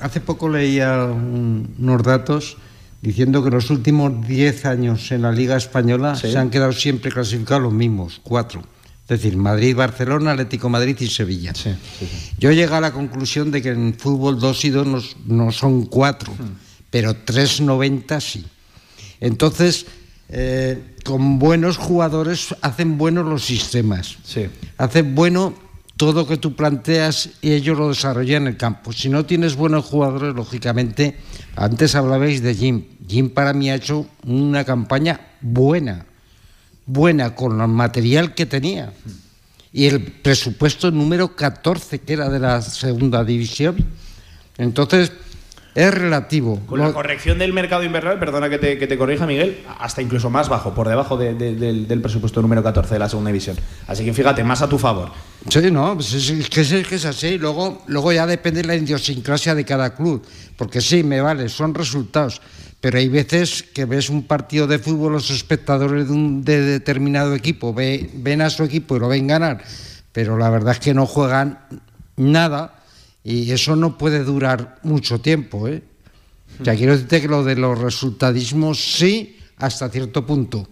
hace 0.00 0.20
poco 0.20 0.48
leía 0.48 1.04
unos 1.04 2.02
datos 2.02 2.56
diciendo 3.02 3.42
que 3.44 3.50
los 3.50 3.70
últimos 3.70 4.26
10 4.26 4.66
años 4.66 5.12
en 5.12 5.22
la 5.22 5.32
Liga 5.32 5.56
Española 5.56 6.16
se 6.16 6.36
han 6.36 6.50
quedado 6.50 6.72
siempre 6.72 7.10
clasificados 7.10 7.62
los 7.62 7.72
mismos, 7.72 8.20
cuatro. 8.22 8.62
Es 9.08 9.20
decir, 9.20 9.36
Madrid, 9.36 9.76
Barcelona, 9.76 10.32
Atlético 10.32 10.68
Madrid 10.68 10.96
y 10.98 11.06
Sevilla. 11.06 11.52
Yo 12.38 12.50
llegué 12.50 12.74
a 12.74 12.80
la 12.80 12.92
conclusión 12.92 13.52
de 13.52 13.62
que 13.62 13.68
en 13.68 13.94
fútbol 13.94 14.40
dos 14.40 14.64
y 14.64 14.70
dos 14.70 15.16
no, 15.26 15.52
son 15.52 15.86
cuatro, 15.86 16.32
hmm. 16.32 16.90
pero 16.90 17.12
3,90 17.12 18.20
sí. 18.20 18.44
Entonces, 19.20 19.86
eh, 20.28 20.96
con 21.04 21.38
buenos 21.38 21.76
jugadores 21.76 22.54
hacen 22.62 22.98
buenos 22.98 23.26
los 23.26 23.44
sistemas. 23.44 24.16
Hacen 24.76 25.14
bueno 25.14 25.54
todo 25.96 26.26
que 26.26 26.36
tú 26.36 26.54
planteas 26.54 27.30
y 27.40 27.52
ellos 27.52 27.78
lo 27.78 27.88
desarrollan 27.88 28.42
en 28.42 28.48
el 28.48 28.56
campo. 28.56 28.92
Si 28.92 29.08
no 29.08 29.24
tienes 29.24 29.56
buenos 29.56 29.86
jugadores, 29.86 30.34
lógicamente, 30.34 31.16
antes 31.54 31.94
hablabais 31.94 32.42
de 32.42 32.54
Jim. 32.54 32.84
Jim 33.08 33.30
para 33.30 33.52
mí 33.52 33.70
ha 33.70 33.76
hecho 33.76 34.06
una 34.24 34.64
campaña 34.64 35.20
buena, 35.40 36.06
buena 36.84 37.34
con 37.34 37.60
el 37.60 37.68
material 37.68 38.34
que 38.34 38.46
tenía. 38.46 38.92
Y 39.72 39.86
el 39.86 40.02
presupuesto 40.02 40.90
número 40.90 41.34
14, 41.34 42.00
que 42.00 42.12
era 42.12 42.28
de 42.28 42.40
la 42.40 42.60
segunda 42.62 43.24
división. 43.24 43.76
Entonces, 44.58 45.12
es 45.76 45.92
relativo. 45.92 46.58
Con 46.66 46.80
la 46.80 46.90
corrección 46.90 47.38
del 47.38 47.52
mercado 47.52 47.82
invernal, 47.84 48.18
perdona 48.18 48.48
que 48.48 48.58
te, 48.58 48.98
corrija 48.98 49.26
Miguel, 49.26 49.62
hasta 49.78 50.00
incluso 50.00 50.30
más 50.30 50.48
bajo, 50.48 50.72
por 50.72 50.88
debajo 50.88 51.18
del, 51.18 52.00
presupuesto 52.02 52.40
número 52.40 52.62
14 52.62 52.94
de 52.94 52.98
la 52.98 53.10
segunda 53.10 53.28
división. 53.28 53.58
Así 53.86 54.02
que 54.02 54.14
fíjate, 54.14 54.42
más 54.42 54.62
a 54.62 54.68
tu 54.70 54.78
favor. 54.78 55.10
Sí, 55.50 55.70
no, 55.70 55.94
pues 55.94 56.14
es, 56.14 56.48
que, 56.48 56.62
es, 56.62 57.04
así. 57.04 57.36
Luego, 57.36 57.82
luego 57.88 58.10
ya 58.10 58.26
depende 58.26 58.62
de 58.62 58.68
la 58.68 58.74
idiosincrasia 58.74 59.54
de 59.54 59.66
cada 59.66 59.94
club. 59.94 60.26
Porque 60.56 60.80
sí, 60.80 61.02
me 61.02 61.20
vale, 61.20 61.50
son 61.50 61.74
resultados. 61.74 62.40
Pero 62.80 62.96
hay 62.96 63.08
veces 63.08 63.62
que 63.62 63.84
ves 63.84 64.08
un 64.08 64.22
partido 64.22 64.66
de 64.66 64.78
fútbol, 64.78 65.12
los 65.12 65.28
espectadores 65.28 66.08
de 66.08 66.12
un 66.14 66.42
de 66.42 66.62
determinado 66.62 67.34
equipo 67.34 67.74
ven 67.74 68.40
a 68.40 68.48
su 68.48 68.64
equipo 68.64 68.96
y 68.96 69.00
lo 69.00 69.08
ven 69.08 69.26
ganar, 69.26 69.62
pero 70.12 70.38
la 70.38 70.48
verdad 70.48 70.72
es 70.72 70.80
que 70.80 70.94
no 70.94 71.04
juegan 71.04 71.58
nada 72.16 72.76
y 73.26 73.50
eso 73.50 73.74
no 73.74 73.98
puede 73.98 74.22
durar 74.22 74.78
mucho 74.84 75.20
tiempo. 75.20 75.66
¿eh? 75.66 75.82
Ya 76.62 76.76
quiero 76.76 76.92
decirte 76.92 77.20
que 77.20 77.26
lo 77.26 77.42
de 77.42 77.56
los 77.56 77.76
resultadismos 77.76 78.94
sí, 78.94 79.36
hasta 79.56 79.88
cierto 79.88 80.24
punto. 80.24 80.68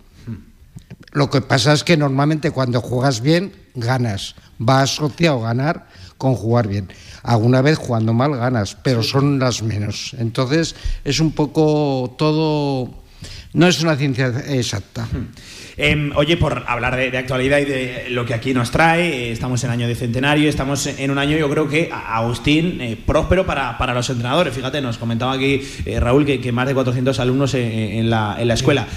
Lo 1.10 1.28
que 1.30 1.40
pasa 1.40 1.72
es 1.72 1.82
que 1.82 1.96
normalmente 1.96 2.52
cuando 2.52 2.80
juegas 2.80 3.22
bien, 3.22 3.52
ganas. 3.74 4.36
Va 4.56 4.82
asociado 4.82 5.40
ganar 5.40 5.88
con 6.16 6.36
jugar 6.36 6.68
bien. 6.68 6.92
Alguna 7.24 7.60
vez 7.60 7.76
jugando 7.76 8.12
mal 8.12 8.36
ganas, 8.36 8.76
pero 8.76 9.02
son 9.02 9.40
las 9.40 9.64
menos. 9.64 10.14
Entonces 10.16 10.76
es 11.02 11.18
un 11.18 11.32
poco 11.32 12.14
todo... 12.16 13.02
No 13.54 13.68
es 13.68 13.80
una 13.82 13.94
ciencia 13.96 14.32
exacta. 14.48 15.08
Em, 15.76 16.10
oye, 16.16 16.36
por 16.36 16.64
hablar 16.66 16.96
de, 16.96 17.16
actualidad 17.16 17.58
y 17.58 17.64
de 17.64 18.06
lo 18.10 18.26
que 18.26 18.34
aquí 18.34 18.52
nos 18.52 18.72
trae, 18.72 19.08
eh, 19.08 19.32
estamos 19.32 19.62
en 19.62 19.70
año 19.70 19.86
de 19.86 19.94
centenario, 19.94 20.48
estamos 20.48 20.86
en 20.86 21.10
un 21.10 21.18
año, 21.18 21.36
yo 21.36 21.48
creo 21.48 21.68
que, 21.68 21.88
Agustín, 21.92 22.80
eh, 22.80 22.96
próspero 22.96 23.46
para, 23.46 23.94
los 23.94 24.10
entrenadores. 24.10 24.54
Fíjate, 24.54 24.80
nos 24.80 24.98
comentaba 24.98 25.32
aquí 25.34 25.62
eh, 25.86 26.00
Raúl 26.00 26.26
que, 26.26 26.52
más 26.52 26.66
de 26.66 26.74
400 26.74 27.18
alumnos 27.20 27.54
en, 27.54 28.10
la, 28.10 28.36
escuela. 28.54 28.88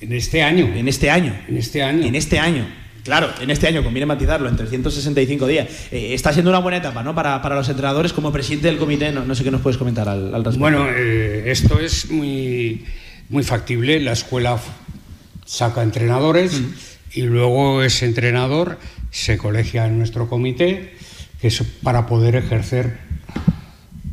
en 0.00 0.12
este 0.12 0.42
año. 0.42 0.66
En 0.74 0.88
este 0.88 1.08
año. 1.08 1.32
En 1.48 1.56
este 1.56 1.84
año. 1.84 2.04
En 2.04 2.14
este 2.16 2.38
año. 2.40 2.66
Claro, 3.04 3.30
en 3.40 3.50
este 3.50 3.68
año 3.68 3.84
conviene 3.84 4.06
matizarlo, 4.06 4.48
en 4.48 4.56
365 4.56 5.46
días. 5.46 5.68
está 5.92 6.32
siendo 6.32 6.50
una 6.50 6.58
buena 6.58 6.78
etapa, 6.78 7.04
¿no? 7.04 7.14
Para, 7.14 7.40
los 7.54 7.68
entrenadores, 7.68 8.12
como 8.12 8.32
presidente 8.32 8.66
del 8.66 8.76
comité, 8.76 9.12
no, 9.12 9.34
sé 9.36 9.44
qué 9.44 9.52
nos 9.52 9.60
puedes 9.60 9.78
comentar 9.78 10.08
al, 10.08 10.32
respecto. 10.32 10.58
Bueno, 10.58 10.86
esto 10.88 11.80
es 11.80 12.10
muy, 12.10 12.84
muy 13.30 13.42
factible. 13.42 14.00
La 14.00 14.12
escuela 14.12 14.60
saca 15.46 15.82
entrenadores 15.82 16.60
y 17.12 17.22
luego 17.22 17.82
ese 17.82 18.04
entrenador 18.04 18.78
se 19.10 19.38
colegia 19.38 19.86
en 19.86 19.98
nuestro 19.98 20.28
comité, 20.28 20.94
que 21.40 21.48
es 21.48 21.62
para 21.82 22.06
poder 22.06 22.36
ejercer 22.36 22.98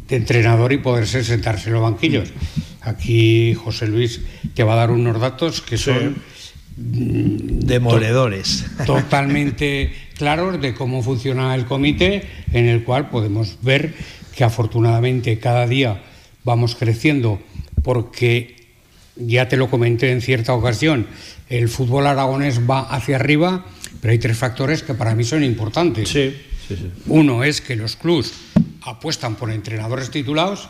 de 0.08 0.16
entrenador 0.16 0.72
y 0.72 0.78
poderse 0.78 1.24
sentarse 1.24 1.68
en 1.68 1.74
los 1.74 1.84
banquillos. 1.84 2.30
Aquí 2.82 3.54
José 3.54 3.88
Luis 3.88 4.22
te 4.54 4.64
va 4.64 4.74
a 4.74 4.78
dar 4.78 4.92
unos 4.92 5.20
datos 5.20 5.62
que 5.62 5.78
son 5.78 6.16
demoledores. 6.78 8.66
totalmente 8.86 9.92
claros 10.18 10.62
de 10.62 10.74
cómo 10.74 11.04
funciona 11.04 11.54
el 11.56 11.66
comité, 11.66 12.28
en 12.54 12.68
el 12.68 12.84
cual 12.84 13.10
podemos 13.10 13.58
ver 13.62 13.94
que 14.36 14.44
afortunadamente 14.44 15.40
cada 15.40 15.68
día 15.68 16.04
vamos 16.44 16.76
creciendo 16.76 17.42
porque 17.84 18.57
ya 19.20 19.48
te 19.48 19.58
lo 19.58 19.70
comenté 19.70 20.12
en 20.12 20.22
cierta 20.22 20.54
ocasión, 20.54 21.08
el 21.50 21.70
fútbol 21.70 22.08
aragonés 22.08 22.60
va 22.70 22.82
hacia 22.82 23.16
arriba, 23.16 23.66
pero 24.02 24.12
hay 24.12 24.20
tres 24.20 24.38
factores 24.38 24.84
que 24.84 24.94
para 24.94 25.16
mí 25.16 25.24
son 25.24 25.44
importantes. 25.44 26.10
Sí, 26.10 26.36
Uno 27.08 27.44
es 27.44 27.62
que 27.62 27.76
los 27.76 27.96
clubs 27.96 28.34
apuestan 28.82 29.36
por 29.36 29.52
entrenadores 29.52 30.12
titulados. 30.12 30.70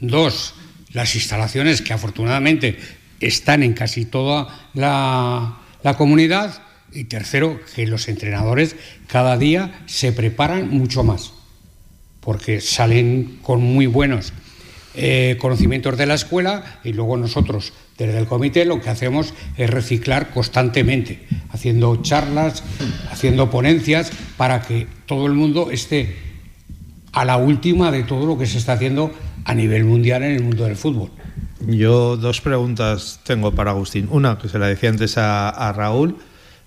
Dos, 0.00 0.54
las 0.92 1.14
instalaciones 1.14 1.82
que 1.82 1.92
afortunadamente 1.92 2.78
están 3.20 3.62
en 3.62 3.74
casi 3.74 4.04
toda 4.04 4.68
la, 4.74 5.58
la 5.82 5.96
comunidad. 5.96 6.62
Y 6.92 7.04
tercero, 7.04 7.60
que 7.74 7.88
los 7.88 8.06
entrenadores 8.06 8.76
cada 9.08 9.36
día 9.36 9.82
se 9.86 10.12
preparan 10.12 10.68
mucho 10.70 11.02
más, 11.02 11.32
porque 12.20 12.60
salen 12.60 13.40
con 13.42 13.60
muy 13.60 13.86
buenos 13.86 14.32
eh, 14.96 15.36
conocimientos 15.40 15.96
de 15.96 16.06
la 16.06 16.14
escuela 16.14 16.78
y 16.84 16.92
luego 16.92 17.16
nosotros 17.16 17.72
desde 17.98 18.18
el 18.18 18.26
comité 18.26 18.64
lo 18.64 18.80
que 18.80 18.90
hacemos 18.90 19.34
es 19.56 19.70
reciclar 19.70 20.30
constantemente, 20.30 21.26
haciendo 21.50 21.96
charlas, 22.02 22.62
haciendo 23.10 23.50
ponencias 23.50 24.10
para 24.36 24.62
que 24.62 24.86
todo 25.06 25.26
el 25.26 25.32
mundo 25.32 25.70
esté 25.70 26.16
a 27.12 27.24
la 27.24 27.36
última 27.36 27.90
de 27.90 28.02
todo 28.02 28.26
lo 28.26 28.38
que 28.38 28.46
se 28.46 28.58
está 28.58 28.74
haciendo 28.74 29.12
a 29.44 29.54
nivel 29.54 29.84
mundial 29.84 30.22
en 30.22 30.32
el 30.32 30.42
mundo 30.42 30.64
del 30.64 30.76
fútbol. 30.76 31.10
Yo 31.66 32.16
dos 32.16 32.40
preguntas 32.40 33.20
tengo 33.24 33.52
para 33.52 33.70
Agustín. 33.70 34.08
Una, 34.10 34.38
que 34.38 34.48
se 34.48 34.58
la 34.58 34.66
decía 34.66 34.90
antes 34.90 35.16
a, 35.16 35.72
Raúl, 35.74 36.16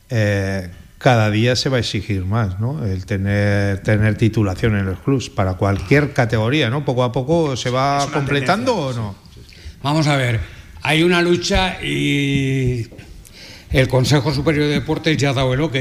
eh, 0.10 0.70
cada 0.98 1.30
día 1.30 1.56
se 1.56 1.70
va 1.70 1.78
a 1.78 1.80
exigir 1.80 2.26
más, 2.26 2.60
¿no? 2.60 2.84
El 2.86 3.06
tener, 3.06 3.80
tener 3.80 4.18
titulación 4.18 4.76
en 4.78 4.86
los 4.86 5.00
clubs 5.00 5.30
para 5.30 5.54
cualquier 5.54 6.14
categoría, 6.14 6.70
¿no? 6.70 6.84
Poco 6.86 7.04
a 7.04 7.12
poco 7.12 7.56
se 7.56 7.70
va 7.70 8.08
completando 8.12 8.76
o 8.76 8.94
no. 8.94 9.16
Vamos 9.84 10.08
a 10.08 10.16
ver, 10.16 10.40
hay 10.82 11.04
una 11.04 11.22
lucha 11.22 11.84
y 11.84 12.88
el 13.72 13.88
Consejo 13.88 14.34
Superior 14.34 14.66
de 14.66 14.74
Deportes 14.74 15.18
ya 15.18 15.30
ha 15.30 15.34
dado 15.34 15.54
el 15.54 15.62
ok. 15.62 15.76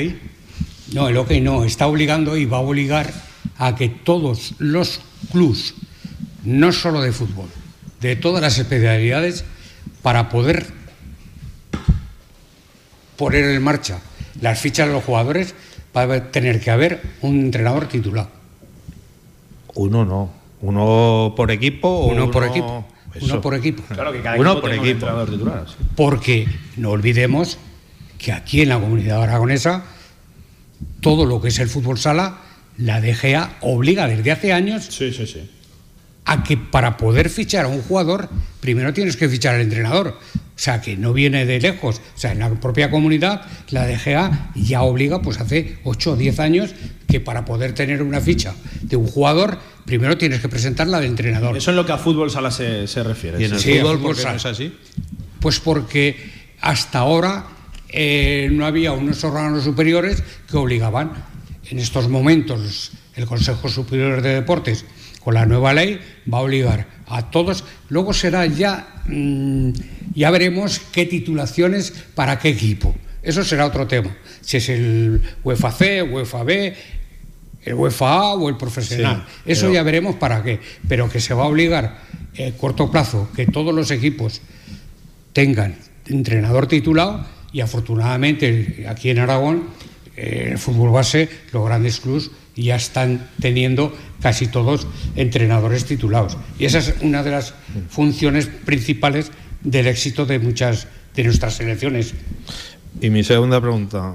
No, 0.93 1.09
el 1.09 1.17
ok 1.17 1.31
no, 1.41 1.65
está 1.65 1.87
obligando 1.87 2.37
y 2.37 2.45
va 2.45 2.59
a 2.59 2.61
obligar 2.61 3.13
a 3.59 3.75
que 3.75 3.89
todos 3.89 4.55
los 4.59 5.01
clubs, 5.33 5.75
no 6.45 6.73
solo 6.73 7.01
de 7.01 7.13
fútbol, 7.13 7.49
de 8.01 8.17
todas 8.17 8.43
las 8.43 8.59
especialidades, 8.59 9.45
para 10.03 10.29
poder 10.29 10.67
poner 13.17 13.47
en 13.47 13.63
marcha 13.63 13.99
las 14.41 14.61
fichas 14.61 14.87
de 14.89 14.93
los 14.93 15.05
jugadores, 15.05 15.55
va 15.97 16.03
a 16.03 16.31
tener 16.31 16.61
que 16.61 16.71
haber 16.71 17.01
un 17.23 17.41
entrenador 17.41 17.89
titulado. 17.89 18.29
Uno 19.75 20.05
no, 20.05 20.31
uno 20.61 21.35
por 21.37 21.51
equipo 21.51 21.89
o 21.89 22.07
uno, 22.07 22.31
por 22.31 22.45
equipo. 22.45 22.87
Uno 23.21 23.41
por 23.41 23.55
equipo. 23.55 23.83
Claro 23.89 24.13
que 24.13 24.21
cada 24.21 24.37
uno 24.39 24.61
por 24.61 24.71
equipo. 24.71 24.91
entrenador 24.91 25.31
titular. 25.31 25.67
Porque 25.95 26.47
no 26.77 26.91
olvidemos 26.91 27.59
que 28.19 28.33
aquí 28.33 28.63
en 28.63 28.71
la 28.71 28.79
comunidad 28.79 29.23
aragonesa 29.23 29.85
todo 31.01 31.25
lo 31.25 31.41
que 31.41 31.49
es 31.49 31.59
el 31.59 31.69
fútbol 31.69 31.99
sala, 31.99 32.39
la 32.77 33.01
DGA 33.01 33.57
obliga 33.61 34.07
desde 34.07 34.33
hace 34.33 34.53
años 34.53 34.85
sí, 34.85 35.13
sí, 35.13 35.27
sí. 35.27 35.51
A 36.27 36.43
que 36.43 36.57
para 36.57 36.97
poder 36.97 37.31
fichar 37.31 37.65
a 37.65 37.69
un 37.69 37.81
jugador, 37.83 38.29
primero 38.61 38.93
tienes 38.93 39.17
que 39.17 39.29
fichar 39.29 39.55
al 39.55 39.61
entrenador. 39.63 40.19
O 40.19 40.59
sea, 40.59 40.81
que 40.81 40.97
no 40.97 41.13
viene 41.13 41.47
de 41.47 41.61
lejos. 41.61 42.01
O 42.15 42.19
sea, 42.19 42.33
en 42.33 42.41
la 42.41 42.51
propia 42.51 42.91
comunidad, 42.91 43.43
la 43.71 43.87
DGA 43.87 44.51
ya 44.55 44.83
obliga, 44.83 45.23
pues 45.23 45.39
hace 45.41 45.79
8 45.85 46.13
o 46.13 46.17
10 46.17 46.41
años, 46.41 46.75
que 47.07 47.21
para 47.21 47.45
poder 47.45 47.75
tener 47.75 48.03
una 48.03 48.21
ficha 48.21 48.55
de 48.83 48.97
un 48.97 49.07
jugador, 49.07 49.59
primero 49.85 50.19
tienes 50.19 50.41
que 50.41 50.49
presentarla 50.49 50.99
de 50.99 51.07
entrenador. 51.07 51.57
Eso 51.57 51.71
es 51.71 51.77
lo 51.77 51.87
que 51.87 51.93
a 51.93 51.99
fútbol 51.99 52.31
sala 52.31 52.51
se, 52.51 52.89
se 52.89 53.03
refiere. 53.05 53.41
¿Y 53.41 53.45
en 53.45 53.53
el 53.53 53.61
Sí, 53.61 53.79
fútbol 53.79 54.01
no 54.03 54.31
es 54.33 54.47
así? 54.47 54.75
Pues 55.41 55.61
porque 55.61 56.17
hasta 56.61 57.01
ahora 57.01 57.47
eh, 57.91 58.49
no 58.51 58.67
había 58.67 58.93
unos 58.93 59.23
órganos 59.23 59.63
superiores 59.63 60.25
que 60.51 60.57
obligaban. 60.57 61.13
En 61.71 61.79
estos 61.79 62.09
momentos 62.09 62.93
el 63.15 63.27
Consejo 63.27 63.69
Superior 63.69 64.23
de 64.23 64.35
Deportes, 64.35 64.85
con 65.27 65.35
la 65.35 65.45
nueva 65.45 65.75
ley, 65.75 65.99
va 66.33 66.39
a 66.39 66.43
obligar 66.43 66.87
a 67.09 67.33
todos. 67.33 67.65
Luego 67.89 68.13
será 68.15 68.47
ya, 68.47 69.03
mm, 69.09 69.71
ya 70.15 70.31
veremos 70.31 70.79
qué 70.93 71.05
titulaciones 71.05 71.93
para 72.15 72.39
qué 72.39 72.51
equipo. 72.51 72.95
Eso 73.25 73.43
será 73.43 73.67
otro 73.67 73.89
tema. 73.89 74.17
Si 74.41 74.59
es 74.59 74.69
el 74.69 75.21
UEFA 75.43 75.73
C, 75.73 76.03
UEFA 76.05 76.45
B, 76.45 76.77
el 77.65 77.75
UEFA 77.75 78.09
A 78.09 78.35
o 78.35 78.49
el 78.49 78.57
profesional. 78.57 79.25
Sí, 79.27 79.51
Eso 79.51 79.63
pero- 79.63 79.75
ya 79.75 79.83
veremos 79.83 80.15
para 80.15 80.45
qué. 80.45 80.61
Pero 80.87 81.11
que 81.11 81.19
se 81.19 81.35
va 81.35 81.43
a 81.43 81.49
obligar 81.49 81.99
a 82.39 82.57
corto 82.57 82.89
plazo 82.89 83.29
que 83.35 83.47
todos 83.47 83.75
los 83.75 83.91
equipos 83.91 84.41
tengan 85.33 85.75
entrenador 86.07 86.69
titulado 86.69 87.27
y 87.53 87.63
afortunadamente 87.63 88.87
aquí 88.89 89.11
en 89.11 89.19
Aragón 89.19 89.65
eh, 90.17 90.51
el 90.53 90.59
fútbol 90.59 90.91
base 90.93 91.29
los 91.53 91.67
grandes 91.67 91.99
ya 92.65 92.77
están 92.77 93.29
teniendo 93.41 93.95
casi 94.21 94.47
todos 94.47 94.87
entrenadores 95.15 95.85
titulados 95.85 96.37
y 96.59 96.65
esa 96.65 96.79
es 96.79 96.95
una 97.03 97.23
de 97.23 97.31
las 97.31 97.55
funciones 97.91 98.47
principales 98.47 99.31
del 99.63 99.87
éxito 99.87 100.27
de 100.27 100.39
muchas 100.39 100.89
de 101.15 101.25
nuestras 101.25 101.55
selecciones 101.55 102.15
Y 103.01 103.11
mi 103.11 103.25
segunda 103.25 103.61
pregunta, 103.61 104.15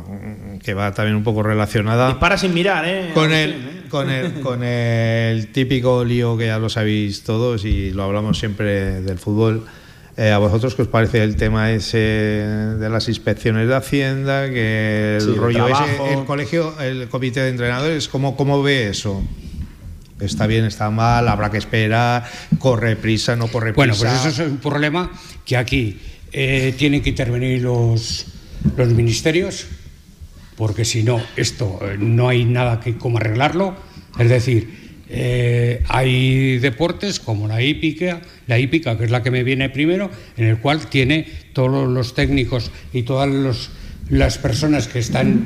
que 0.64 0.74
va 0.74 0.92
también 0.92 1.16
un 1.16 1.24
poco 1.24 1.44
relacionada 1.44 2.10
Dispara 2.10 2.38
sin 2.38 2.54
mirar, 2.54 2.84
¿eh? 2.88 3.12
con 3.14 3.32
el, 3.32 3.52
¿eh? 3.52 3.82
con, 3.90 4.10
el, 4.10 4.34
con 4.42 4.64
el 4.64 5.48
típico 5.52 6.04
lío 6.04 6.36
que 6.38 6.48
ya 6.48 6.58
lo 6.58 6.70
sabéis 6.70 7.24
todos 7.24 7.64
y 7.66 7.92
lo 7.92 8.04
hablamos 8.04 8.40
siempre 8.40 9.02
del 9.02 9.20
fútbol. 9.20 9.68
Eh, 10.22 10.30
¿A 10.32 10.38
vosotros 10.38 10.76
qué 10.76 10.84
os 10.84 10.88
parece 10.88 11.24
el 11.24 11.36
tema 11.36 11.72
ese 11.72 11.98
de 11.98 12.90
las 12.92 13.08
inspecciones 13.08 13.68
de 13.68 13.76
Hacienda? 13.76 14.52
Que 14.52 15.16
el 15.16 15.22
Sí, 15.22 15.34
rollo 15.34 15.68
ese, 15.68 16.14
el 16.14 16.26
colegio, 16.26 16.80
el 16.80 17.08
comité 17.10 17.40
de 17.40 17.50
entrenadores, 17.50 18.08
¿cómo, 18.08 18.38
cómo 18.38 18.62
ve 18.62 18.90
eso? 18.90 19.24
Está 20.20 20.46
bien, 20.46 20.66
está 20.66 20.92
mal, 20.92 21.28
habrá 21.28 21.50
que 21.50 21.58
esperar, 21.58 22.24
corre 22.60 22.96
prisa, 22.98 23.36
no 23.36 23.48
corre 23.48 23.72
Bueno, 23.72 23.94
prisa. 23.94 24.10
pues 24.22 24.34
eso 24.36 24.44
es 24.44 24.52
un 24.52 24.58
problema 24.58 25.12
que 25.44 25.58
aquí 25.58 26.00
eh, 26.32 26.76
tienen 26.78 27.02
que 27.02 27.10
intervenir 27.10 27.64
los, 27.64 28.28
los 28.78 28.90
ministerios, 28.90 29.66
porque 30.56 30.86
si 30.86 31.02
no, 31.02 31.20
esto 31.36 31.80
eh, 31.82 31.98
no 32.00 32.30
hay 32.30 32.46
nada 32.46 32.80
que 32.80 32.96
cómo 32.96 33.18
arreglarlo. 33.18 33.76
Es 34.20 34.30
decir, 34.30 34.81
eh, 35.14 35.84
hay 35.90 36.58
deportes 36.60 37.20
como 37.20 37.48
la 37.48 37.62
hípica, 37.62 38.22
la 38.48 38.58
hípica, 38.58 38.98
que 38.98 39.04
es 39.04 39.12
la 39.12 39.22
que 39.22 39.30
me 39.30 39.44
viene 39.44 39.70
primero, 39.70 40.10
en 40.38 40.46
el 40.46 40.58
cual 40.60 40.88
tiene 40.88 41.28
todos 41.52 41.90
los 41.90 42.16
técnicos 42.16 42.72
y 42.94 43.04
todas 43.04 43.70
las 44.10 44.38
personas 44.38 44.88
que 44.88 45.00
están 45.00 45.46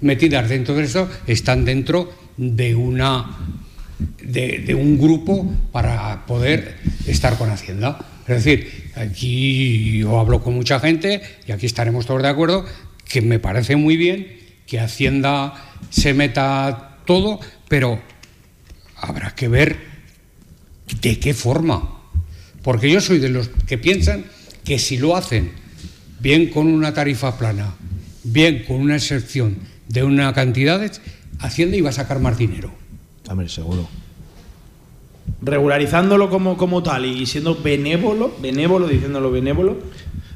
metidas 0.00 0.48
dentro 0.48 0.74
de 0.74 0.84
eso, 0.84 1.08
están 1.28 1.64
dentro 1.64 2.12
de 2.36 2.74
una 2.74 3.38
de, 4.20 4.64
de 4.66 4.74
un 4.74 4.98
grupo 4.98 5.48
para 5.70 6.26
poder 6.26 6.76
estar 7.06 7.38
con 7.38 7.50
Hacienda. 7.50 7.98
Es 8.26 8.42
decir, 8.42 8.90
aquí 8.96 9.98
yo 9.98 10.18
hablo 10.18 10.42
con 10.42 10.54
mucha 10.54 10.80
gente 10.80 11.22
y 11.46 11.52
aquí 11.52 11.66
estaremos 11.66 12.06
todos 12.06 12.22
de 12.22 12.28
acuerdo 12.28 12.64
que 13.04 13.20
me 13.20 13.38
parece 13.38 13.76
muy 13.76 13.96
bien 13.96 14.26
que 14.66 14.80
Hacienda 14.80 15.54
se 15.90 16.14
meta 16.14 16.98
todo, 17.04 17.38
pero 17.68 18.00
habrá 19.04 19.34
que 19.34 19.48
ver 19.48 19.76
de 21.00 21.18
qué 21.18 21.34
forma. 21.34 22.00
Porque 22.62 22.90
yo 22.90 23.00
soy 23.00 23.18
de 23.18 23.28
los 23.28 23.48
que 23.66 23.78
piensan 23.78 24.24
que 24.64 24.78
si 24.78 24.96
lo 24.96 25.16
hacen 25.16 25.52
bien 26.20 26.48
con 26.50 26.66
una 26.66 26.94
tarifa 26.94 27.36
plana, 27.38 27.74
bien 28.22 28.64
con 28.66 28.76
una 28.80 28.96
excepción 28.96 29.58
de 29.88 30.02
una 30.02 30.32
cantidades, 30.32 31.00
Hacienda 31.40 31.76
iba 31.76 31.90
a 31.90 31.92
sacar 31.92 32.20
más 32.20 32.38
dinero. 32.38 32.72
Hombre, 33.28 33.48
seguro. 33.48 33.86
Regularizándolo 35.42 36.30
como, 36.30 36.56
como 36.56 36.82
tal 36.82 37.04
y 37.04 37.26
siendo 37.26 37.54
benévolo, 37.60 38.34
benévolo, 38.40 38.88
diciéndolo 38.88 39.30
benévolo, 39.30 39.78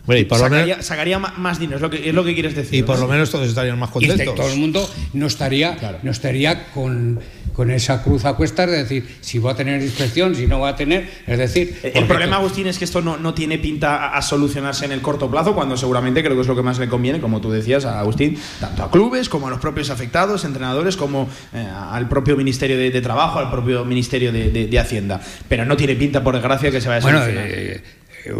Bueno, 0.07 0.20
y 0.20 0.24
por 0.24 0.38
lo 0.38 0.44
sacaría, 0.44 0.74
menos- 0.74 0.87
sacaría 0.87 1.18
ma- 1.18 1.35
más 1.38 1.59
dinero, 1.59 1.76
es 1.76 1.83
lo 1.83 1.90
que, 1.90 2.09
es 2.09 2.14
lo 2.14 2.24
que 2.24 2.35
quieres 2.35 2.54
decir. 2.54 2.78
Y 2.78 2.83
por 2.83 2.96
¿no? 2.96 3.02
lo 3.07 3.12
menos 3.12 3.31
todos 3.31 3.48
estarían 3.48 3.78
más 3.78 3.90
Y 3.94 4.04
este- 4.04 4.09
contentos. 4.09 4.35
todo 4.37 4.52
el 4.52 4.59
mundo 4.59 4.90
no 5.14 5.26
estaría, 5.26 6.00
no 6.02 6.11
estaría 6.11 6.70
con, 6.72 7.20
con 7.59 7.73
esa 7.73 8.05
cruz 8.05 8.25
a 8.25 8.35
cuestas 8.35 8.71
de 8.71 8.77
decir 8.77 9.16
si 9.21 9.40
va 9.40 9.51
a 9.51 9.57
tener 9.57 9.83
inspección, 9.83 10.37
si 10.37 10.47
no 10.47 10.61
va 10.61 10.68
a 10.68 10.77
tener. 10.77 11.09
Es 11.27 11.38
decir, 11.38 11.77
El 11.83 12.05
problema, 12.07 12.37
Agustín, 12.37 12.68
es 12.68 12.79
que 12.79 12.85
esto 12.85 13.03
no, 13.03 13.16
no 13.16 13.35
tiene 13.35 13.59
pinta 13.59 13.97
a, 13.97 14.16
a 14.16 14.23
solucionarse 14.23 14.85
en 14.85 14.92
el 14.92 15.01
corto 15.01 15.29
plazo, 15.29 15.57
cuando 15.57 15.77
seguramente 15.77 16.23
creo 16.23 16.37
que 16.37 16.42
es 16.42 16.47
lo 16.47 16.55
que 16.55 16.62
más 16.62 16.79
le 16.79 16.88
conviene, 16.88 17.21
como 17.21 17.40
tú 17.40 17.51
decías, 17.51 17.85
a 17.85 17.99
Agustín, 17.99 18.38
tanto 18.61 18.85
a 18.85 18.90
clubes 18.92 19.29
como 19.29 19.49
a 19.49 19.51
los 19.51 19.59
propios 19.59 19.90
afectados, 19.90 20.44
entrenadores, 20.44 20.97
como 20.97 21.29
eh, 21.53 21.66
al 21.68 22.09
propio 22.09 22.37
Ministerio 22.37 22.79
de, 22.79 22.92
de 22.92 23.01
Trabajo, 23.01 23.40
al 23.40 23.51
propio 23.51 23.85
Ministerio 23.85 24.31
de, 24.31 24.53
de- 24.53 24.68
de 24.68 24.79
Hacienda. 24.79 25.21
Pero 25.49 25.64
no 25.64 25.77
tiene 25.77 25.97
pinta, 25.97 26.23
por 26.23 26.35
desgracia, 26.35 26.71
que 26.71 26.81
se 26.81 26.87
vaya 26.88 27.01
a 27.01 27.03
Bueno, 27.03 27.18
solucionar. 27.18 27.49
eh, 27.51 27.83
eh, 28.27 28.33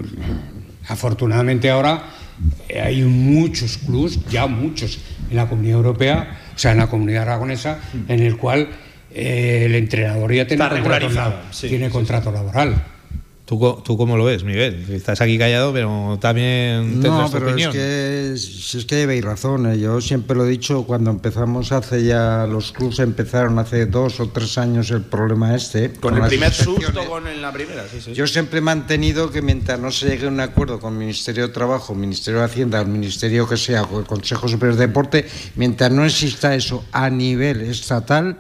afortunadamente 0.88 1.70
ahora 1.70 2.04
hay 2.85 3.02
muchos 3.02 3.78
clubs, 3.78 4.20
ya 4.31 4.46
muchos, 4.46 5.00
en 5.28 5.37
la 5.37 5.48
Comunidad 5.48 5.76
Europea, 5.78 6.38
o 6.54 6.59
sea, 6.59 6.70
en 6.72 6.78
la 6.78 6.87
Comunidad 6.87 7.22
Aragonesa, 7.22 7.81
en 8.09 8.20
el 8.20 8.37
cual 8.37 8.68
eh, 9.18 9.64
el 9.66 9.74
entrenador 9.74 10.33
ya 10.33 10.46
tiene 10.46 10.64
Está 10.64 10.81
contrato, 10.81 11.35
sí, 11.50 11.68
tiene 11.68 11.87
sí, 11.87 11.92
contrato 11.92 12.31
laboral. 12.33 12.83
¿Tú, 13.44 13.59
co- 13.59 13.83
¿Tú 13.83 13.96
cómo 13.96 14.18
lo 14.18 14.26
ves, 14.26 14.44
Miguel? 14.44 14.85
Estás 14.90 15.22
aquí 15.22 15.38
callado, 15.38 15.72
pero 15.72 16.18
también 16.20 16.96
No, 16.96 17.00
tendrás 17.00 17.31
tu 17.31 17.38
pero 17.38 17.57
es 17.57 17.68
que, 17.68 18.33
es 18.35 18.85
que 18.87 18.94
llevéis 18.96 19.24
razón. 19.24 19.72
¿eh? 19.72 19.78
Yo 19.78 20.02
siempre 20.02 20.37
lo 20.37 20.44
he 20.44 20.50
dicho, 20.50 20.83
cuando 20.85 21.11
empezamos 21.11 21.72
hace 21.72 22.04
ya, 22.04 22.46
los 22.46 22.72
clubs 22.72 22.98
empezaron 22.98 23.59
hace 23.59 23.87
dos 23.87 24.20
o 24.20 24.28
tres 24.28 24.59
años 24.59 24.90
el 24.90 25.00
problema 25.00 25.57
este. 25.57 25.92
con 25.92 26.18
el 26.18 26.28
primer 26.28 26.52
susto 26.52 27.02
con 27.09 27.26
en 27.26 27.40
la 27.40 27.50
primera, 27.50 27.85
sí, 27.90 28.02
sí. 28.02 28.12
Yo 28.12 28.26
siempre 28.26 28.59
he 28.59 28.61
mantenido 28.61 29.31
que 29.31 29.40
mientras 29.40 29.81
no 29.81 29.90
se 29.92 30.11
llegue 30.11 30.26
a 30.26 30.28
un 30.28 30.40
acuerdo 30.40 30.78
con 30.78 30.92
el 30.92 30.98
Ministerio 30.98 31.46
de 31.48 31.54
Trabajo, 31.54 31.94
el 31.94 32.00
Ministerio 32.00 32.40
de 32.40 32.44
Hacienda, 32.44 32.78
el 32.83 32.88
Ministerio 32.88 33.48
que 33.48 33.57
sea, 33.57 33.83
o 33.85 33.98
el 34.00 34.04
Consejo 34.04 34.46
Superior 34.46 34.76
de 34.76 34.88
Deporte, 34.88 35.26
mientras 35.57 35.90
no 35.90 36.04
exista 36.04 36.54
eso 36.54 36.85
a 36.92 37.09
nivel 37.09 37.62
estatal, 37.62 38.37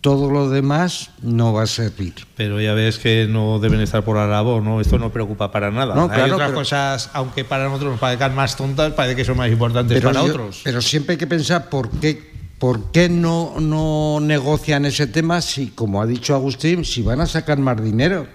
todo 0.00 0.30
lo 0.30 0.48
demás 0.48 1.10
no 1.22 1.52
va 1.52 1.64
a 1.64 1.66
servir. 1.66 2.14
Pero 2.36 2.60
ya 2.60 2.72
ves 2.74 2.98
que 2.98 3.26
no 3.28 3.58
deben 3.58 3.80
estar 3.80 4.04
por 4.04 4.16
la 4.16 4.26
labor, 4.26 4.62
¿no? 4.62 4.80
Esto 4.80 4.98
no 4.98 5.10
preocupa 5.12 5.50
para 5.50 5.70
nada. 5.70 5.94
No, 5.94 6.02
Hay 6.04 6.08
claro, 6.10 6.34
otras 6.34 6.48
pero- 6.50 6.58
cosas, 6.60 7.10
aunque 7.14 7.44
para 7.44 7.64
nosotros 7.64 7.92
nos 7.92 8.00
parezcan 8.00 8.34
más 8.34 8.56
tontas, 8.56 8.92
parece 8.92 9.16
que 9.16 9.24
son 9.24 9.36
más 9.36 9.50
importantes 9.50 10.00
para 10.00 10.20
yo- 10.20 10.26
otros. 10.26 10.60
pero 10.62 10.80
siempre 10.80 11.14
hay 11.14 11.18
que 11.18 11.26
pensar 11.26 11.68
por 11.68 11.90
qué, 11.90 12.30
por 12.58 12.92
qué 12.92 13.08
no, 13.08 13.54
no 13.60 14.18
negocian 14.20 14.84
ese 14.84 15.06
tema 15.08 15.40
si, 15.40 15.68
como 15.68 16.00
ha 16.00 16.06
dicho 16.06 16.34
Agustín, 16.34 16.84
si 16.84 17.02
van 17.02 17.20
a 17.20 17.26
sacar 17.26 17.58
más 17.58 17.82
dinero. 17.82 18.26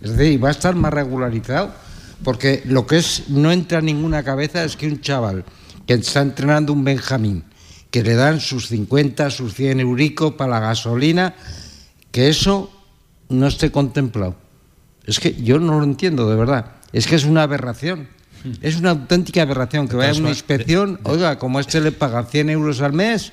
Es 0.00 0.16
decir, 0.16 0.42
va 0.42 0.48
a 0.48 0.52
estar 0.52 0.74
más 0.76 0.92
regularizado. 0.94 1.72
Porque 2.22 2.62
lo 2.66 2.86
que 2.86 2.98
es 2.98 3.24
no 3.30 3.50
entra 3.50 3.78
en 3.78 3.86
ninguna 3.86 4.22
cabeza 4.22 4.62
es 4.62 4.76
que 4.76 4.86
un 4.86 5.00
chaval 5.00 5.44
que 5.86 5.94
está 5.94 6.20
entrenando 6.20 6.72
un 6.74 6.84
Benjamín, 6.84 7.44
que 7.90 8.02
le 8.02 8.14
dan 8.14 8.40
sus 8.40 8.68
50, 8.68 9.30
sus 9.30 9.54
100 9.54 9.80
euricos 9.80 10.34
para 10.34 10.50
la 10.52 10.60
gasolina, 10.60 11.34
que 12.10 12.28
eso 12.28 12.70
no 13.28 13.46
esté 13.46 13.70
contemplado. 13.70 14.36
Es 15.06 15.18
que 15.20 15.34
yo 15.42 15.58
no 15.58 15.78
lo 15.78 15.84
entiendo, 15.84 16.28
de 16.30 16.36
verdad. 16.36 16.66
Es 16.92 17.06
que 17.06 17.16
es 17.16 17.24
una 17.24 17.42
aberración. 17.42 18.08
Es 18.62 18.76
una 18.76 18.90
auténtica 18.90 19.42
aberración 19.42 19.86
que 19.86 19.96
vaya 19.96 20.10
a 20.12 20.14
una 20.20 20.30
inspección, 20.30 20.98
oiga, 21.02 21.38
como 21.38 21.58
a 21.58 21.60
este 21.60 21.80
le 21.80 21.92
pagan 21.92 22.26
100 22.26 22.48
euros 22.50 22.80
al 22.80 22.92
mes, 22.94 23.32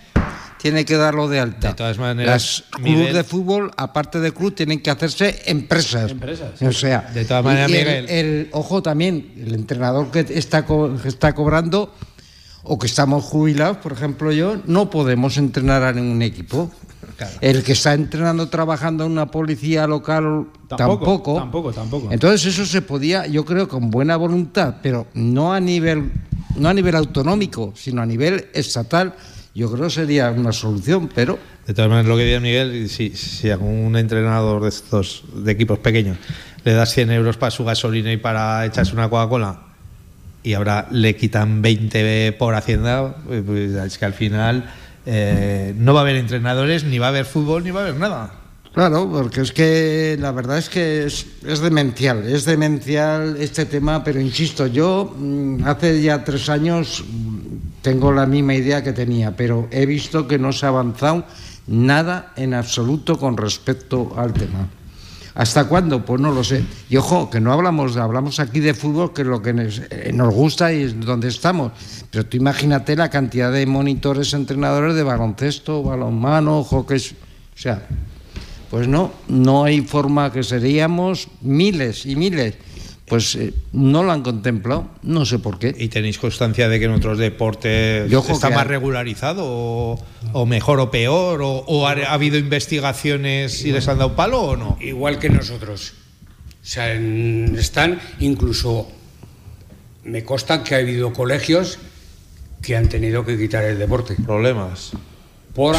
tiene 0.59 0.83
que 0.85 0.97
darlo 0.97 1.29
de 1.29 1.39
alta. 1.39 1.69
De 1.69 1.73
todas 1.75 1.97
maneras, 1.97 2.63
Las 2.69 2.81
clubes 2.81 3.13
de 3.13 3.23
fútbol, 3.23 3.71
aparte 3.77 4.19
de 4.19 4.33
club, 4.33 4.53
tienen 4.53 4.81
que 4.81 4.89
hacerse 4.89 5.43
empresas. 5.45 6.11
Empresas, 6.11 6.61
O 6.61 6.71
sea, 6.73 7.01
De 7.13 7.23
todas 7.25 7.43
maneras, 7.43 7.69
y 7.69 7.75
el- 7.75 7.85
Miguel- 7.85 8.09
el, 8.09 8.49
ojo 8.51 8.81
también, 8.81 9.33
el 9.37 9.53
entrenador 9.53 10.11
que 10.11 10.25
está, 10.29 10.65
co- 10.65 10.97
que 11.01 11.07
está 11.07 11.33
cobrando 11.33 11.93
o 12.67 12.77
que 12.77 12.87
estamos 12.87 13.23
jubilados, 13.23 13.77
por 13.77 13.93
ejemplo 13.93 14.31
yo, 14.31 14.57
no 14.65 14.89
podemos 14.89 15.37
entrenar 15.37 15.83
a 15.83 15.93
ningún 15.93 16.21
equipo. 16.21 16.69
El 17.41 17.63
que 17.63 17.71
está 17.71 17.93
entrenando, 17.93 18.47
trabajando 18.49 19.05
en 19.05 19.11
una 19.11 19.27
policía 19.27 19.87
local, 19.87 20.47
Tampoco, 20.67 21.05
tampoco. 21.05 21.35
tampoco, 21.39 21.73
tampoco. 21.73 22.11
Entonces 22.11 22.45
eso 22.53 22.65
se 22.65 22.81
podía, 22.81 23.25
yo 23.25 23.45
creo, 23.45 23.67
con 23.67 23.89
buena 23.89 24.17
voluntad, 24.17 24.75
pero 24.83 25.07
no 25.13 25.53
a 25.53 25.59
nivel, 25.59 26.11
no 26.57 26.69
a 26.69 26.73
nivel 26.73 26.95
autonómico, 26.95 27.73
sino 27.75 28.01
a 28.01 28.05
nivel 28.05 28.47
estatal. 28.53 29.15
Yo 29.55 29.71
creo 29.71 29.85
que 29.85 29.89
sería 29.91 30.29
una 30.29 30.51
solución, 30.51 31.09
pero 31.15 31.39
De 31.65 31.73
todas 31.73 31.89
maneras, 31.89 32.07
lo 32.07 32.17
que 32.17 32.25
dice 32.25 32.39
Miguel, 32.39 32.89
si, 32.89 33.09
si 33.11 33.49
a 33.49 33.57
un 33.57 33.95
entrenador 33.97 34.61
de 34.61 34.69
estos 34.69 35.23
de 35.33 35.51
equipos 35.51 35.79
pequeños 35.79 36.17
le 36.63 36.73
das 36.73 36.91
100 36.93 37.11
euros 37.11 37.37
para 37.37 37.49
su 37.49 37.63
gasolina 37.63 38.11
y 38.11 38.17
para 38.17 38.65
echarse 38.65 38.93
una 38.93 39.09
Coca-Cola 39.09 39.66
y 40.47 40.53
ahora 40.53 40.87
le 40.91 41.17
quitan 41.17 41.61
20 41.61 42.31
por 42.39 42.55
Hacienda, 42.55 43.17
pues, 43.25 43.43
pues, 43.45 43.71
es 43.71 43.97
que 43.97 44.05
al 44.05 44.13
final 44.13 44.63
eh, 45.05 45.73
no 45.77 45.93
va 45.93 45.99
a 45.99 46.03
haber 46.03 46.15
entrenadores, 46.15 46.85
ni 46.85 46.99
va 46.99 47.07
a 47.07 47.09
haber 47.09 47.25
fútbol, 47.25 47.65
ni 47.65 47.71
va 47.71 47.81
a 47.81 47.83
haber 47.83 47.99
nada. 47.99 48.31
Claro, 48.73 49.09
porque 49.11 49.41
es 49.41 49.51
que 49.51 50.15
la 50.17 50.31
verdad 50.31 50.57
es 50.57 50.69
que 50.69 51.05
es, 51.05 51.25
es 51.45 51.59
demencial, 51.59 52.25
es 52.25 52.45
demencial 52.45 53.35
este 53.41 53.65
tema, 53.65 54.05
pero 54.05 54.21
insisto, 54.21 54.67
yo 54.67 55.13
mm, 55.17 55.65
hace 55.65 56.01
ya 56.01 56.23
tres 56.23 56.47
años 56.47 57.03
mm, 57.05 57.81
tengo 57.81 58.13
la 58.13 58.25
misma 58.25 58.55
idea 58.55 58.81
que 58.81 58.93
tenía, 58.93 59.35
pero 59.35 59.67
he 59.69 59.85
visto 59.85 60.29
que 60.29 60.39
no 60.39 60.53
se 60.53 60.65
ha 60.65 60.69
avanzado 60.69 61.25
nada 61.67 62.31
en 62.37 62.53
absoluto 62.53 63.19
con 63.19 63.35
respecto 63.35 64.13
al 64.15 64.31
tema. 64.31 64.69
¿Hasta 65.37 65.65
cuándo? 65.65 66.03
Pues 66.03 66.19
no 66.19 66.31
lo 66.31 66.43
sé. 66.43 66.65
Y 66.89 66.97
ojo, 66.97 67.29
que 67.29 67.39
no 67.39 67.53
hablamos, 67.53 67.95
hablamos 67.95 68.39
aquí 68.39 68.59
de 68.59 68.73
fútbol, 68.73 69.13
que 69.13 69.21
es 69.21 69.27
lo 69.27 69.39
que 69.39 69.53
nos, 69.53 69.83
eh, 69.91 70.09
nos 70.11 70.33
gusta 70.33 70.73
y 70.73 70.81
es 70.81 70.99
donde 70.99 71.27
estamos. 71.27 71.73
Pero 72.09 72.25
tú 72.25 72.37
imagínate 72.37 72.95
la 72.95 73.11
cantidad 73.11 73.51
de 73.51 73.67
monitores, 73.67 74.33
entrenadores 74.33 74.95
de 74.95 75.03
baloncesto, 75.03 75.83
balonmano, 75.83 76.63
hockey. 76.63 76.97
O 76.97 77.59
sea, 77.59 77.87
pues 78.71 78.87
no, 78.87 79.11
no 79.27 79.65
hay 79.65 79.81
forma 79.81 80.31
que 80.31 80.41
seríamos 80.41 81.27
miles 81.41 82.07
y 82.07 82.15
miles. 82.15 82.55
Pues 83.07 83.35
eh, 83.35 83.53
no 83.71 84.03
lo 84.03 84.11
han 84.11 84.21
contemplado, 84.21 84.89
no 85.01 85.25
sé 85.25 85.39
por 85.39 85.59
qué. 85.59 85.73
¿Y 85.77 85.87
tenéis 85.87 86.17
constancia 86.17 86.67
de 86.67 86.77
que 86.77 86.85
en 86.85 86.91
otros 86.91 87.17
deportes 87.17 88.11
Yo 88.11 88.19
está 88.27 88.49
más 88.49 88.67
regularizado 88.67 89.43
o, 89.45 90.05
o 90.33 90.45
mejor 90.45 90.81
o 90.81 90.91
peor? 90.91 91.41
¿O, 91.41 91.49
o 91.67 91.87
ha, 91.87 91.91
ha 91.93 92.13
habido 92.13 92.37
investigaciones 92.37 93.63
y 93.63 93.71
les 93.71 93.87
han 93.87 93.97
dado 93.99 94.13
palo 94.15 94.41
o 94.41 94.55
no? 94.57 94.77
Igual 94.81 95.19
que 95.19 95.29
nosotros. 95.29 95.93
O 96.61 96.65
sea, 96.69 96.93
en- 96.93 97.55
están 97.57 97.97
incluso. 98.19 98.89
Me 100.03 100.23
consta 100.25 100.63
que 100.63 100.75
ha 100.75 100.79
habido 100.79 101.13
colegios 101.13 101.79
que 102.61 102.75
han 102.75 102.89
tenido 102.89 103.25
que 103.25 103.37
quitar 103.37 103.63
el 103.63 103.77
deporte. 103.79 104.15
Problemas. 104.15 104.91
Por, 105.55 105.77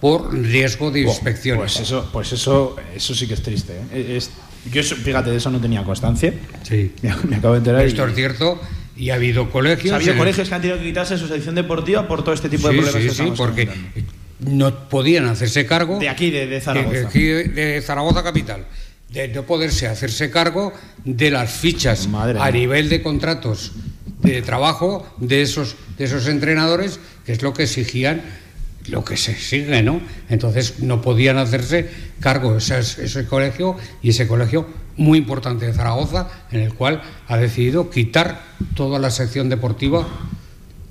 por 0.00 0.32
riesgo 0.32 0.92
de 0.92 1.00
inspecciones. 1.00 1.60
Pues 1.74 1.80
eso, 1.80 2.08
pues 2.12 2.32
eso, 2.32 2.76
eso 2.94 3.14
sí 3.16 3.26
que 3.26 3.34
es 3.34 3.42
triste. 3.42 3.72
¿eh? 3.92 4.16
Es- 4.16 4.30
yo, 4.70 4.82
fíjate, 4.82 5.30
de 5.30 5.36
eso 5.36 5.50
no 5.50 5.60
tenía 5.60 5.82
constancia. 5.84 6.32
Sí. 6.62 6.92
Me, 7.02 7.14
me 7.28 7.36
acabo 7.36 7.54
de 7.54 7.58
enterar. 7.58 7.84
Esto 7.84 8.06
y- 8.06 8.10
es 8.10 8.16
cierto. 8.16 8.60
Y 8.96 9.10
ha 9.10 9.14
habido 9.14 9.48
colegios. 9.50 9.92
ha 9.92 9.96
habido 9.96 10.12
en- 10.12 10.18
colegios 10.18 10.48
que 10.48 10.54
han 10.54 10.60
tenido 10.60 10.78
que 10.78 10.84
quitarse 10.86 11.16
su 11.18 11.28
sección 11.28 11.54
deportiva 11.54 12.08
por 12.08 12.22
todo 12.24 12.34
este 12.34 12.48
tipo 12.48 12.68
de 12.68 12.74
problemas 12.74 12.94
sí, 13.02 13.08
que 13.08 13.14
sí, 13.14 13.20
estamos 13.22 13.38
porque 13.38 13.66
comentando. 13.66 14.12
no 14.40 14.88
podían 14.88 15.26
hacerse 15.26 15.66
cargo. 15.66 15.98
De 16.00 16.08
aquí, 16.08 16.30
de, 16.30 16.60
Zaragoza. 16.60 16.98
de 16.98 17.06
aquí, 17.06 17.22
de 17.24 17.80
Zaragoza 17.82 18.22
capital. 18.24 18.66
De 19.10 19.28
no 19.28 19.44
poderse 19.44 19.86
hacerse 19.86 20.30
cargo 20.30 20.72
de 21.04 21.30
las 21.30 21.50
fichas 21.50 22.08
Madre 22.08 22.38
a 22.40 22.50
nivel 22.50 22.88
de 22.90 23.00
contratos 23.02 23.72
de 24.20 24.42
trabajo 24.42 25.06
de 25.18 25.42
esos, 25.42 25.76
de 25.96 26.04
esos 26.04 26.26
entrenadores, 26.26 26.98
que 27.24 27.32
es 27.32 27.40
lo 27.40 27.54
que 27.54 27.62
exigían, 27.62 28.20
lo 28.88 29.04
que 29.04 29.16
se 29.16 29.32
exige, 29.32 29.82
¿no? 29.82 30.00
Entonces 30.28 30.80
no 30.80 31.00
podían 31.02 31.38
hacerse 31.38 31.88
cargo 32.20 32.56
ese, 32.56 32.78
ese 32.78 33.26
colegio 33.26 33.76
y 34.02 34.10
ese 34.10 34.26
colegio 34.26 34.66
muy 34.96 35.18
importante 35.18 35.66
de 35.66 35.72
Zaragoza, 35.72 36.28
en 36.50 36.60
el 36.60 36.74
cual 36.74 37.02
ha 37.28 37.36
decidido 37.36 37.90
quitar 37.90 38.42
toda 38.74 38.98
la 38.98 39.10
sección 39.10 39.48
deportiva, 39.48 40.06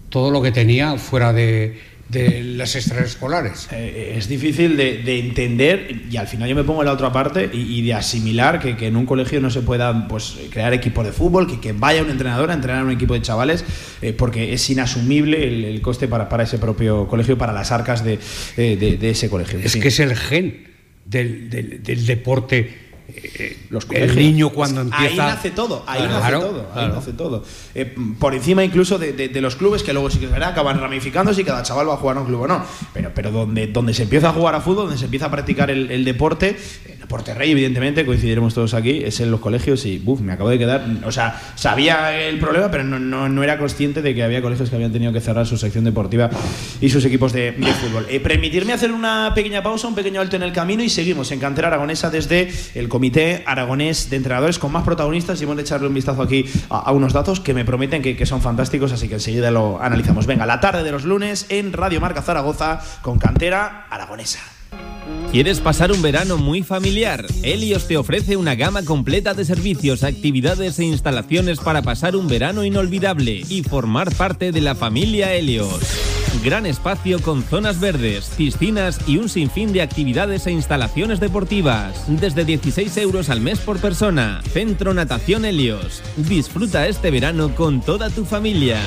todo 0.10 0.32
lo 0.32 0.42
que 0.42 0.52
tenía 0.52 0.98
fuera 0.98 1.34
de, 1.34 1.80
de 2.10 2.42
las 2.42 2.76
extraescolares. 2.78 3.68
Eh, 3.72 4.14
es 4.18 4.30
difícil 4.30 4.78
de, 4.78 5.00
de 5.04 5.20
entender 5.20 6.04
y 6.10 6.16
al 6.16 6.28
final 6.28 6.48
yo 6.48 6.56
me 6.56 6.64
pongo 6.64 6.82
en 6.82 6.86
la 6.86 6.94
otra 6.94 7.12
parte 7.12 7.50
y, 7.52 7.80
y 7.80 7.82
de 7.82 7.94
asimilar 7.96 8.60
que, 8.62 8.78
que 8.78 8.88
en 8.88 8.96
un 8.96 9.06
colegio 9.06 9.42
no 9.42 9.50
se 9.50 9.62
pueda 9.62 10.08
pues, 10.08 10.38
crear 10.50 10.74
equipos 10.74 11.06
de 11.06 11.12
fútbol, 11.12 11.48
que, 11.48 11.60
que 11.60 11.74
vaya 11.74 12.02
un 12.02 12.10
entrenador 12.10 12.50
a 12.50 12.54
entrenar 12.54 12.82
a 12.82 12.86
un 12.86 12.92
equipo 12.92 13.14
de 13.14 13.22
chavales, 13.22 13.66
eh, 14.02 14.14
porque 14.14 14.54
es 14.54 14.70
inasumible 14.70 15.46
el, 15.48 15.66
el 15.66 15.82
coste 15.82 16.08
para, 16.08 16.30
para 16.30 16.44
ese 16.44 16.58
propio 16.60 17.08
colegio, 17.08 17.38
para 17.38 17.52
las 17.52 17.72
arcas 17.74 18.06
de, 18.06 18.20
eh, 18.56 18.78
de- 18.80 18.96
de 18.98 19.10
ese 19.10 19.30
colegio. 19.30 19.60
Es 19.60 19.74
Sí. 19.74 19.82
que 19.82 19.90
es 19.90 20.00
el 20.00 20.16
gen 20.16 20.66
del, 21.06 21.50
del- 21.50 21.84
del 21.84 22.06
deporte. 22.06 22.87
Eh, 23.10 23.58
Los 23.70 23.84
el 23.86 23.88
colegios. 23.88 24.16
niño 24.16 24.50
cuando 24.50 24.82
Ahí 24.82 24.88
empieza. 25.08 25.28
nace 25.28 25.52
todo, 25.52 25.84
ahí 25.88 26.00
Claro, 26.04 26.20
nace 26.20 26.32
todo, 26.48 26.60
ahí 26.60 26.74
claro. 26.74 26.94
nace 26.96 27.14
todo. 27.14 27.44
Eh, 27.76 27.96
por 28.20 28.34
encima 28.36 28.64
incluso 28.64 28.98
de, 28.98 29.14
de- 29.14 29.30
de 29.30 29.42
los 29.42 29.56
clubes 29.56 29.84
que 29.84 29.94
luego 29.94 30.10
sí 30.10 30.20
que 30.20 30.26
es 30.26 30.32
verdad, 30.32 30.50
acaban 30.50 30.80
ramificándose 30.80 31.42
y 31.42 31.44
cada 31.44 31.64
chaval 31.64 31.90
va 31.90 31.94
a 31.94 31.98
jugar 31.98 32.18
a 32.18 32.22
un 32.22 32.26
club 32.28 32.42
o 32.42 32.48
no. 32.48 32.64
Pero, 32.94 33.12
pero 33.16 33.32
donde, 33.32 33.68
donde 33.68 33.94
se 33.94 34.04
empieza 34.04 34.30
a 34.30 34.34
jugar 34.34 34.56
a 34.56 34.62
fútbol, 34.62 34.86
donde 34.86 34.98
se 34.98 35.06
empieza 35.06 35.28
a 35.28 35.32
practicar 35.32 35.70
el, 35.72 35.90
el 35.92 36.04
deporte, 36.06 36.58
el 36.90 37.00
deporte 37.00 37.34
rey, 37.34 37.52
evidentemente, 37.52 38.06
coincidiremos 38.06 38.54
todos 38.54 38.74
aquí, 38.74 39.02
es 39.04 39.20
en 39.22 39.32
los 39.32 39.40
colegios 39.40 39.86
y 39.86 39.98
buf, 40.00 40.20
me 40.20 40.34
acabo 40.34 40.50
de 40.50 40.58
quedar. 40.60 40.86
O 41.06 41.12
sea, 41.12 41.40
sabía 41.56 42.18
el 42.20 42.38
problema, 42.40 42.70
pero 42.70 42.84
no, 42.84 43.00
no, 43.00 43.30
no 43.30 43.44
era 43.44 43.58
consciente 43.58 44.02
de 44.02 44.14
que 44.14 44.24
había 44.24 44.42
colegios 44.42 44.70
que 44.70 44.76
habían 44.76 44.92
tenido 44.92 45.14
que 45.14 45.22
cerrar 45.22 45.46
su 45.48 45.58
sección 45.58 45.86
deportiva 45.86 46.30
y 46.82 46.90
sus 46.90 47.06
equipos 47.06 47.32
de, 47.32 47.52
de 47.54 47.74
fútbol. 47.74 48.06
Eh, 48.10 48.20
permitirme 48.20 48.74
hacer 48.74 48.92
una 48.92 49.32
pequeña 49.34 49.64
pausa, 49.64 49.88
un 49.88 49.96
pequeño 49.96 50.20
alto 50.20 50.36
en 50.36 50.44
el 50.44 50.52
camino 50.52 50.84
y 50.84 50.90
seguimos 50.90 51.32
en 51.32 51.40
Cantera 51.40 51.68
Aragonesa 51.70 52.10
desde 52.10 52.52
el 52.76 52.88
Comité 52.98 53.44
Aragonés 53.46 54.10
de 54.10 54.18
Entrenadores 54.18 54.58
con 54.58 54.72
más 54.72 54.84
protagonistas 54.84 55.40
y 55.40 55.44
hemos 55.44 55.56
de 55.56 55.62
echarle 55.62 55.88
un 55.88 55.94
vistazo 55.94 56.24
aquí 56.24 56.46
a, 56.68 56.80
a 56.80 56.92
unos 56.94 57.14
datos 57.14 57.40
que 57.40 57.54
me 57.54 57.64
prometen 57.64 58.02
que, 58.02 58.18
que 58.18 58.26
son 58.26 58.42
fantásticos, 58.42 58.92
así 58.92 59.08
que 59.08 59.14
enseguida 59.14 59.52
lo 59.52 59.80
analizamos. 59.80 60.26
Venga, 60.26 60.48
la 60.48 60.60
tarde 60.60 60.82
de 60.82 60.92
los 60.92 61.06
lunes 61.06 61.46
en 61.50 61.74
Radio 61.74 62.02
Marca 62.02 62.24
Zaragoza 62.24 62.82
con 63.04 63.20
Cantera 63.20 63.86
Aragonesa. 63.92 64.40
¿Quieres 65.32 65.60
pasar 65.60 65.92
un 65.92 66.02
verano 66.02 66.38
muy 66.38 66.64
familiar? 66.64 67.24
Helios 67.44 67.88
te 67.88 67.98
ofrece 67.98 68.36
una 68.36 68.56
gama 68.56 68.82
completa 68.82 69.36
de 69.36 69.46
servicios, 69.46 70.04
actividades 70.04 70.80
e 70.80 70.86
instalaciones 70.86 71.60
para 71.60 71.84
pasar 71.84 72.16
un 72.16 72.28
verano 72.28 72.66
inolvidable 72.66 73.44
y 73.48 73.62
formar 73.62 74.12
parte 74.16 74.52
de 74.52 74.62
la 74.62 74.74
familia 74.74 75.36
Helios. 75.36 76.17
Gran 76.44 76.66
espacio 76.66 77.22
con 77.22 77.44
zonas 77.44 77.80
verdes, 77.80 78.32
piscinas 78.38 79.00
y 79.08 79.18
un 79.18 79.28
sinfín 79.30 79.74
de 79.74 79.82
actividades 79.82 80.48
e 80.48 80.52
instalaciones 80.52 81.20
deportivas. 81.20 82.06
Desde 82.08 82.46
16 82.46 82.96
euros 82.98 83.30
al 83.30 83.42
mes 83.42 83.60
por 83.60 83.80
persona. 83.80 84.42
Centro 84.52 84.94
Natación 84.94 85.46
Helios. 85.46 86.04
Disfruta 86.16 86.88
este 86.88 87.12
verano 87.12 87.56
con 87.56 87.82
toda 87.82 88.10
tu 88.10 88.26
familia. 88.26 88.80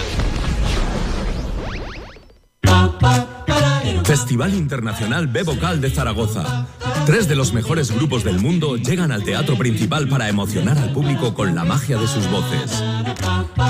Festival 4.04 4.54
Internacional 4.54 5.28
B 5.28 5.44
Vocal 5.44 5.80
de 5.80 5.88
Zaragoza. 5.88 6.66
Tres 7.06 7.28
de 7.28 7.36
los 7.36 7.52
mejores 7.52 7.92
grupos 7.92 8.24
del 8.24 8.40
mundo 8.40 8.76
llegan 8.76 9.12
al 9.12 9.22
teatro 9.22 9.56
principal 9.56 10.08
para 10.08 10.28
emocionar 10.28 10.78
al 10.78 10.92
público 10.92 11.32
con 11.32 11.54
la 11.54 11.64
magia 11.64 11.96
de 11.96 12.08
sus 12.08 12.28
voces. 12.28 12.82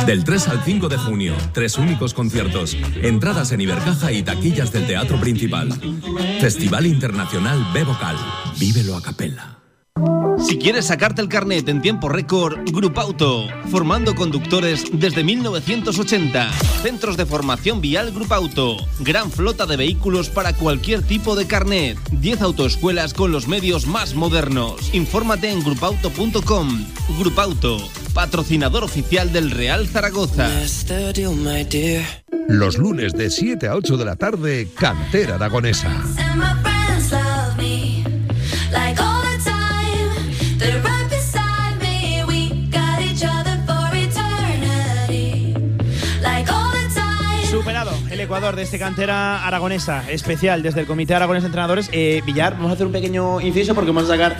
Del 0.06 0.24
3 0.24 0.48
al 0.48 0.64
5 0.64 0.88
de 0.88 0.96
junio, 0.96 1.34
tres 1.52 1.78
únicos 1.78 2.14
conciertos, 2.14 2.76
entradas 3.02 3.52
en 3.52 3.60
Ibercaja 3.60 4.12
y 4.12 4.22
taquillas 4.22 4.72
del 4.72 4.86
teatro 4.86 5.20
principal. 5.20 5.70
Festival 6.40 6.86
Internacional 6.86 7.64
B 7.72 7.84
Vocal. 7.84 8.16
Vívelo 8.58 8.96
a 8.96 9.02
capella. 9.02 9.59
Si 10.42 10.58
quieres 10.58 10.86
sacarte 10.86 11.20
el 11.20 11.28
carnet 11.28 11.68
en 11.68 11.82
tiempo 11.82 12.08
récord, 12.08 12.58
Grupauto. 12.72 13.46
Formando 13.70 14.14
conductores 14.14 14.84
desde 14.92 15.22
1980. 15.22 16.52
Centros 16.82 17.16
de 17.16 17.26
formación 17.26 17.80
vial 17.80 18.10
Grupauto. 18.12 18.76
Gran 19.00 19.30
flota 19.30 19.66
de 19.66 19.76
vehículos 19.76 20.30
para 20.30 20.54
cualquier 20.54 21.02
tipo 21.02 21.36
de 21.36 21.46
carnet. 21.46 21.98
10 22.12 22.42
autoescuelas 22.42 23.14
con 23.14 23.32
los 23.32 23.48
medios 23.48 23.86
más 23.86 24.14
modernos. 24.14 24.94
Infórmate 24.94 25.50
en 25.50 25.62
grupauto.com. 25.62 26.86
Grupauto, 27.18 27.78
patrocinador 28.14 28.84
oficial 28.84 29.32
del 29.32 29.50
Real 29.50 29.86
Zaragoza. 29.88 30.48
Los 32.48 32.78
lunes 32.78 33.12
de 33.12 33.30
7 33.30 33.68
a 33.68 33.76
8 33.76 33.96
de 33.96 34.04
la 34.04 34.16
tarde, 34.16 34.68
Cantera 34.76 35.36
Aragonesa. 35.36 36.02
De 48.40 48.62
este 48.62 48.78
cantera 48.78 49.46
aragonesa 49.46 50.10
especial 50.10 50.62
desde 50.62 50.80
el 50.80 50.86
Comité 50.86 51.14
Aragonés 51.14 51.42
de 51.42 51.48
Entrenadores. 51.48 51.90
Eh, 51.92 52.22
Villar, 52.24 52.54
vamos 52.54 52.70
a 52.70 52.74
hacer 52.74 52.86
un 52.86 52.92
pequeño 52.92 53.38
inciso 53.38 53.74
porque 53.74 53.90
vamos 53.90 54.04
a 54.04 54.14
sacar, 54.14 54.38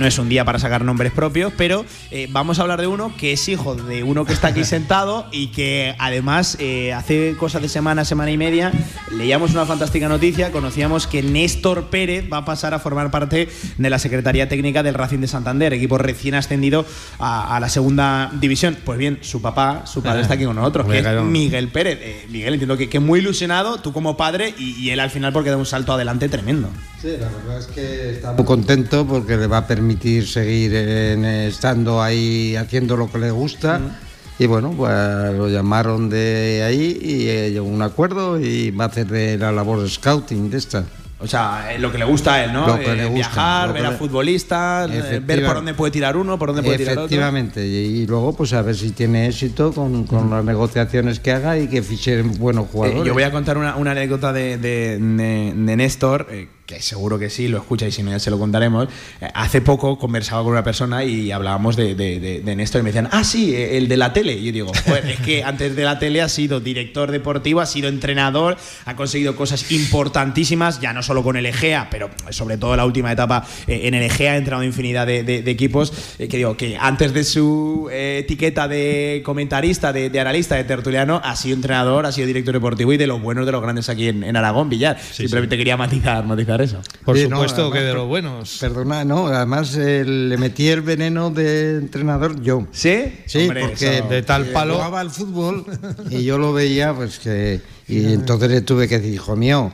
no 0.00 0.06
es 0.06 0.18
un 0.18 0.30
día 0.30 0.46
para 0.46 0.58
sacar 0.58 0.82
nombres 0.82 1.12
propios, 1.12 1.52
pero 1.58 1.84
eh, 2.10 2.26
vamos 2.30 2.58
a 2.58 2.62
hablar 2.62 2.80
de 2.80 2.86
uno 2.86 3.14
que 3.18 3.34
es 3.34 3.48
hijo 3.50 3.74
de 3.74 4.02
uno 4.02 4.24
que 4.24 4.32
está 4.32 4.48
aquí 4.48 4.64
sentado 4.70 5.26
y 5.30 5.48
que 5.48 5.94
además 5.98 6.56
eh, 6.58 6.94
hace 6.94 7.36
cosas 7.38 7.60
de 7.60 7.68
semana, 7.68 8.06
semana 8.06 8.30
y 8.30 8.38
media, 8.38 8.72
leíamos 9.10 9.50
una 9.50 9.66
fantástica 9.66 10.08
noticia, 10.08 10.52
conocíamos 10.52 11.06
que 11.06 11.22
Néstor 11.22 11.90
Pérez 11.90 12.24
va 12.32 12.38
a 12.38 12.44
pasar 12.46 12.72
a 12.72 12.78
formar 12.78 13.10
parte 13.10 13.50
de 13.76 13.90
la 13.90 13.98
Secretaría 13.98 14.48
Técnica 14.48 14.82
del 14.82 14.94
Racing 14.94 15.18
de 15.18 15.28
Santander, 15.28 15.74
equipo 15.74 15.98
recién 15.98 16.34
ascendido 16.34 16.86
a, 17.18 17.54
a 17.54 17.60
la 17.60 17.68
segunda 17.68 18.32
división. 18.40 18.78
Pues 18.82 18.98
bien, 18.98 19.18
su 19.20 19.42
papá, 19.42 19.82
su 19.84 20.02
padre 20.02 20.20
Ah, 20.20 20.22
está 20.22 20.34
aquí 20.34 20.44
con 20.44 20.56
nosotros, 20.56 20.86
que 20.88 21.00
es. 21.00 21.22
Miguel 21.22 21.68
Pérez. 21.68 21.98
Eh, 22.00 22.26
Miguel, 22.30 22.54
entiendo 22.54 22.78
que, 22.78 22.88
que 22.88 23.00
muy 23.00 23.20
ilusionado, 23.20 23.78
tú 23.80 23.92
como 23.92 24.16
padre 24.16 24.54
y, 24.58 24.72
y 24.80 24.90
él 24.90 25.00
al 25.00 25.10
final 25.10 25.34
porque 25.34 25.50
da 25.50 25.58
un 25.58 25.66
salto 25.66 25.92
adelante 25.92 26.30
tremendo. 26.30 26.70
Sí, 27.00 27.08
la 27.18 27.28
verdad 27.28 27.58
es 27.58 27.66
que 27.66 28.10
está 28.10 28.32
muy 28.32 28.44
contento 28.44 29.06
porque 29.06 29.36
le 29.36 29.46
va 29.46 29.58
a 29.58 29.66
permitir 29.66 29.89
seguir 29.98 30.74
en- 30.74 31.24
estando 31.24 32.02
ahí 32.02 32.56
haciendo 32.56 32.96
lo 32.96 33.10
que 33.10 33.18
le 33.18 33.30
gusta 33.30 33.80
Y 34.38 34.46
bueno, 34.46 34.72
pues 34.74 34.90
lo 35.36 35.48
llamaron 35.48 36.08
de 36.08 36.62
ahí 36.66 36.98
y 37.02 37.28
eh, 37.28 37.50
llegó 37.50 37.66
un 37.66 37.82
acuerdo 37.82 38.40
y 38.40 38.70
va 38.70 38.84
a 38.84 38.88
hacer 38.88 39.06
de 39.06 39.36
la 39.36 39.52
labor 39.52 39.82
de 39.82 39.88
scouting 39.90 40.48
de 40.50 40.56
esta. 40.56 40.82
O 41.22 41.26
sea, 41.26 41.74
eh, 41.74 41.78
lo 41.78 41.92
que 41.92 41.98
le 41.98 42.06
gusta 42.06 42.32
a 42.32 42.44
él, 42.44 42.52
¿no? 42.54 42.66
Lo 42.66 42.78
que 42.78 42.90
Eh, 42.90 42.96
le 42.96 43.04
gusta, 43.04 43.14
viajar, 43.14 43.68
lo 43.68 43.74
que 43.74 43.80
ver 43.80 43.86
a 43.88 43.90
le- 43.90 43.98
futbolistas, 43.98 44.90
eh, 44.90 45.20
ver 45.22 45.44
por 45.44 45.56
dónde 45.56 45.74
puede 45.74 45.90
tirar 45.92 46.16
uno, 46.16 46.38
por 46.38 46.48
dónde 46.48 46.62
puede 46.62 46.78
tirar 46.78 46.92
otro. 46.94 47.04
Efectivamente, 47.04 47.66
y, 47.66 48.00
y 48.00 48.06
lugo 48.06 48.32
pues 48.34 48.54
a 48.54 48.62
ver 48.62 48.74
si 48.74 48.92
tiene 48.92 49.26
éxito 49.26 49.72
con, 49.74 50.04
con 50.04 50.30
las 50.30 50.42
negociaciones 50.42 51.20
que 51.20 51.32
haga 51.32 51.58
y 51.58 51.68
que 51.68 51.82
fichen 51.82 52.38
buenos 52.38 52.64
Eh, 52.64 52.68
jugadores. 52.72 53.04
yo 53.04 53.12
voy 53.12 53.24
a 53.24 53.30
contar 53.30 53.58
una, 53.58 53.76
una 53.76 53.90
anécdota 53.90 54.32
de, 54.32 54.56
de- 54.56 54.96
de- 54.98 55.52
de 55.54 55.76
Néstor, 55.76 56.26
eh, 56.30 56.48
que 56.70 56.80
seguro 56.80 57.18
que 57.18 57.28
sí, 57.30 57.48
lo 57.48 57.58
escucha 57.58 57.86
y 57.86 57.92
si 57.92 58.02
no 58.02 58.10
ya 58.12 58.18
se 58.20 58.30
lo 58.30 58.38
contaremos. 58.38 58.88
Eh, 59.20 59.28
hace 59.34 59.60
poco 59.60 59.98
conversaba 59.98 60.42
con 60.42 60.52
una 60.52 60.62
persona 60.64 61.04
y 61.04 61.32
hablábamos 61.32 61.74
de, 61.76 61.94
de- 61.94 62.20
de- 62.20 62.40
de 62.40 62.56
Néstor 62.56 62.80
y 62.80 62.84
me 62.84 62.90
decían, 62.90 63.08
ah, 63.10 63.24
sí, 63.24 63.54
eh, 63.54 63.76
el 63.76 63.88
de 63.88 63.96
la 63.96 64.12
tele. 64.12 64.34
Y 64.34 64.44
yo 64.46 64.52
digo, 64.52 64.72
joder, 64.86 65.06
es 65.10 65.20
que 65.20 65.42
antes 65.42 65.74
de 65.74 65.82
la 65.84 65.98
tele 65.98 66.22
ha 66.22 66.28
sido 66.28 66.60
director 66.60 67.10
deportivo, 67.10 67.60
ha 67.60 67.66
sido 67.66 67.88
entrenador, 67.88 68.56
ha 68.86 68.94
conseguido 68.96 69.34
cosas 69.36 69.70
importantísimas, 69.72 70.80
ya 70.80 70.92
no 70.92 71.02
solo 71.02 71.22
con 71.22 71.36
el 71.36 71.46
Egea, 71.46 71.88
pero 71.90 72.10
sobre 72.30 72.56
todo 72.56 72.76
la 72.76 72.84
última 72.84 73.10
etapa 73.12 73.44
eh, 73.66 73.82
en 73.84 73.94
el 73.94 74.02
Egea 74.04 74.32
ha 74.32 74.36
entrenado 74.36 74.64
infinidad 74.64 75.06
de, 75.06 75.20
equipos. 75.50 75.92
que 76.18 76.28
digo, 76.36 76.56
que 76.56 76.76
antes 76.78 77.12
de 77.12 77.24
su 77.24 77.88
etiqueta 77.92 78.68
de 78.68 79.22
comentarista, 79.24 79.92
de, 79.92 80.20
analista, 80.20 80.54
de 80.54 80.64
tertuliano, 80.64 81.20
ha 81.24 81.34
sido 81.36 81.56
entrenador, 81.56 82.06
ha 82.06 82.12
sido 82.12 82.26
director 82.26 82.54
deportivo 82.54 82.92
y 82.92 82.96
de 82.96 83.06
los 83.06 83.20
buenos 83.20 83.46
de 83.46 83.52
los 83.52 83.60
grandes 83.62 83.88
aquí 83.88 84.08
en, 84.08 84.22
en 84.22 84.36
Aragón, 84.36 84.68
Villar. 84.68 84.98
Simplemente 85.00 85.56
quería 85.56 85.76
matizar, 85.76 86.24
matizar 86.24 86.59
eso. 86.60 86.80
Por 87.04 87.16
Sí, 87.16 87.24
supuesto 87.24 87.62
no, 87.64 87.70
que 87.70 87.78
de 87.78 87.84
además, 87.86 88.00
los 88.00 88.08
buenos. 88.08 88.58
Perdona, 88.60 89.04
no, 89.04 89.26
además 89.28 89.74
eh, 89.76 90.04
le 90.04 90.36
metí 90.36 90.68
el 90.68 90.80
veneno 90.82 91.30
de 91.30 91.76
entrenador 91.76 92.40
yo. 92.42 92.66
¿Sí? 92.72 93.20
Sí, 93.26 93.40
Hombre, 93.42 93.60
porque 93.68 93.98
eso- 93.98 94.08
De 94.08 94.22
tal 94.22 94.46
palo. 94.46 94.74
jugaba 94.74 95.00
al 95.00 95.10
fútbol 95.10 95.64
y 96.10 96.24
yo 96.24 96.38
lo 96.38 96.52
veía, 96.52 96.94
pues 96.94 97.18
que. 97.18 97.60
Y 97.88 98.12
entonces 98.12 98.50
le 98.50 98.60
tuve 98.60 98.86
que 98.88 98.98
decir, 98.98 99.14
hijo 99.14 99.34
mío. 99.36 99.72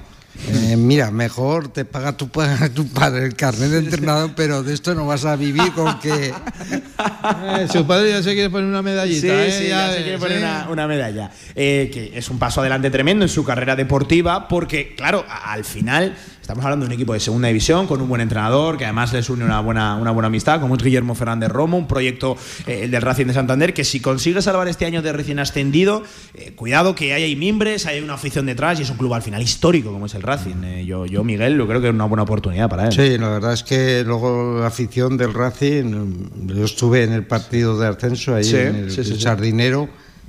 eh, 0.53 0.77
mira, 0.77 1.11
mejor 1.11 1.69
te 1.69 1.85
paga 1.87 2.15
tu, 2.17 2.29
tu 2.75 2.89
padre 2.89 3.25
el 3.25 3.35
carnet 3.37 3.71
de 3.71 3.79
entrenador, 3.79 4.33
pero 4.37 4.63
de 4.63 4.75
esto 4.75 4.95
no 4.95 5.07
vas 5.07 5.25
a 5.25 5.35
vivir 5.37 5.73
con 5.73 5.99
que. 5.99 6.31
Eh, 6.31 7.69
su 7.73 7.87
padre 7.87 8.11
ya 8.11 8.23
se 8.23 8.35
quiere 8.35 8.51
poner 8.51 8.67
una 8.69 8.83
medallita. 8.83 9.21
Sí, 9.21 9.29
¿eh? 9.31 9.57
sí, 9.63 9.69
ya 9.69 9.91
se 9.93 10.03
quiere 10.03 10.19
poner 10.19 10.39
una, 10.39 10.69
una 10.71 10.87
medalla. 10.87 11.31
Eh, 11.55 11.91
que 11.93 12.13
es 12.19 12.29
un 12.31 12.39
paso 12.39 12.61
adelante 12.61 12.91
tremendo 12.91 13.25
en 13.25 13.29
su 13.29 13.45
carrera 13.45 13.77
deportiva, 13.77 14.49
porque, 14.49 14.95
claro, 14.95 15.25
al 15.45 15.65
final 15.65 16.15
estamos 16.47 16.65
hablando 16.65 16.87
de 16.87 16.91
un 16.91 16.93
equipo 16.93 17.13
de 17.13 17.19
segunda 17.19 17.49
división 17.49 17.89
con 17.89 18.01
un 18.01 18.09
buen 18.09 18.21
entrenador, 18.21 18.79
que 18.79 18.85
además 18.85 19.13
les 19.13 19.29
une 19.31 19.45
una 19.45 19.59
buena, 19.59 19.97
una 19.97 20.13
buena 20.13 20.29
amistad, 20.29 20.61
como 20.61 20.77
es 20.77 20.83
Guillermo 20.85 21.17
Fernández 21.17 21.49
Romo, 21.49 21.77
un 21.77 21.89
proyecto, 21.89 22.37
eh, 22.69 22.83
el 22.85 22.93
del 22.93 23.03
Racing 23.03 23.27
de 23.27 23.35
Santander, 23.35 23.75
que 23.75 23.83
si 23.83 23.99
consigue 23.99 24.41
salvar 24.41 24.69
este 24.69 24.87
año 24.87 25.03
de 25.03 25.13
recién 25.13 25.41
ascendido, 25.41 26.05
eh, 26.35 26.53
cuidado 26.55 26.95
que 26.95 27.13
hay 27.13 27.35
mimbres, 27.35 27.87
hay 27.87 27.99
una 27.99 28.15
afición 28.15 28.47
detrás 28.47 28.79
y 28.79 28.85
es 28.85 28.91
un 28.91 28.97
club 28.97 29.13
al 29.15 29.23
final 29.23 29.43
histórico 29.43 29.91
como 29.91 30.07
es 30.07 30.15
el 30.15 30.23
Racing. 30.23 30.63
Eh, 30.63 30.85
yo, 30.87 31.05
yo, 31.05 31.25
Miguel, 31.25 31.55
lo 31.55 31.67
creo 31.67 31.81
que 31.81 31.89
es 31.89 31.95
una 31.95 32.05
buena 32.05 32.23
oportunidad 32.23 32.71
para 32.71 32.87
él. 32.87 32.93
Sí, 32.93 33.19
la 33.19 33.29
verdad 33.29 33.53
es 33.53 33.65
que 33.65 34.05
luego 34.07 34.61
la 34.61 34.69
afición 34.69 35.17
del 35.17 35.35
Racing, 35.35 36.47
yo 36.47 36.65
estuve 36.65 37.03
en 37.03 37.13
el 37.13 37.27
partido 37.27 37.77
de 37.77 37.89
ascenso 37.89 38.37
ahí 38.37 38.45
Sí, 38.45 38.55
en 38.55 38.77
el, 38.77 38.91
sí, 38.93 39.03
sí, 39.03 39.11
el 39.11 39.17
sí. 39.17 39.23
Sardinero, 39.25 39.89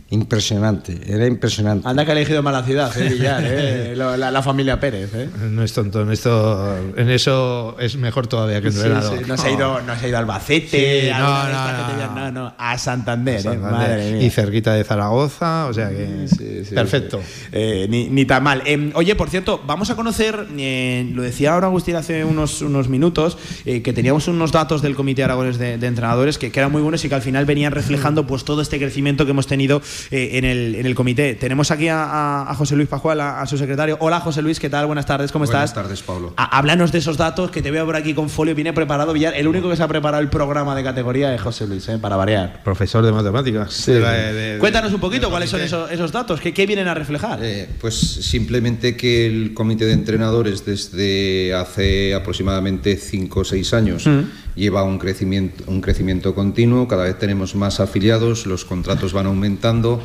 impresionante, 0.10 1.00
era 1.06 1.26
impresionante. 1.28 1.88
Anda 1.88 2.06
que 2.06 2.12
ha 2.12 2.14
elegido 2.14 2.42
mala 2.44 2.64
ciudad, 2.64 2.96
eh, 2.98 3.10
Villar, 3.10 3.44
eh, 3.46 3.94
la, 3.98 4.18
la 4.32 4.42
familia 4.44 4.80
Pérez. 4.80 5.12
Eh. 5.14 5.30
No 5.50 5.64
es 5.64 5.74
tonto, 5.74 6.02
en, 6.02 6.12
esto, 6.12 6.78
en 6.96 7.10
eso 7.10 7.76
es 7.80 7.96
mejor 7.98 8.28
todavía 8.28 8.62
que 8.62 8.72
Sí, 8.72 8.78
entrenador. 8.78 9.18
sí, 9.20 9.26
no, 9.28 9.38
se 9.38 9.48
ha 9.48 9.52
ido, 9.52 9.82
no 9.82 9.96
se 10.00 10.06
ha 10.06 10.10
ido 10.10 10.18
a 10.18 10.20
Albacete, 10.22 11.02
Sí, 11.02 11.10
a 11.10 11.20
no, 11.20 11.28
no, 11.28 11.50
estas 11.50 11.92
que 11.92 12.20
no, 12.20 12.32
no. 12.32 12.54
a 12.58 12.78
Santander, 12.78 13.36
eh, 13.36 13.42
Santander. 13.44 13.72
madre 13.72 14.12
mía. 14.14 14.24
Y 14.24 14.30
cerquita 14.30 14.74
de 14.74 14.84
Zaragoza, 14.84 15.66
o 15.68 15.74
sea 15.74 15.90
que. 15.90 16.28
Sí, 16.28 16.66
sí, 16.66 16.76
perfecto. 16.76 17.20
sí. 17.26 17.48
Eh, 17.52 17.88
ni, 17.90 18.10
ni 18.10 18.26
tan 18.26 18.44
mal. 18.44 18.62
Eh, 18.66 18.92
oye, 18.96 19.16
por 19.16 19.30
cierto, 19.30 19.62
vamos 19.66 19.90
a 19.90 19.96
conocer, 19.96 20.48
eh, 20.58 21.10
lo 21.14 21.22
decía 21.22 21.54
ahora 21.54 21.68
Agustín 21.68 21.96
hace 21.96 22.24
unos, 22.24 22.62
unos 22.62 22.88
minutos, 22.90 23.38
eh, 23.66 23.82
que 23.82 23.94
teníamos 23.94 24.28
unos 24.28 24.52
datos 24.52 24.82
del 24.82 24.96
Comité 24.96 25.24
Aragones 25.24 25.58
de, 25.58 25.78
de 25.78 25.88
Entrenadores 25.88 26.38
que, 26.38 26.52
que 26.52 26.60
eran 26.60 26.72
muy 26.72 26.82
buenos 26.82 27.04
y 27.04 27.10
que 27.10 27.16
al 27.16 27.22
final 27.22 27.46
venían 27.46 27.72
reflejando 27.72 28.26
pues 28.28 28.44
todo 28.46 28.62
este 28.62 28.78
crecimiento 28.78 29.26
que 29.26 29.32
hemos 29.32 29.48
tenido 29.48 29.82
eh, 30.12 30.30
en, 30.34 30.46
el, 30.46 30.76
en 30.76 30.86
el 30.86 30.96
comité. 30.96 31.36
Tenemos 31.36 31.72
aquí 31.72 31.88
a, 31.88 32.04
a- 32.04 32.52
a 32.52 32.56
José 32.56 32.76
Luis 32.76 32.88
Pajual, 32.88 33.20
a, 33.22 33.42
a 33.42 33.46
su 33.48 33.58
secretario. 33.58 33.98
Hola 34.00 34.20
José 34.20 34.42
Luis, 34.42 34.60
¿qué 34.60 34.70
tal? 34.70 34.86
Buenas 34.88 35.06
tardes, 35.06 35.32
¿cómo 35.32 35.46
Buenas 35.46 35.70
estás? 35.70 35.84
tardes, 35.84 36.02
Pablo. 36.02 36.34
Há- 36.38 36.58
Háblanos 36.58 36.92
de 36.92 37.00
esos 37.00 37.18
datos 37.18 37.52
que 37.52 37.62
te 37.62 37.72
veo 37.72 37.86
por 37.86 37.96
aquí 37.96 38.14
con 38.14 38.30
folio, 38.30 38.56
viene 38.56 38.74
preparado 38.74 39.14
Villar. 39.14 39.34
El 39.36 39.48
único 39.48 39.70
que 39.70 39.76
se 39.76 39.84
ha 39.84 39.88
preparado 39.88 40.22
el 40.22 40.30
programa 40.30 40.76
de 40.76 40.84
categoría 40.84 41.34
es 41.34 41.42
José 41.42 41.68
Luis, 41.68 41.88
eh, 41.90 41.98
para 42.00 42.16
variar. 42.16 42.62
Profesor 42.64 43.06
de 43.06 43.12
matemáticas. 43.12 43.86
De 43.86 44.00
la- 44.00 44.12
de- 44.14 44.34
de- 44.34 44.60
Cuéntanos 44.60 44.94
un 44.94 45.00
poquito 45.00 45.30
cuáles 45.30 45.50
son 45.50 45.62
esos, 45.62 45.92
esos 45.92 46.12
datos, 46.12 46.40
¿qué, 46.42 46.54
qué 46.54 46.66
vienen 46.66 46.88
a 46.88 46.94
reflejar? 46.94 47.40
Eh, 47.42 47.68
pues 47.80 47.96
simplemente 47.96 48.96
que 48.98 49.28
el 49.28 49.54
comité 49.54 49.86
de 49.86 49.94
entrenadores 49.94 50.66
desde 50.66 51.54
hace 51.54 52.14
aproximadamente 52.14 52.98
5 52.98 53.42
o 53.42 53.46
6 53.46 53.74
años 53.74 54.06
Mm. 54.08 54.22
Lleva 54.58 54.84
un 54.84 54.98
crecimiento, 54.98 55.64
un 55.68 55.80
crecimiento 55.82 56.34
continuo, 56.36 56.88
cada 56.88 57.04
vez 57.04 57.18
tenemos 57.18 57.56
más 57.56 57.80
afiliados, 57.80 58.46
los 58.48 58.66
contratos 58.66 59.14
van 59.14 59.28
aumentando 59.28 60.02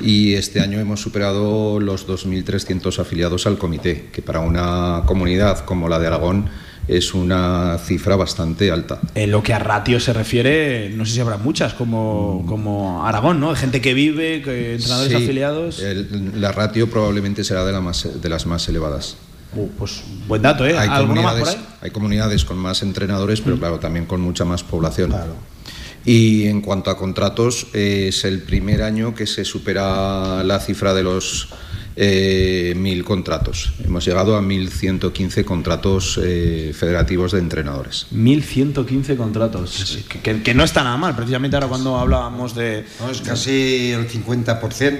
y 0.00 0.34
este 0.34 0.60
año 0.60 0.78
hemos 0.78 1.00
superado 1.00 1.80
los 1.80 2.06
2.300 2.06 2.98
afiliados 3.00 3.46
al 3.46 3.58
comité, 3.58 4.08
que 4.12 4.22
para 4.22 4.40
una 4.40 5.02
comunidad 5.06 5.64
como 5.64 5.88
la 5.88 5.98
de 5.98 6.06
Aragón 6.06 6.48
es 6.86 7.14
una 7.14 7.78
cifra 7.84 8.14
bastante 8.14 8.70
alta. 8.70 9.00
En 9.16 9.32
lo 9.32 9.42
que 9.42 9.52
a 9.52 9.58
ratio 9.58 9.98
se 9.98 10.12
refiere, 10.12 10.90
no 10.90 11.04
sé 11.04 11.14
si 11.14 11.20
habrá 11.20 11.36
muchas, 11.38 11.74
como, 11.74 12.44
como 12.46 13.04
Aragón, 13.04 13.40
¿no? 13.40 13.56
Gente 13.56 13.80
que 13.80 13.92
vive, 13.92 14.40
que 14.42 14.74
entrenadores 14.74 15.10
Sí, 15.16 15.24
afiliados. 15.24 15.80
el- 15.82 16.40
la 16.40 16.52
ratio 16.52 16.88
probablemente 16.88 17.42
será 17.42 17.64
de, 17.64 17.72
la 17.72 17.80
más- 17.80 18.20
de 18.22 18.28
las 18.28 18.46
más 18.46 18.68
elevadas. 18.68 19.16
Uh, 19.54 19.68
pues 19.78 20.02
buen 20.26 20.42
dato, 20.42 20.66
¿eh? 20.66 20.76
Hay 20.76 20.88
¿Alguno 20.88 21.22
más 21.22 21.34
por 21.34 21.40
comunidades, 21.44 21.48
ahí? 21.48 21.56
Mm. 21.80 21.84
hay 21.84 21.90
comunidades 21.90 22.44
con 22.44 22.58
más 22.58 22.82
entrenadores, 22.82 23.40
pero 23.40 23.58
claro, 23.58 23.78
también 23.78 24.06
con 24.06 24.20
mucha 24.20 24.44
más 24.44 24.62
población. 24.62 25.14
Y 26.04 26.46
en 26.46 26.60
cuanto 26.60 26.90
a 26.90 26.96
contratos, 26.96 27.66
eh, 27.74 28.06
es 28.08 28.24
el 28.24 28.42
primer 28.42 28.82
año 28.82 29.14
que 29.14 29.26
se 29.26 29.44
supera 29.44 30.44
la 30.44 30.60
cifra 30.60 30.94
de 30.94 31.02
los 31.02 31.48
eh, 31.96 32.74
mil 32.76 33.02
contratos. 33.02 33.72
Hemos 33.84 34.04
llegado 34.04 34.36
a 34.36 34.42
1.115 34.42 35.44
contratos 35.44 36.20
eh, 36.22 36.72
federativos 36.78 37.32
de 37.32 37.38
entrenadores. 37.38 38.06
1115 38.12 39.16
contratos. 39.16 39.98
Que, 40.08 40.20
que- 40.20 40.42
que 40.42 40.54
no 40.54 40.62
está 40.62 40.84
nada 40.84 40.96
mal, 40.98 41.16
precisamente 41.16 41.56
ahora 41.56 41.68
cuando 41.68 41.98
hablábamos 41.98 42.54
de. 42.54 42.84
No, 43.00 43.10
es 43.10 43.22
casi 43.22 43.92
el 43.92 44.06
50% 44.08 44.98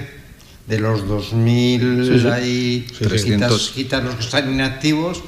de 0.67 0.79
los 0.79 1.05
2.000 1.07 2.05
Sí, 2.05 2.19
sí. 2.19 2.27
ahí, 2.27 2.85
Sí, 2.89 2.95
sí. 2.99 3.05
300. 3.05 3.49
quitas, 3.49 3.71
quitas 3.73 4.03
los 4.03 4.15
que 4.15 4.21
están 4.21 4.51
inactivos, 4.53 5.23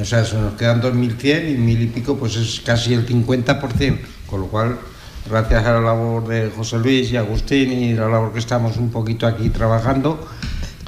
o 0.00 0.04
sea, 0.04 0.24
se 0.24 0.36
nos 0.36 0.54
quedan 0.54 0.82
2.100 0.82 1.50
y 1.54 1.58
mil 1.58 1.80
y 1.82 1.86
pico, 1.86 2.16
pues 2.16 2.36
es 2.36 2.60
casi 2.60 2.94
el 2.94 3.06
50%, 3.06 3.98
con 4.26 4.40
lo 4.40 4.46
cual, 4.48 4.78
gracias 5.28 5.64
a 5.64 5.72
la 5.74 5.80
labor 5.80 6.26
de 6.28 6.50
José 6.54 6.78
Luis 6.78 7.10
y 7.12 7.16
Agustín 7.16 7.72
y 7.72 7.94
la 7.94 8.08
labor 8.08 8.32
que 8.32 8.38
estamos 8.38 8.76
un 8.76 8.90
poquito 8.90 9.26
aquí 9.26 9.48
trabajando, 9.50 10.28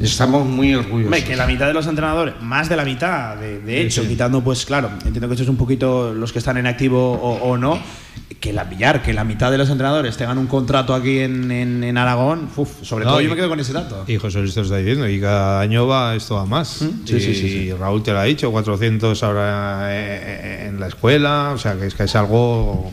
estamos 0.01 0.47
muy 0.47 0.75
orgullosos. 0.75 1.05
Hombre, 1.07 1.25
que 1.25 1.37
la 1.37 1.47
mitad 1.47 1.67
de 1.69 1.75
los 1.75 1.87
entrenadores, 1.87 2.35
más 2.41 2.69
de 2.69 2.77
la 2.77 2.85
mitad, 2.85 3.37
de, 3.37 3.61
de 3.61 3.83
hecho, 3.83 4.07
quitando, 4.07 4.43
pues 4.43 4.65
claro, 4.67 4.91
entiendo 5.05 5.29
que 5.29 5.35
esto 5.35 5.45
es 5.45 5.49
un 5.49 5.57
poquito 5.57 6.13
los 6.13 6.33
que 6.33 6.39
están 6.41 6.57
en 6.57 6.67
activo 6.67 7.13
o, 7.13 7.35
o 7.51 7.57
no, 7.57 7.81
que 8.43 8.53
la 8.53 8.65
Villar, 8.65 9.03
que 9.03 9.13
la 9.15 9.23
mitad 9.25 9.51
de 9.53 9.57
los 9.57 9.71
entrenadores 9.71 10.17
tengan 10.17 10.37
un 10.37 10.49
contrato 10.49 10.95
aquí 10.95 11.21
en, 11.21 11.51
en- 11.53 11.85
en 11.85 11.97
Aragón, 11.97 12.49
uf, 12.57 12.69
sobre 12.83 13.05
No, 13.05 13.13
todo 13.13 13.21
y- 13.21 13.25
yo 13.25 13.31
me 13.31 13.37
quedo 13.37 13.49
con 13.49 13.61
ese 13.61 13.73
dato. 13.73 14.05
Y 14.09 14.17
José 14.19 14.41
Luis 14.41 14.53
te 14.53 14.61
lo 14.61 14.65
está 14.67 14.79
diciendo, 14.79 15.09
y 15.09 15.21
cada 15.21 15.61
año 15.61 15.87
va 15.87 16.15
esto 16.17 16.37
a 16.37 16.45
más. 16.45 16.69
Sí, 16.69 16.91
y, 17.07 17.21
sí, 17.21 17.35
sí, 17.35 17.49
sí. 17.49 17.73
Raúl 17.73 18.03
te 18.03 18.11
lo 18.13 18.19
ha 18.19 18.25
dicho, 18.25 18.51
400 18.51 19.23
ahora 19.23 19.87
eh, 19.93 20.67
en 20.69 20.81
la 20.81 20.89
escuela, 20.89 21.53
o 21.55 21.59
sea 21.59 21.77
que 21.79 21.87
es 21.87 21.95
que 21.95 22.03
es 22.03 22.17
algo 22.17 22.93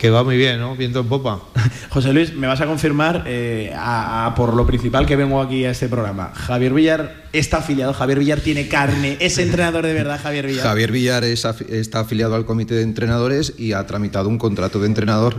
que 0.00 0.08
va 0.08 0.24
muy 0.24 0.38
bien, 0.38 0.58
¿no? 0.58 0.74
Viento 0.76 1.00
en 1.00 1.08
popa. 1.08 1.40
José 1.90 2.14
Luis, 2.14 2.34
me 2.34 2.46
vas 2.46 2.58
a 2.62 2.66
confirmar 2.66 3.24
eh, 3.26 3.70
a- 3.76 4.24
a 4.26 4.34
por 4.34 4.54
lo 4.54 4.66
principal 4.66 5.04
que 5.04 5.14
vengo 5.14 5.42
aquí 5.42 5.66
a 5.66 5.72
este 5.72 5.88
programa. 5.90 6.32
Javier 6.34 6.72
Villar 6.72 7.24
está 7.34 7.58
afiliado, 7.58 7.92
Javier 7.92 8.18
Villar 8.18 8.40
tiene 8.40 8.66
carne, 8.66 9.18
es 9.20 9.36
entrenador 9.36 9.84
de 9.84 9.92
verdad, 9.92 10.18
Javier 10.22 10.46
Villar. 10.46 10.64
Javier 10.64 10.90
Villar 10.90 11.24
es 11.24 11.44
afi- 11.44 11.68
está 11.68 12.00
afiliado 12.00 12.34
al 12.34 12.46
comité 12.46 12.74
de 12.76 12.82
entrenadores 12.82 13.52
y 13.58 13.74
ha 13.74 13.86
tramitado 13.86 14.30
un 14.30 14.38
contrato 14.38 14.80
de 14.80 14.86
entrenador. 14.86 15.36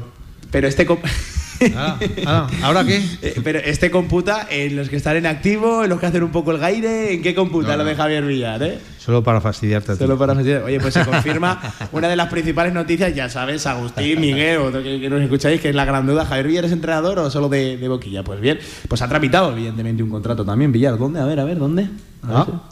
Pero 0.52 0.68
este 0.68 0.86
Ah, 1.76 1.98
ah, 2.26 2.48
¿Ahora 2.64 2.84
qué? 2.86 3.02
Eh, 3.22 3.40
pero 3.44 3.60
este 3.60 3.92
computa 3.92 4.48
en 4.50 4.76
los 4.76 4.90
que 4.90 4.96
están 4.96 5.16
en 5.16 5.26
activo, 5.26 5.84
en 5.84 5.90
los 5.90 6.00
que 6.00 6.06
hacen 6.08 6.24
un 6.24 6.32
poco 6.32 6.52
el 6.52 6.58
gaire, 6.58 7.14
¿en 7.14 7.22
qué 7.22 7.36
computa 7.36 7.72
No, 7.72 7.78
lo 7.78 7.86
de 7.86 7.96
Javier 7.96 8.24
Villar, 8.26 8.62
eh? 8.64 8.80
Solo 8.98 9.24
para 9.24 9.42
fastidiarte. 9.42 9.96
Solo 9.96 10.18
para 10.18 10.34
fastidiar. 10.36 10.64
Oye, 10.64 10.80
pues 10.80 10.94
se 10.94 11.04
confirma 11.06 11.60
una 11.92 12.08
de 12.08 12.16
las 12.16 12.30
principales 12.30 12.74
noticias, 12.74 13.14
ya 13.16 13.30
sabes, 13.30 13.66
Agustín, 13.68 14.20
Miguel, 14.22 14.58
o 14.60 14.72
que, 14.72 15.00
que 15.02 15.10
nos 15.10 15.22
escucháis, 15.22 15.60
que 15.62 15.70
es 15.70 15.76
la 15.76 15.86
gran 15.86 16.06
duda. 16.08 16.26
¿Javier 16.26 16.48
Villar 16.48 16.66
es 16.66 16.72
entrenador 16.72 17.20
o 17.20 17.30
solo 17.30 17.50
de, 17.50 17.78
de 17.78 17.88
boquilla? 17.88 18.24
Pues 18.24 18.40
bien, 18.42 18.60
pues 18.88 19.02
ha 19.02 19.08
tramitado, 19.08 19.52
evidentemente, 19.52 20.04
un 20.04 20.10
contrato 20.10 20.46
también, 20.46 20.72
Villar. 20.72 20.98
¿Dónde? 20.98 21.20
A 21.20 21.26
ver, 21.26 21.40
a 21.40 21.44
ver, 21.44 21.58
¿dónde? 21.60 21.84
A 22.24 22.28
ver 22.28 22.36
Ah. 22.38 22.46
si- 22.48 22.71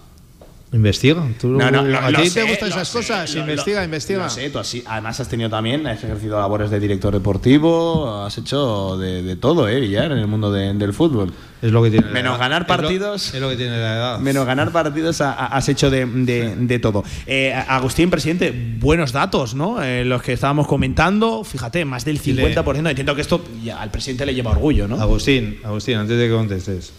Investiga. 0.71 1.27
Tú, 1.41 1.47
No, 1.47 1.71
no, 1.71 1.81
lo- 1.83 1.97
¿A 1.97 2.09
ti 2.09 2.29
te 2.29 2.43
gustan 2.43 2.69
esas 2.69 2.87
sé, 2.87 2.97
cosas? 2.99 3.33
lo- 3.33 3.41
investiga, 3.41 3.79
lo- 3.79 3.85
investiga. 3.85 4.23
lo 4.25 4.29
sé, 4.29 4.51
tú 4.51 4.59
así- 4.59 4.83
además 4.85 5.19
has 5.19 5.27
tenido 5.27 5.49
también, 5.49 5.87
has 5.87 6.03
ejercido 6.03 6.37
labores 6.39 6.69
de 6.69 6.79
director 6.79 7.11
deportivo, 7.11 8.23
has 8.23 8.37
hecho 8.37 8.95
de, 8.99 9.23
de 9.23 9.35
todo, 9.35 9.67
¿eh, 9.67 9.79
Villar, 9.79 10.11
en 10.11 10.19
el 10.19 10.27
mundo 10.27 10.51
de- 10.51 10.71
del 10.75 10.93
fútbol. 10.93 11.33
Es 11.61 11.71
lo 11.71 11.81
que 11.81 11.89
tiene. 11.89 12.05
Menos 12.11 12.37
ganar 12.37 12.67
partidos. 12.67 13.33
Es 13.33 13.41
lo, 13.41 13.49
que 13.49 13.55
tiene 13.55 13.71
la 13.79 13.95
edad. 13.95 14.19
Menos 14.19 14.45
ganar 14.45 14.71
partidos 14.71 15.19
ha- 15.21 15.33
ha- 15.33 15.47
has 15.47 15.67
hecho 15.69 15.89
de, 15.89 16.05
de- 16.05 16.55
de 16.55 16.79
todo. 16.79 17.03
Eh, 17.25 17.51
Agustín, 17.67 18.11
presidente, 18.11 18.53
buenos 18.79 19.11
datos, 19.11 19.55
¿no? 19.55 19.81
Eh, 19.81 20.05
los 20.05 20.21
que 20.21 20.33
estábamos 20.33 20.67
comentando, 20.67 21.43
fíjate, 21.43 21.83
más 21.83 22.05
del 22.05 22.19
50%. 22.19 22.89
Entiendo 22.91 23.15
que 23.15 23.21
esto 23.21 23.43
ya 23.63 23.81
al 23.81 23.89
presidente 23.89 24.23
le 24.27 24.35
lleva 24.35 24.51
orgullo, 24.51 24.87
¿no? 24.87 25.01
Agustín, 25.01 25.57
Agustín, 25.63 25.97
antes 25.97 26.15
de 26.15 26.27
que 26.27 26.33
contestes, 26.33 26.93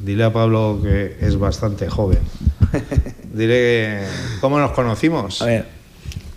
dile 0.00 0.24
a 0.24 0.32
Pablo 0.32 0.80
que 0.82 1.16
es 1.20 1.38
bastante 1.38 1.88
joven. 1.88 2.18
que, 3.36 4.04
cómo 4.40 4.58
nos 4.58 4.72
conocimos. 4.72 5.42
A 5.42 5.46
ver. 5.46 5.66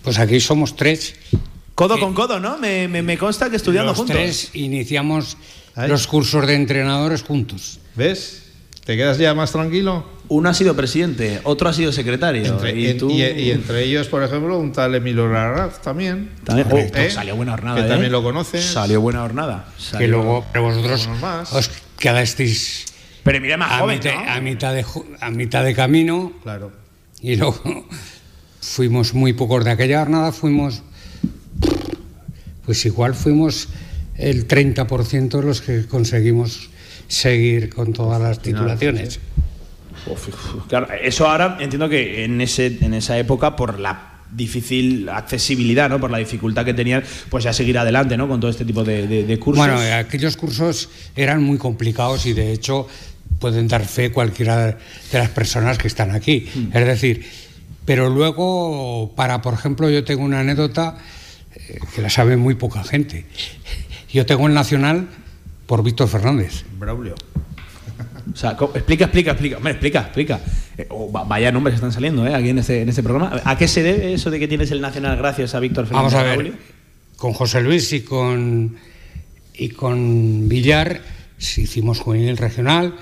Pues 0.02 0.18
aquí 0.18 0.40
somos 0.40 0.76
tres. 0.76 1.14
Codo 1.74 1.98
con 2.00 2.14
codo, 2.14 2.40
¿no? 2.40 2.58
Me, 2.58 2.88
me- 2.88 3.02
me 3.02 3.18
consta 3.18 3.50
que 3.50 3.56
estudiando 3.56 3.90
Los 3.90 3.98
juntos. 3.98 4.16
tres 4.16 4.50
iniciamos 4.54 5.36
los 5.76 6.06
cursos 6.06 6.46
de 6.46 6.54
entrenadores 6.54 7.22
juntos. 7.22 7.80
¿Ves? 7.94 8.42
¿Te 8.84 8.96
quedas 8.96 9.18
ya 9.18 9.34
más 9.34 9.50
tranquilo? 9.52 10.06
Uno 10.28 10.48
ha 10.48 10.54
sido 10.54 10.74
presidente, 10.76 11.40
otro 11.44 11.68
ha 11.68 11.72
sido 11.72 11.92
secretario. 11.92 12.44
Entre- 12.46 12.78
y, 12.78 12.86
en- 12.88 12.98
tú... 12.98 13.10
y- 13.10 13.22
y 13.22 13.50
entre 13.50 13.82
ellos, 13.82 14.06
por 14.06 14.22
ejemplo, 14.22 14.58
un 14.58 14.72
tal 14.72 14.94
Emilio 14.94 15.26
Larraz 15.28 15.82
también. 15.82 16.30
También, 16.44 16.68
oh, 16.70 17.10
salió 17.10 17.36
buena 17.36 17.52
jornada. 17.52 17.80
Que 17.80 17.86
¿eh? 17.86 17.88
también 17.90 18.12
lo 18.12 18.22
conoces. 18.22 18.64
Salió 18.64 19.00
buena 19.00 19.20
jornada. 19.20 19.68
Que 19.76 19.82
Salió- 19.82 20.08
luego, 20.08 20.46
pero 20.52 20.64
vosotros 20.64 21.08
os 21.52 21.70
quedasteis 21.98 22.86
Pero 23.26 23.40
mira, 23.42 23.56
más 23.58 23.72
a, 23.72 23.78
joven, 23.80 23.98
mitad, 23.98 24.14
¿no? 24.14 24.30
a, 24.30 24.40
mitad 24.40 24.72
de, 24.74 24.84
a 25.20 25.30
mitad 25.30 25.64
de 25.64 25.74
camino 25.74 26.32
Claro. 26.42 26.72
y 27.20 27.36
luego 27.36 27.60
fuimos 28.60 29.12
muy 29.14 29.32
pocos 29.34 29.64
de 29.64 29.72
aquella 29.72 29.98
jornada, 30.00 30.32
fuimos, 30.32 30.82
pues 32.64 32.84
igual 32.86 33.14
fuimos 33.14 33.68
el 34.16 34.48
30% 34.48 35.28
de 35.40 35.42
los 35.42 35.60
que 35.60 35.86
conseguimos 35.86 36.70
seguir 37.08 37.68
con 37.74 37.92
todas 37.92 38.20
las 38.20 38.40
titulaciones. 38.40 39.20
Claro, 40.68 40.88
eso 41.02 41.28
ahora 41.28 41.58
entiendo 41.60 41.88
que 41.88 42.24
en, 42.24 42.40
ese, 42.40 42.78
en 42.80 42.94
esa 42.94 43.18
época, 43.18 43.56
por 43.56 43.78
la 43.80 44.12
difícil 44.30 45.08
accesibilidad, 45.08 45.88
¿no? 45.88 46.00
por 46.00 46.10
la 46.10 46.18
dificultad 46.18 46.64
que 46.64 46.74
tenían, 46.74 47.02
pues 47.30 47.44
ya 47.44 47.52
seguir 47.52 47.78
adelante 47.78 48.16
¿no? 48.16 48.28
con 48.28 48.40
todo 48.40 48.50
este 48.50 48.64
tipo 48.64 48.84
de, 48.84 49.06
de- 49.06 49.24
de 49.24 49.38
cursos. 49.38 49.66
Bueno, 49.66 49.80
aquellos 49.96 50.36
cursos 50.36 50.88
eran 51.14 51.42
muy 51.42 51.58
complicados 51.58 52.26
y 52.26 52.32
de 52.32 52.52
hecho 52.52 52.86
pueden 53.38 53.68
dar 53.68 53.84
fe 53.84 54.10
cualquiera 54.12 54.66
de 54.66 55.18
las 55.18 55.28
personas 55.30 55.78
que 55.78 55.88
están 55.88 56.10
aquí. 56.10 56.48
Mm. 56.54 56.76
Es 56.76 56.86
decir, 56.86 57.26
pero 57.84 58.08
luego, 58.10 59.12
para, 59.16 59.42
por 59.42 59.54
ejemplo, 59.54 59.88
yo 59.90 60.04
tengo 60.04 60.24
una 60.24 60.40
anécdota 60.40 60.98
eh, 61.54 61.78
que 61.94 62.02
la 62.02 62.10
sabe 62.10 62.36
muy 62.36 62.54
poca 62.54 62.82
gente. 62.84 63.26
Yo 64.12 64.26
tengo 64.26 64.46
el 64.46 64.54
Nacional 64.54 65.08
por 65.66 65.82
Víctor 65.82 66.08
Fernández. 66.08 66.64
Braulio. 66.78 67.14
O 68.32 68.36
sea, 68.36 68.56
explica, 68.74 69.04
explica, 69.04 69.30
explica. 69.32 69.56
Hombre, 69.56 69.72
explica, 69.72 70.00
explica. 70.00 70.40
Eh, 70.76 70.86
oh, 70.90 71.10
va- 71.10 71.24
vaya 71.24 71.52
nombres 71.52 71.72
que 71.72 71.76
están 71.76 71.92
saliendo 71.92 72.26
¿eh? 72.26 72.34
aquí 72.34 72.48
en 72.50 72.58
este, 72.58 72.82
en 72.82 72.88
este 72.88 73.02
programa. 73.02 73.40
¿A 73.44 73.56
qué 73.56 73.68
se 73.68 73.82
debe 73.82 74.12
eso 74.12 74.30
de 74.30 74.38
que 74.38 74.48
tienes 74.48 74.70
el 74.72 74.80
Nacional 74.80 75.16
gracias 75.16 75.54
a 75.54 75.60
Víctor 75.60 75.86
Fernández? 75.86 76.12
Vamos 76.12 76.14
a 76.14 76.22
ver, 76.22 76.38
Braulio? 76.38 76.54
con 77.16 77.32
José 77.32 77.62
Luis 77.62 77.92
y 77.92 78.00
con, 78.02 78.76
y 79.54 79.70
con 79.70 80.48
Villar 80.48 81.00
sí 81.38 81.62
hicimos 81.62 81.98
juvenil 82.00 82.36
regional 82.36 82.94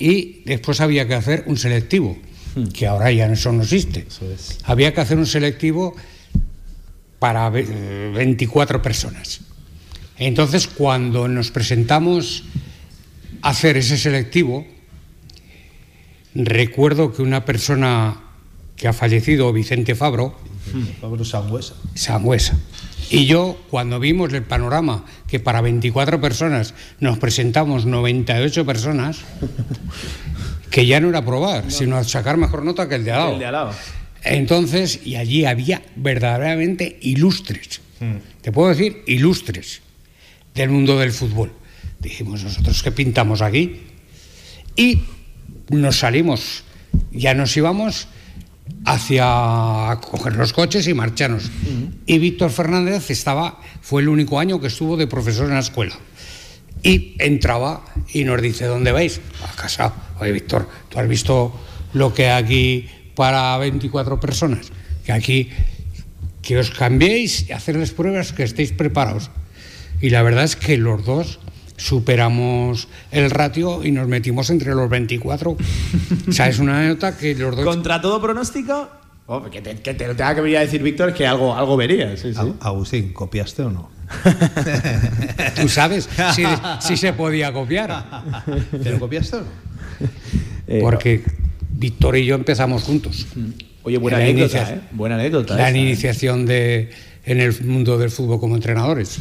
y 0.00 0.42
después 0.46 0.80
había 0.80 1.06
que 1.06 1.14
hacer 1.14 1.44
un 1.46 1.56
selectivo, 1.58 2.16
que 2.72 2.86
ahora 2.88 3.12
ya 3.12 3.26
eso 3.26 3.52
no 3.52 3.62
existe. 3.62 4.06
Había 4.64 4.92
que 4.92 5.00
hacer 5.02 5.18
un 5.18 5.26
selectivo 5.26 5.94
para 7.18 7.48
ve- 7.50 7.66
eh, 7.68 8.12
24 8.14 8.80
personas. 8.82 9.40
Entonces, 10.16 10.66
cuando 10.66 11.28
nos 11.28 11.50
presentamos 11.50 12.44
a 13.42 13.50
hacer 13.50 13.76
ese 13.76 13.96
selectivo, 13.96 14.66
recuerdo 16.34 17.12
que 17.12 17.22
una 17.22 17.44
persona 17.44 18.20
que 18.76 18.88
ha 18.88 18.92
fallecido, 18.92 19.52
Vicente 19.52 19.94
Fabro, 19.94 20.34
Pablo 21.00 21.24
Sangüesa. 21.24 21.74
Sangüesa. 21.94 22.58
Y 23.10 23.26
yo, 23.26 23.60
cuando 23.70 23.98
vimos 23.98 24.32
el 24.32 24.44
panorama 24.44 25.04
que 25.26 25.40
para 25.40 25.60
24 25.60 26.20
personas 26.20 26.74
nos 27.00 27.18
presentamos 27.18 27.84
98 27.84 28.64
personas, 28.64 29.18
que 30.70 30.86
ya 30.86 31.00
no 31.00 31.08
era 31.08 31.24
probar, 31.24 31.72
sino 31.72 32.02
sacar 32.04 32.36
mejor 32.36 32.64
nota 32.64 32.88
que 32.88 32.94
el 32.94 33.04
de 33.04 33.10
al 33.10 33.18
lado. 33.18 33.32
El 33.32 33.38
de 33.40 33.46
al 33.46 33.52
lado. 33.52 33.72
Entonces, 34.22 35.00
y 35.04 35.16
allí 35.16 35.44
había 35.44 35.82
verdaderamente 35.96 36.98
ilustres, 37.00 37.80
te 38.42 38.52
puedo 38.52 38.68
decir 38.68 39.02
ilustres, 39.06 39.82
del 40.54 40.70
mundo 40.70 40.98
del 40.98 41.12
fútbol. 41.12 41.52
Dijimos, 41.98 42.44
nosotros 42.44 42.82
qué 42.82 42.92
pintamos 42.92 43.42
aquí. 43.42 43.82
Y 44.76 45.02
nos 45.68 45.98
salimos, 45.98 46.64
ya 47.12 47.34
nos 47.34 47.56
íbamos 47.56 48.08
hacia 48.84 49.98
coger 50.00 50.36
los 50.36 50.52
coches 50.52 50.86
y 50.88 50.94
marcharnos. 50.94 51.50
Y 52.06 52.18
Víctor 52.18 52.50
Fernández 52.50 53.10
estaba, 53.10 53.60
fue 53.80 54.02
el 54.02 54.08
único 54.08 54.38
año 54.38 54.60
que 54.60 54.68
estuvo 54.68 54.96
de 54.96 55.06
profesor 55.06 55.46
en 55.46 55.54
la 55.54 55.60
escuela. 55.60 55.94
Y 56.82 57.14
entraba 57.18 57.84
y 58.12 58.24
nos 58.24 58.40
dice, 58.40 58.66
¿dónde 58.66 58.92
vais? 58.92 59.20
A 59.46 59.54
casa. 59.54 59.92
Oye, 60.18 60.32
Víctor, 60.32 60.68
¿tú 60.88 60.98
has 60.98 61.08
visto 61.08 61.52
lo 61.92 62.14
que 62.14 62.28
hay 62.28 62.42
aquí 62.42 62.86
para 63.14 63.56
24 63.58 64.18
personas? 64.18 64.72
Que 65.04 65.12
aquí, 65.12 65.50
que 66.42 66.58
os 66.58 66.70
cambiéis 66.70 67.48
y 67.48 67.52
hacerles 67.52 67.92
pruebas, 67.92 68.32
que 68.32 68.44
estéis 68.44 68.72
preparados. 68.72 69.30
Y 70.00 70.10
la 70.10 70.22
verdad 70.22 70.44
es 70.44 70.56
que 70.56 70.78
los 70.78 71.04
dos 71.04 71.38
superamos 71.80 72.88
el 73.10 73.30
ratio 73.30 73.84
y 73.84 73.90
nos 73.90 74.06
metimos 74.06 74.50
entre 74.50 74.74
los 74.74 74.88
24. 74.90 75.50
o 75.50 76.32
sea, 76.32 76.48
es 76.48 76.58
una 76.58 76.78
anécdota 76.78 77.16
que 77.16 77.34
los 77.34 77.56
dos... 77.56 77.64
Contra 77.64 78.00
todo 78.00 78.20
pronóstico, 78.20 78.88
oh, 79.26 79.42
que, 79.44 79.60
te, 79.62 79.76
que 79.76 79.94
te 79.94 80.06
lo 80.06 80.14
tenga 80.14 80.34
que 80.34 80.40
venir 80.42 80.58
a 80.58 80.60
decir 80.60 80.82
Víctor 80.82 81.08
es 81.10 81.14
que 81.14 81.26
algo, 81.26 81.54
algo 81.56 81.76
verías. 81.76 82.20
sí, 82.20 82.32
sí. 82.34 82.38
Ag- 82.38 82.54
Agustín, 82.60 83.12
¿copiaste 83.12 83.62
o 83.62 83.70
no? 83.70 83.90
Tú 85.60 85.68
sabes 85.68 86.08
si, 86.34 86.42
si 86.80 86.96
se 86.96 87.12
podía 87.12 87.52
copiar. 87.52 88.22
¿Te 88.82 88.90
lo 88.90 88.98
copiaste 88.98 89.36
o 89.36 89.40
no? 89.40 89.46
Eh, 90.66 90.78
Porque 90.82 91.22
Víctor 91.70 92.16
y 92.16 92.24
yo 92.26 92.34
empezamos 92.34 92.82
juntos. 92.82 93.26
Oye, 93.82 93.98
buena 93.98 94.18
La 94.18 94.24
anécdota, 94.24 94.58
inicia- 94.62 94.74
¿eh? 94.76 94.80
Buena 94.92 95.14
anécdota. 95.14 95.54
La 95.56 95.68
esa, 95.68 95.76
¿eh? 95.78 95.80
iniciación 95.80 96.44
de, 96.46 96.90
en 97.24 97.40
el 97.40 97.58
mundo 97.64 97.96
del 97.98 98.10
fútbol 98.10 98.38
como 98.40 98.54
entrenadores. 98.56 99.18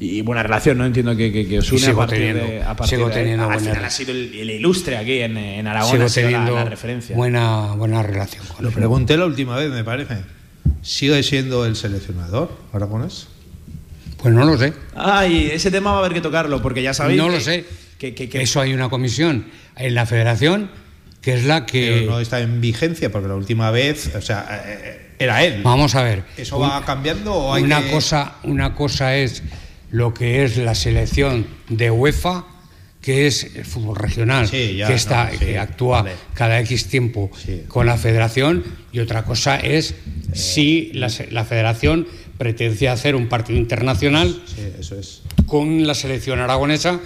Y 0.00 0.22
buena 0.22 0.42
relación, 0.42 0.76
¿no? 0.78 0.84
Entiendo 0.86 1.16
que, 1.16 1.32
que, 1.32 1.46
que 1.46 1.58
os 1.60 1.70
une 1.70 1.82
a 1.82 1.86
sigo 1.86 1.98
partir 1.98 2.18
teniendo- 2.18 2.44
de. 2.46 2.62
A 2.62 2.76
partir 2.76 2.96
sigo 2.98 3.08
de 3.08 3.14
ahí. 3.14 3.20
teniendo 3.20 3.44
Al 3.44 3.52
buena 3.54 3.70
final 3.70 3.84
ha 3.84 3.90
sido 3.90 4.10
el, 4.12 4.34
el 4.34 4.50
ilustre 4.50 4.96
aquí 4.96 5.20
en, 5.20 5.36
en 5.36 5.66
Aragón, 5.66 5.92
Sigo 5.92 6.04
ha 6.04 6.08
sido 6.08 6.30
la, 6.30 6.38
teniendo 6.38 6.54
la 6.56 6.64
referencia. 6.64 7.16
buena, 7.16 7.72
buena 7.74 8.02
relación 8.02 8.44
con 8.46 8.62
Lo 8.64 8.68
él. 8.70 8.74
pregunté 8.74 9.16
la 9.16 9.26
última 9.26 9.56
vez, 9.56 9.70
me 9.70 9.84
parece. 9.84 10.16
¿Sigue 10.82 11.22
siendo 11.22 11.64
el 11.64 11.76
seleccionador 11.76 12.50
aragonés? 12.72 13.28
Pues 14.18 14.34
no 14.34 14.44
lo 14.44 14.56
sé. 14.58 14.72
Ay, 14.96 15.50
ese 15.52 15.70
tema 15.70 15.90
va 15.92 15.96
a 15.96 16.00
haber 16.00 16.12
que 16.14 16.20
tocarlo, 16.20 16.60
porque 16.62 16.82
ya 16.82 16.92
sabéis. 16.94 17.18
No 17.18 17.28
que- 17.28 17.32
lo 17.34 17.40
sé. 17.40 17.64
Que, 17.98 18.14
que- 18.14 18.28
que- 18.28 18.42
Eso 18.42 18.60
hay 18.60 18.72
una 18.74 18.88
comisión 18.88 19.46
en 19.76 19.94
la 19.94 20.06
federación 20.06 20.70
que 21.22 21.34
es 21.34 21.44
la 21.44 21.64
que... 21.64 22.00
Pero 22.00 22.12
no 22.12 22.20
está 22.20 22.40
en 22.40 22.60
vigencia 22.60 23.10
porque 23.12 23.28
la 23.28 23.34
última 23.34 23.70
vez, 23.70 24.14
o 24.14 24.20
sea, 24.20 24.62
eh, 24.66 25.10
era 25.18 25.42
él. 25.44 25.62
Vamos 25.62 25.94
a 25.94 26.02
ver. 26.02 26.24
¿Eso 26.36 26.58
va 26.58 26.84
cambiando 26.84 27.32
o 27.32 27.54
hay 27.54 27.62
una 27.62 27.82
que- 27.82 27.90
cosa 27.92 28.34
una 28.42 28.74
cosa 28.74 29.16
es 29.16 29.42
lo 29.94 30.12
que 30.12 30.42
es 30.44 30.56
la 30.56 30.74
selección 30.74 31.46
de 31.68 31.88
UEFA 31.90 32.44
que 33.00 33.26
es 33.28 33.44
el 33.54 33.64
fútbol 33.64 33.96
regional 33.96 34.48
Sí, 34.48 34.76
ya, 34.76 34.88
que 34.88 34.94
está 34.94 35.26
no, 35.26 35.32
sí, 35.32 35.38
que 35.38 35.58
actúa 35.58 36.02
vale. 36.02 36.14
cada 36.34 36.58
X 36.60 36.86
tiempo 36.88 37.30
Sí. 37.36 37.62
con 37.68 37.86
la 37.86 37.96
federación 37.96 38.64
y 38.92 38.98
otra 38.98 39.24
cosa 39.24 39.56
es 39.56 39.94
si 40.32 40.90
la, 40.94 41.08
federación 41.44 42.08
pretende 42.38 42.88
hacer 42.88 43.14
un 43.14 43.28
partido 43.28 43.58
internacional 43.58 44.42
Sí, 44.46 44.62
eso 44.80 44.98
es. 44.98 45.22
con 45.46 45.86
la 45.86 45.94
selección 45.94 46.40
aragonesa 46.40 46.98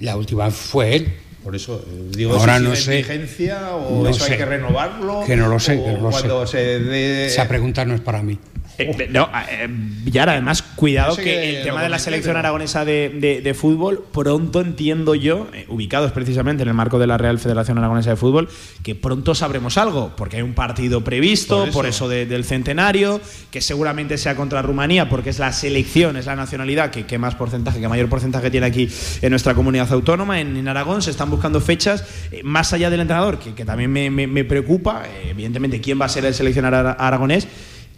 la 0.00 0.16
última 0.16 0.50
fue 0.50 0.96
él 0.96 1.12
Por 1.44 1.54
eso 1.56 1.84
eh, 1.86 2.10
digo, 2.16 2.34
Ahora 2.36 2.58
si 2.58 2.64
no 2.64 2.76
sé. 2.76 2.96
vigencia 2.98 3.74
o 3.76 4.04
No 4.04 4.08
eso 4.08 4.24
sé. 4.24 4.32
hay 4.32 4.38
que 4.38 4.46
renovarlo. 4.46 5.24
Que 5.26 5.36
no 5.36 5.48
lo 5.48 5.58
sé, 5.58 5.76
o 5.76 5.84
que 5.84 5.92
no 5.92 6.10
lo 6.10 6.46
sé. 6.46 6.56
se 6.56 7.26
esa 7.26 7.46
pregunta 7.48 7.84
no 7.84 7.94
es 7.94 8.00
para 8.00 8.22
mí 8.22 8.38
Eh, 8.78 9.08
no, 9.10 9.28
eh, 9.50 9.66
Villar, 9.68 10.30
además, 10.30 10.62
cuidado 10.62 11.14
que, 11.14 11.22
que 11.24 11.58
el 11.58 11.64
tema 11.64 11.82
de 11.82 11.90
la 11.90 11.98
selección 11.98 12.30
pero- 12.32 12.38
aragonesa 12.40 12.84
de, 12.84 13.10
de- 13.20 13.40
de 13.42 13.54
fútbol, 13.54 14.04
pronto 14.12 14.60
entiendo 14.62 15.14
yo, 15.14 15.48
eh, 15.52 15.66
ubicados 15.68 16.10
precisamente 16.12 16.62
en 16.62 16.68
el 16.70 16.74
marco 16.74 16.98
de 16.98 17.06
la 17.06 17.18
Real 17.18 17.38
Federación 17.38 17.76
Aragonesa 17.78 18.10
de 18.10 18.16
Fútbol, 18.16 18.48
que 18.82 18.94
pronto 18.94 19.34
sabremos 19.34 19.76
algo, 19.76 20.14
porque 20.16 20.36
hay 20.36 20.42
un 20.42 20.54
partido 20.54 21.04
previsto, 21.04 21.64
Por 21.64 21.70
por 21.72 21.86
eso. 21.86 22.06
eso, 22.06 22.08
de- 22.08 22.24
del 22.26 22.44
centenario, 22.44 23.20
que 23.50 23.60
seguramente 23.60 24.16
sea 24.16 24.34
contra 24.36 24.62
Rumanía, 24.62 25.08
porque 25.08 25.30
es 25.30 25.38
la 25.38 25.52
selección, 25.52 26.16
es 26.16 26.24
la 26.26 26.34
nacionalidad 26.36 26.90
que, 26.90 27.04
que 27.04 27.18
más 27.18 27.34
porcentaje, 27.34 27.78
que 27.78 27.88
mayor 27.88 28.08
porcentaje 28.08 28.50
tiene 28.50 28.66
aquí 28.66 28.88
en 29.20 29.30
nuestra 29.30 29.54
comunidad 29.54 29.92
autónoma, 29.92 30.40
en, 30.40 30.56
en 30.56 30.66
Aragón, 30.66 31.02
se 31.02 31.10
están 31.10 31.30
buscando 31.30 31.60
fechas, 31.60 32.04
eh, 32.32 32.40
más 32.42 32.72
allá 32.72 32.88
del 32.88 33.00
entrenador, 33.00 33.38
que, 33.38 33.52
que 33.54 33.64
también 33.66 33.92
me, 33.92 34.10
me- 34.10 34.26
me 34.26 34.44
preocupa, 34.44 35.02
eh, 35.06 35.28
evidentemente, 35.30 35.80
quién 35.80 36.00
va 36.00 36.06
a 36.06 36.08
ser 36.08 36.24
el 36.24 36.32
seleccionador 36.34 36.86
ara- 36.86 36.92
aragonés, 36.92 37.46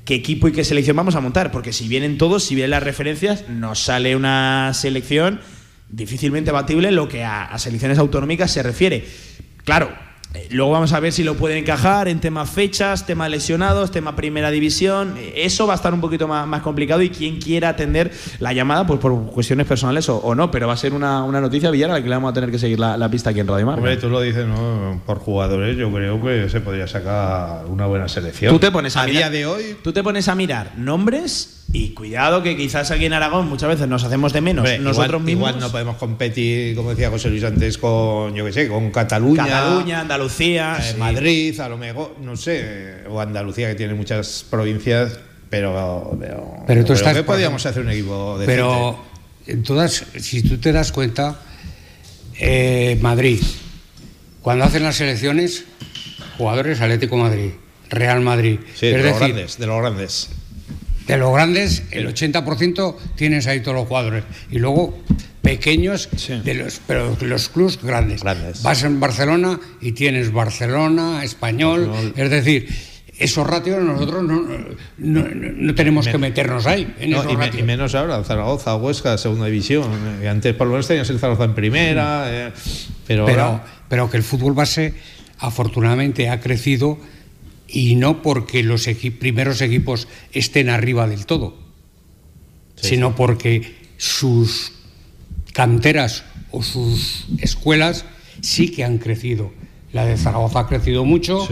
qué 0.04 0.14
equipo 0.14 0.48
y 0.48 0.52
qué 0.52 0.64
selección 0.64 0.96
vamos 0.96 1.14
a 1.14 1.20
montar, 1.20 1.50
porque 1.50 1.72
si 1.72 1.88
vienen 1.88 2.18
todos, 2.18 2.44
si 2.44 2.54
vienen 2.54 2.70
las 2.70 2.82
referencias, 2.82 3.48
nos 3.48 3.78
sale 3.80 4.16
una 4.16 4.72
selección 4.74 5.40
difícilmente 5.88 6.50
batible 6.50 6.88
en 6.88 6.96
lo 6.96 7.08
que 7.08 7.24
a, 7.24 7.44
a 7.44 7.58
selecciones 7.58 7.98
autonómicas 7.98 8.50
se 8.50 8.62
refiere. 8.62 9.06
Claro, 9.64 9.90
luego 10.50 10.72
vamos 10.72 10.92
a 10.92 11.00
ver 11.00 11.12
si 11.12 11.22
lo 11.24 11.34
pueden 11.36 11.58
encajar 11.58 12.08
en 12.08 12.20
temas 12.20 12.50
fechas, 12.50 13.06
tema 13.06 13.28
lesionados, 13.28 13.90
tema 13.90 14.16
primera 14.16 14.50
división. 14.50 15.14
Eso 15.34 15.66
va 15.66 15.74
a 15.74 15.76
estar 15.76 15.94
un 15.94 16.00
poquito 16.00 16.26
más, 16.28 16.46
más 16.46 16.62
complicado 16.62 17.02
y 17.02 17.10
quien 17.10 17.40
quiera 17.40 17.68
atender 17.70 18.12
la 18.40 18.52
llamada, 18.52 18.86
pues 18.86 19.00
por 19.00 19.26
cuestiones 19.26 19.66
personales 19.66 20.08
o, 20.08 20.16
o 20.18 20.34
no, 20.34 20.50
pero 20.50 20.66
va 20.66 20.72
a 20.74 20.76
ser 20.76 20.92
una, 20.92 21.22
una 21.24 21.40
noticia 21.40 21.70
Villar 21.70 21.90
a 21.90 21.94
la 21.94 22.02
que 22.02 22.08
le 22.08 22.14
vamos 22.14 22.30
a 22.30 22.34
tener 22.34 22.50
que 22.50 22.58
seguir 22.58 22.78
la, 22.80 22.96
la 22.96 23.08
pista 23.08 23.30
aquí 23.30 23.40
en 23.40 23.48
Radio 23.48 23.66
Marca. 23.66 23.80
Hombre, 23.80 23.96
tú 23.96 24.08
lo 24.08 24.20
dices, 24.20 24.46
¿no? 24.46 25.00
Por 25.06 25.18
jugadores, 25.18 25.76
yo 25.76 25.92
creo 25.92 26.22
que 26.22 26.48
se 26.48 26.60
podría 26.60 26.86
sacar 26.86 27.66
una 27.66 27.86
buena 27.86 28.08
selección. 28.08 28.52
Tú 28.52 28.58
te 28.58 28.70
pones 28.70 28.96
a, 28.96 29.02
a 29.02 29.06
mirar- 29.06 29.30
día 29.30 29.30
de 29.30 29.46
hoy. 29.46 29.76
Tú 29.82 29.92
te 29.92 30.02
pones 30.02 30.28
a 30.28 30.34
mirar 30.34 30.72
nombres 30.76 31.63
y 31.72 31.88
cuidado 31.90 32.42
que 32.42 32.56
quizás 32.56 32.90
aquí 32.90 33.06
en 33.06 33.12
Aragón 33.14 33.48
muchas 33.48 33.68
veces 33.68 33.88
nos 33.88 34.04
hacemos 34.04 34.32
de 34.32 34.40
menos 34.40 34.62
Hombre, 34.62 34.78
nosotros 34.78 35.08
igual, 35.08 35.24
mismos. 35.24 35.48
igual 35.50 35.60
no 35.60 35.72
podemos 35.72 35.96
competir, 35.96 36.76
como 36.76 36.90
decía 36.90 37.10
José 37.10 37.30
Luis 37.30 37.42
antes, 37.42 37.78
con, 37.78 38.34
yo 38.34 38.44
qué 38.44 38.52
sé, 38.52 38.68
con 38.68 38.90
Cataluña. 38.90 39.44
Cataluña, 39.44 40.00
Andalucía, 40.00 40.76
eh, 40.78 40.92
sí. 40.92 40.98
Madrid, 40.98 41.58
a 41.60 41.68
lo 41.68 41.76
mejor, 41.78 42.16
no 42.20 42.36
sé, 42.36 43.04
o 43.08 43.20
Andalucía, 43.20 43.68
que 43.68 43.74
tiene 43.74 43.94
muchas 43.94 44.44
provincias, 44.48 45.18
pero. 45.50 46.16
Pero, 46.20 46.64
Pero 46.66 46.80
tú 46.82 46.86
creo 46.92 46.96
estás, 46.96 47.16
que 47.16 47.22
por 47.24 47.34
podíamos 47.34 47.64
hacer 47.66 47.82
un 47.82 47.90
equipo 47.90 48.38
de 48.38 48.46
Pero 48.46 49.02
en 49.46 49.62
todas, 49.62 50.04
si 50.20 50.42
tú 50.42 50.58
te 50.58 50.70
das 50.72 50.92
cuenta, 50.92 51.40
eh, 52.38 52.98
Madrid, 53.00 53.40
cuando 54.42 54.64
hacen 54.64 54.82
las 54.84 55.00
elecciones, 55.00 55.64
jugadores 56.38 56.80
Atlético 56.80 57.16
Madrid, 57.16 57.50
Real 57.90 58.20
Madrid. 58.20 58.60
Sí, 58.74 58.86
es 58.86 58.92
de 58.92 58.98
los 58.98 59.04
decir, 59.04 59.34
grandes, 59.34 59.58
de 59.58 59.66
los 59.66 59.80
grandes. 59.80 60.30
De 61.06 61.18
los 61.18 61.32
grandes, 61.34 61.82
el 61.90 62.06
80% 62.08 62.96
tienes 63.16 63.46
ahí 63.46 63.60
todos 63.60 63.76
los 63.76 63.86
jugadores. 63.88 64.24
Y 64.50 64.58
luego 64.58 64.98
pequeños, 65.42 66.08
de 66.44 66.54
los, 66.54 66.80
pero 66.86 67.16
los 67.20 67.48
clubs 67.50 67.78
grandes. 67.82 68.22
Vas 68.62 68.82
en 68.84 68.98
Barcelona 69.00 69.60
y 69.80 69.92
tienes 69.92 70.32
Barcelona, 70.32 71.22
Español. 71.22 71.90
Es 72.16 72.30
decir, 72.30 72.66
esos 73.18 73.46
ratios 73.46 73.82
nosotros 73.84 74.24
no, 74.24 74.40
no- 74.40 74.58
no- 75.28 75.52
no 75.54 75.74
tenemos 75.74 76.08
que 76.08 76.16
meternos 76.18 76.66
ahí. 76.66 76.94
En 76.98 77.10
No, 77.10 77.18
esos 77.20 77.32
y, 77.32 77.36
me- 77.36 77.44
ratios. 77.46 77.62
y 77.62 77.66
menos 77.66 77.94
ahora, 77.94 78.24
Zaragoza, 78.24 78.74
Huesca, 78.76 79.18
segunda 79.18 79.46
división. 79.46 79.84
Antes 80.28 80.54
por 80.54 80.66
lo 80.66 80.72
menos 80.72 80.88
tenías 80.88 81.10
el 81.10 81.18
Zaragoza 81.18 81.44
en 81.44 81.54
primera, 81.54 82.24
eh, 82.28 82.52
pero, 83.06 83.26
pero, 83.26 83.42
ahora- 83.44 83.64
pero 83.88 84.10
que 84.10 84.16
el 84.16 84.22
fútbol 84.22 84.54
base 84.54 84.94
afortunadamente 85.38 86.28
ha 86.30 86.40
crecido 86.40 86.98
y 87.74 87.96
no 87.96 88.22
porque 88.22 88.62
los 88.62 88.86
equi- 88.86 89.10
primeros 89.18 89.60
equipos 89.60 90.06
estén 90.32 90.68
arriba 90.70 91.06
del 91.08 91.26
todo, 91.26 91.56
sino 92.76 93.14
porque 93.16 93.74
sus 93.96 94.72
canteras 95.52 96.24
o 96.50 96.62
sus 96.62 97.26
escuelas 97.38 98.04
sí 98.40 98.70
que 98.70 98.84
han 98.84 98.98
crecido. 98.98 99.52
La 99.92 100.04
de 100.04 100.16
Zaragoza 100.16 100.60
ha 100.60 100.66
crecido 100.68 101.04
mucho, 101.04 101.46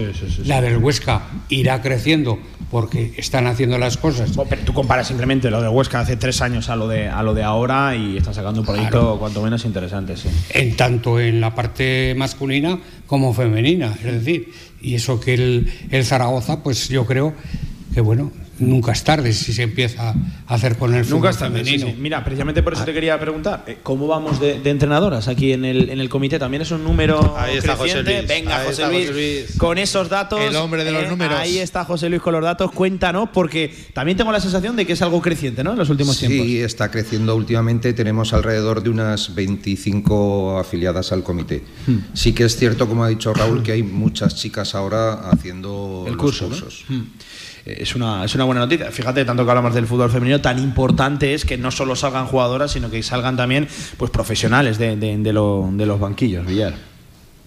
la 0.49 0.61
del 0.61 0.79
Huesca 0.79 1.29
irá 1.49 1.81
creciendo 1.83 2.39
porque 2.73 3.13
están 3.19 3.47
haciendo 3.47 3.77
las 3.77 3.99
cosas. 3.99 4.31
Pero 4.49 4.63
tú 4.63 4.73
comparas 4.73 5.07
simplemente 5.07 5.51
lo 5.51 5.61
de 5.61 5.69
Huesca 5.69 6.01
hace 6.01 6.17
tres 6.17 6.41
años 6.41 6.71
a 6.71 6.75
lo 6.77 6.89
de, 6.89 7.07
a 7.07 7.23
lo 7.23 7.35
de 7.35 7.43
ahora 7.43 7.95
y 7.95 8.17
están 8.17 8.33
sacando 8.33 8.61
un 8.61 8.67
proyecto 8.67 8.99
Claro. 8.99 9.19
cuanto 9.19 9.43
menos 9.43 9.67
interesante, 9.67 10.17
sí. 10.17 10.29
en 10.49 10.75
tanto 10.75 11.21
en 11.21 11.39
la 11.43 11.55
parte 11.55 12.15
masculina 12.17 12.79
como 13.07 13.35
femenina. 13.35 13.95
Es 14.03 14.25
decir, 14.25 14.51
y 14.81 14.95
eso 14.95 15.21
que 15.21 15.35
el, 15.35 15.71
el 15.91 16.05
Zaragoza, 16.07 16.63
pues 16.63 16.89
yo 16.89 17.05
creo 17.05 17.35
que 17.93 18.01
bueno, 18.01 18.33
nunca 18.59 18.93
es 18.93 19.03
tarde 19.05 19.33
si 19.33 19.53
se 19.53 19.63
empieza 19.63 20.11
a 20.11 20.55
hacer 20.55 20.77
con 20.77 20.95
el 20.95 21.05
fútbol 21.05 21.21
Nunca 21.21 21.33
sí, 21.33 21.39
femenino. 21.41 21.87
sí. 21.87 21.95
Mira, 21.99 22.23
precisamente 22.25 22.63
por 22.63 22.75
eso 22.75 22.85
te 22.85 22.93
quería 22.93 23.19
preguntar, 23.19 23.65
eh, 23.67 23.79
¿cómo 23.83 24.07
vamos 24.07 24.39
de, 24.41 24.61
de 24.61 24.71
entrenadoras 24.71 25.27
aquí 25.29 25.53
en 25.53 25.65
el, 25.65 25.91
en 25.91 26.01
el 26.01 26.09
comité? 26.09 26.39
¿También 26.39 26.63
es 26.63 26.71
un 26.71 26.85
número 26.85 27.35
Ahí 27.37 27.57
está 27.57 27.77
José 27.77 27.93
creciente? 28.03 28.19
Luis, 28.19 28.29
Venga, 28.29 28.57
ahí 28.59 28.67
José 28.67 28.83
está 28.83 28.89
Luis, 28.93 29.07
José 29.09 29.13
Luis. 29.49 29.59
con 29.59 29.79
esos 29.79 30.09
datos. 30.09 30.41
El 30.41 30.57
hombre 30.57 30.85
de 30.85 30.93
los 30.93 31.05
eh, 31.05 31.09
números. 31.09 31.39
Ahí 31.41 31.59
está 31.59 31.85
José 31.85 32.09
Luis 32.09 32.23
con 32.23 32.33
los 32.35 32.43
datos. 32.43 32.71
Cuéntanos, 32.73 33.29
porque 33.33 33.75
también 33.95 34.17
tengo 34.17 34.31
la 34.33 34.41
sensación 34.41 34.77
de 34.77 34.87
que 34.87 34.93
es 34.93 35.03
algo 35.03 35.21
creciente, 35.21 35.65
¿no? 35.65 35.73
En 35.73 35.79
los 35.79 35.91
últimos 35.91 36.19
tiempos. 36.19 36.47
Sí, 36.47 36.61
está 36.61 36.91
creciendo 36.91 37.35
últimamente. 37.35 37.93
Tenemos 37.93 38.33
alrededor 38.33 38.83
de 38.83 38.91
unas 38.91 39.35
25 39.35 40.59
afiliadas 40.59 41.13
al 41.13 41.23
comité. 41.23 41.63
Hmm. 41.87 41.99
Sí 42.15 42.33
que 42.33 42.45
es 42.45 42.57
cierto, 42.57 42.89
como 42.89 43.05
ha 43.05 43.09
dicho 43.09 43.33
Raúl, 43.35 43.63
que 43.63 43.73
hay 43.73 43.83
muchas 43.83 44.37
chicas 44.37 44.75
ahora 44.75 45.31
haciendo 45.31 46.05
El 46.07 46.13
los 46.15 46.21
curso, 46.23 46.45
¿no? 46.45 46.51
cursos. 46.51 46.85
Mm. 46.89 47.01
Eh, 47.01 47.03
Es 47.65 47.95
una, 47.95 48.25
es 48.25 48.35
una 48.35 48.45
buena 48.45 48.61
noticia. 48.63 48.91
Fíjate, 48.91 49.25
tanto 49.25 49.45
que 49.45 49.51
hablamos 49.51 49.73
del 49.75 49.87
fútbol 49.87 50.11
femenino, 50.11 50.41
tan 50.41 50.59
importante 50.59 51.33
es 51.35 51.45
que 51.45 51.57
no 51.57 51.71
solo 51.71 51.95
salgan 51.95 52.27
jugadoras, 52.27 52.73
sino 52.73 52.91
que 52.91 53.03
salgan 53.03 53.37
también 53.37 53.69
pues 53.97 54.11
profesionales 54.11 54.79
de, 54.79 54.97
de- 54.97 55.17
de 55.19 55.33
lo- 55.33 55.69
de 55.73 55.87
los 55.87 56.01
banquillos, 56.01 56.45
Villar. 56.47 56.75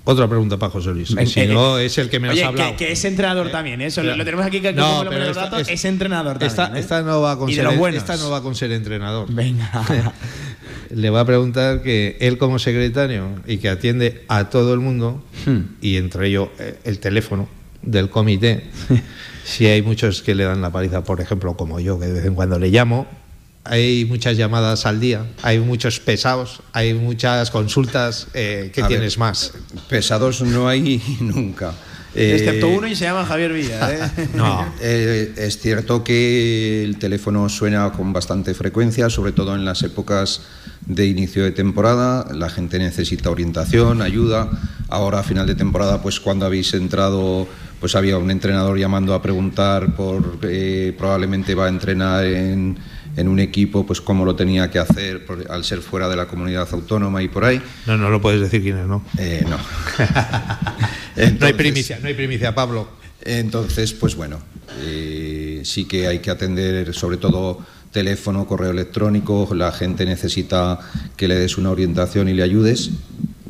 Otra 0.08 0.28
pregunta 0.28 0.58
para 0.58 0.72
José 0.72 0.92
Luis. 0.92 1.16
que 1.16 1.24
Eh, 1.24 1.26
si 1.26 1.40
eh, 1.42 1.48
no, 1.48 1.80
es 1.80 1.98
el 1.98 2.10
que 2.12 2.20
me 2.20 2.30
Oye, 2.30 2.44
has 2.44 2.50
hablado. 2.50 2.72
Que, 2.78 2.86
que 2.86 2.92
es 2.92 3.04
entrenador 3.06 3.50
también, 3.50 3.82
¿eh? 3.82 3.88
Eso 3.88 4.04
lo, 4.04 4.16
tenemos 4.24 4.46
aquí 4.46 4.62
que 4.62 4.72
No, 4.72 5.04
pero 5.10 5.24
esta- 5.26 5.50
datos, 5.50 5.68
es 5.68 5.84
entrenador 5.84 6.34
también. 6.38 6.50
Esta, 6.52 6.68
¿eh? 6.68 6.80
esta 6.80 7.02
no 7.02 7.22
va 7.22 7.38
con 7.40 7.52
ser, 7.52 7.66
esta 7.96 8.16
no 8.18 8.30
va 8.30 8.42
con 8.44 8.54
ser 8.56 8.72
entrenador. 8.72 9.28
Venga. 9.34 9.72
Le 10.92 11.10
va 11.10 11.22
a 11.22 11.26
preguntar 11.26 11.82
que 11.82 12.16
él 12.22 12.38
como 12.38 12.60
secretario 12.60 13.30
y 13.48 13.58
que 13.58 13.68
atiende 13.70 14.24
a 14.28 14.50
todo 14.50 14.74
el 14.76 14.80
mundo, 14.80 15.24
Hmm. 15.46 15.76
y 15.82 15.98
entre 15.98 16.28
ellos 16.28 16.50
eh, 16.60 16.80
el 16.86 17.00
teléfono 17.00 17.50
del 17.86 18.10
comité, 18.10 18.66
si 19.46 19.68
hay 19.68 19.82
muchos 19.82 20.22
que 20.22 20.36
le 20.36 20.44
dan 20.44 20.62
la 20.62 20.72
paliza, 20.72 21.04
por 21.04 21.22
ejemplo, 21.22 21.56
como 21.56 21.80
yo, 21.80 22.00
que 22.00 22.08
de 22.08 22.14
vez 22.14 22.26
en 22.26 22.36
cuando 22.36 22.60
le 22.60 22.70
llamo, 22.70 23.08
hay 23.64 24.06
muchas 24.06 24.38
llamadas 24.38 24.86
al 24.86 25.00
día, 25.00 25.26
hay 25.42 25.60
muchos 25.60 26.00
pesados, 26.00 26.62
hay 26.72 26.94
muchas 26.94 27.50
consultas, 27.50 28.28
eh, 28.34 28.70
¿qué 28.74 28.82
A 28.82 28.84
ver, 28.84 28.98
tienes 28.98 29.18
más? 29.18 29.54
Pesados 29.90 30.42
no 30.42 30.68
hay 30.68 31.02
nunca. 31.20 31.74
Eh, 32.16 32.36
Excepto 32.38 32.70
uno 32.70 32.88
y 32.88 32.96
se 32.96 33.04
llama 33.04 33.26
Javier 33.26 33.52
Villa, 33.52 33.92
¿eh? 33.92 34.28
No, 34.36 34.74
eh, 34.80 35.34
es 35.36 35.60
cierto 35.60 36.02
que 36.02 36.82
el 36.84 36.98
teléfono 36.98 37.50
suena 37.50 37.92
con 37.92 38.14
bastante 38.14 38.54
frecuencia, 38.54 39.10
sobre 39.10 39.34
todo 39.34 39.54
en 39.54 39.66
las 39.66 39.84
épocas 39.84 40.42
de 40.86 41.08
inicio 41.08 41.44
de 41.44 41.52
temporada. 41.52 42.34
La 42.34 42.50
gente 42.50 42.80
necesita 42.80 43.30
orientación, 43.30 44.02
ayuda. 44.02 44.50
Ahora 44.88 45.20
a 45.20 45.24
final 45.24 45.46
de 45.46 45.56
temporada, 45.56 46.02
pues 46.02 46.22
cuando 46.22 46.46
habéis 46.46 46.74
entrado, 46.74 47.50
pues 47.86 47.94
había 47.94 48.18
un 48.18 48.32
entrenador 48.32 48.80
llamando 48.80 49.14
a 49.14 49.22
preguntar 49.22 49.96
por 49.96 50.40
eh, 50.42 50.92
probablemente 50.98 51.54
va 51.54 51.68
a 51.68 51.70
entrenar 51.70 52.26
en, 52.26 52.76
en 53.16 53.28
un 53.28 53.38
equipo, 53.38 53.86
pues 53.86 54.02
cómo 54.02 54.26
lo 54.26 54.36
tenía 54.36 54.72
que 54.72 54.80
hacer 54.80 55.24
por- 55.24 55.46
al 55.52 55.64
ser 55.64 55.82
fuera 55.82 56.10
de 56.10 56.16
la 56.16 56.26
comunidad 56.26 56.68
autónoma 56.72 57.22
y 57.22 57.28
por 57.28 57.46
ahí. 57.46 57.62
No, 57.86 57.96
no 57.96 58.10
lo 58.10 58.20
puedes 58.20 58.42
decir 58.42 58.64
quién 58.64 58.80
es, 58.80 58.88
¿no? 58.88 59.06
Eh, 59.20 59.46
no. 59.48 59.58
no 61.40 61.46
hay 61.46 61.54
primicia, 61.54 62.00
no 62.02 62.08
hay 62.08 62.16
primicia, 62.16 62.56
Pablo. 62.56 62.88
Entonces, 63.22 63.94
pues 63.94 64.16
bueno, 64.16 64.40
eh, 64.82 65.62
sí 65.64 65.86
que 65.86 66.08
hay 66.08 66.18
que 66.18 66.32
atender 66.32 66.92
sobre 66.96 67.18
todo 67.18 67.60
teléfono, 67.92 68.48
correo 68.48 68.72
electrónico, 68.72 69.48
la 69.54 69.72
gente 69.72 70.08
necesita 70.08 70.80
que 71.16 71.28
le 71.28 71.36
des 71.36 71.60
una 71.60 71.70
orientación 71.70 72.30
y 72.30 72.34
le 72.34 72.42
ayudes 72.42 72.90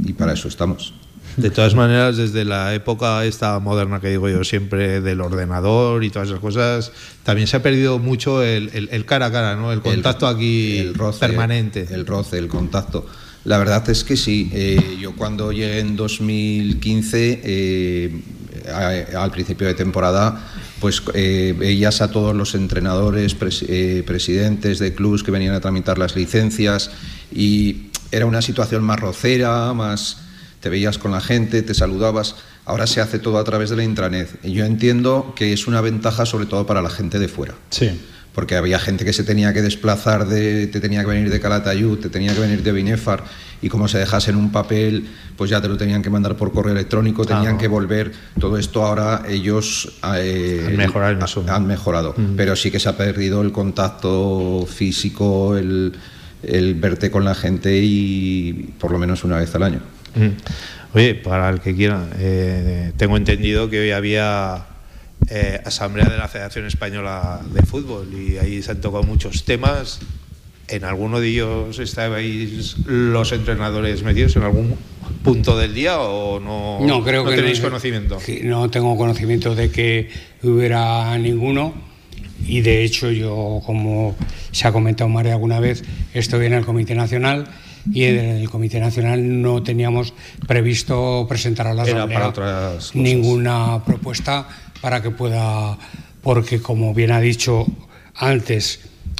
y 0.04 0.12
para 0.12 0.34
eso 0.34 0.50
estamos. 0.50 0.94
De 1.38 1.50
todas 1.50 1.76
maneras, 1.76 2.18
desde 2.18 2.46
la 2.46 2.74
época 2.74 3.26
esta 3.26 3.60
moderna 3.60 4.00
que 4.00 4.10
digo 4.10 4.30
yo 4.30 4.44
siempre 4.44 5.02
del 5.02 5.20
ordenador 5.22 6.04
y 6.04 6.10
todas 6.10 6.30
esas 6.30 6.40
cosas, 6.40 6.92
también 7.24 7.48
se 7.48 7.58
ha 7.58 7.62
perdido 7.64 8.00
mucho 8.00 8.42
el, 8.42 8.70
el- 8.74 8.90
el 8.92 9.06
cara 9.06 9.28
a 9.28 9.32
cara, 9.32 9.56
¿no? 9.56 9.72
El 9.74 9.82
contacto 9.82 10.28
aquí 10.28 10.78
el 10.78 10.94
roce, 10.94 11.20
permanente. 11.20 11.88
El 11.92 12.06
roce, 12.06 12.38
el 12.38 12.48
contacto. 12.48 13.06
La 13.44 13.58
verdad 13.58 13.88
es 13.90 14.04
que 14.04 14.16
sí. 14.18 14.50
eh, 14.54 14.98
yo 15.00 15.14
cuando 15.16 15.52
llegué 15.52 15.80
en 15.80 15.96
2015, 15.96 17.42
eh, 17.44 18.22
a- 18.74 19.24
al 19.24 19.32
principio 19.32 19.68
de 19.68 19.74
temporada, 19.74 20.42
pues 20.80 21.02
eh, 21.14 21.54
veías 21.58 22.02
a 22.02 22.10
todos 22.12 22.36
los 22.36 22.56
entrenadores, 22.56 23.38
pres- 23.38 23.66
eh, 23.68 24.04
presidentes 24.06 24.80
de 24.80 24.94
clubes 24.96 25.22
que 25.24 25.32
venían 25.32 25.54
a 25.54 25.60
tramitar 25.60 25.98
las 25.98 26.16
licencias 26.16 26.92
y 27.34 27.88
era 28.12 28.26
una 28.26 28.42
situación 28.42 28.84
más 28.84 29.00
rocera, 29.00 29.74
más 29.74 30.22
te 30.66 30.70
veías 30.72 30.98
con 30.98 31.12
la 31.12 31.22
gente, 31.22 31.62
te 31.62 31.76
saludabas. 31.76 32.38
Ahora 32.66 32.88
se 32.88 33.00
hace 33.00 33.20
todo 33.20 33.38
a 33.38 33.44
través 33.44 33.70
de 33.70 33.76
la 33.76 33.84
intranet. 33.84 34.28
Y 34.44 34.54
yo 34.54 34.66
entiendo 34.66 35.34
que 35.36 35.54
es 35.54 35.68
una 35.68 35.80
ventaja 35.80 36.26
sobre 36.26 36.48
todo 36.48 36.66
para 36.66 36.82
la 36.82 36.90
gente 36.90 37.20
de 37.20 37.28
fuera. 37.28 37.54
Sí. 37.70 38.02
porque 38.34 38.56
había 38.58 38.80
gente 38.80 39.06
que 39.06 39.14
se 39.14 39.24
tenía 39.24 39.54
que 39.54 39.62
desplazar, 39.62 40.28
de, 40.28 40.66
te 40.68 40.80
tenía 40.82 41.02
que 41.02 41.08
venir 41.08 41.30
de 41.30 41.40
Calatayud, 41.40 42.00
te 42.00 42.10
tenía 42.10 42.34
que 42.34 42.40
venir 42.42 42.64
de 42.64 42.72
Binefar, 42.74 43.24
y 43.62 43.70
como 43.70 43.88
se 43.88 43.98
dejase 44.00 44.32
en 44.32 44.36
un 44.38 44.52
papel, 44.52 45.06
pues 45.38 45.50
ya 45.52 45.62
te 45.62 45.70
lo 45.70 45.78
tenían 45.78 46.02
que 46.02 46.10
mandar 46.10 46.36
por 46.36 46.52
correo 46.52 46.74
electrónico, 46.74 47.24
tenían 47.26 47.58
que 47.58 47.68
volver. 47.70 48.12
Todo 48.38 48.58
esto 48.58 48.84
ahora 48.84 49.22
ellos 49.30 49.94
eh, 50.18 50.66
Han 50.68 50.76
mejorado 50.76 51.26
ha- 51.48 51.56
han 51.56 51.66
mejorado, 51.68 52.14
pero 52.36 52.56
sí 52.58 52.72
que 52.72 52.80
se 52.82 52.90
ha 52.90 52.98
perdido 52.98 53.42
el 53.42 53.52
contacto 53.54 54.68
físico, 54.70 55.56
el, 55.56 55.94
el 56.44 56.76
verte 56.76 57.10
con 57.12 57.24
la 57.24 57.36
gente 57.36 57.80
y 57.82 58.74
por 58.80 58.92
lo 58.92 58.98
menos 59.00 59.24
una 59.24 59.38
vez 59.38 59.56
al 59.56 59.64
año. 59.64 59.80
Mm. 60.16 60.30
Oye, 60.94 61.16
para 61.16 61.50
el 61.50 61.60
que 61.60 61.76
quiera, 61.76 62.08
eh, 62.20 62.92
tengo 62.98 63.18
entendido 63.18 63.70
que 63.70 63.80
hoy 63.82 63.92
había 63.92 64.66
eh, 65.30 65.60
asamblea 65.66 66.06
de 66.08 66.18
la 66.18 66.28
Federación 66.28 66.66
Española 66.66 67.42
de 67.52 67.62
Fútbol 67.64 68.08
y 68.14 68.38
ahí 68.38 68.62
se 68.62 68.72
han 68.72 68.82
tocado 68.82 69.04
muchos 69.04 69.44
temas. 69.44 70.00
¿En 70.68 70.84
alguno 70.84 71.20
de 71.20 71.28
ellos 71.28 71.78
estabais 71.80 72.78
los 72.88 73.32
entrenadores 73.34 74.02
metidos 74.04 74.36
en 74.36 74.44
algún 74.44 74.76
punto 75.24 75.58
del 75.58 75.74
día 75.76 76.00
o 76.00 76.40
no, 76.40 76.80
No, 76.82 77.04
creo 77.04 77.24
no 77.24 77.30
que 77.30 77.36
tenéis 77.36 77.60
no- 77.60 77.66
conocimiento? 77.68 78.18
no 78.44 78.70
tengo 78.72 78.98
conocimiento 78.98 79.54
de 79.54 79.70
que 79.70 80.10
hubiera 80.42 81.16
ninguno 81.20 81.74
y 82.48 82.62
de 82.62 82.84
hecho 82.84 83.12
yo, 83.12 83.62
como 83.66 84.16
se 84.52 84.68
ha 84.68 84.72
comentado 84.72 85.08
María 85.10 85.34
alguna 85.34 85.60
vez, 85.60 85.84
estoy 86.16 86.48
en 86.48 86.54
el 86.54 86.66
Comité 86.66 86.96
Nacional 86.96 87.46
y 87.92 88.04
en 88.04 88.16
el 88.20 88.50
Comité 88.50 88.80
Nacional 88.80 89.42
no 89.42 89.62
teníamos 89.64 90.14
previsto 90.48 91.26
presentar 91.30 91.68
a 91.68 91.74
la 91.74 91.84
Asamblea 91.98 92.20
ninguna 92.96 93.84
propuesta 93.86 94.48
para 94.82 95.02
que 95.02 95.12
pueda, 95.12 95.78
porque 96.22 96.62
como 96.62 96.94
bien 96.94 97.12
ha 97.12 97.20
dicho 97.20 97.66
antes 98.16 98.80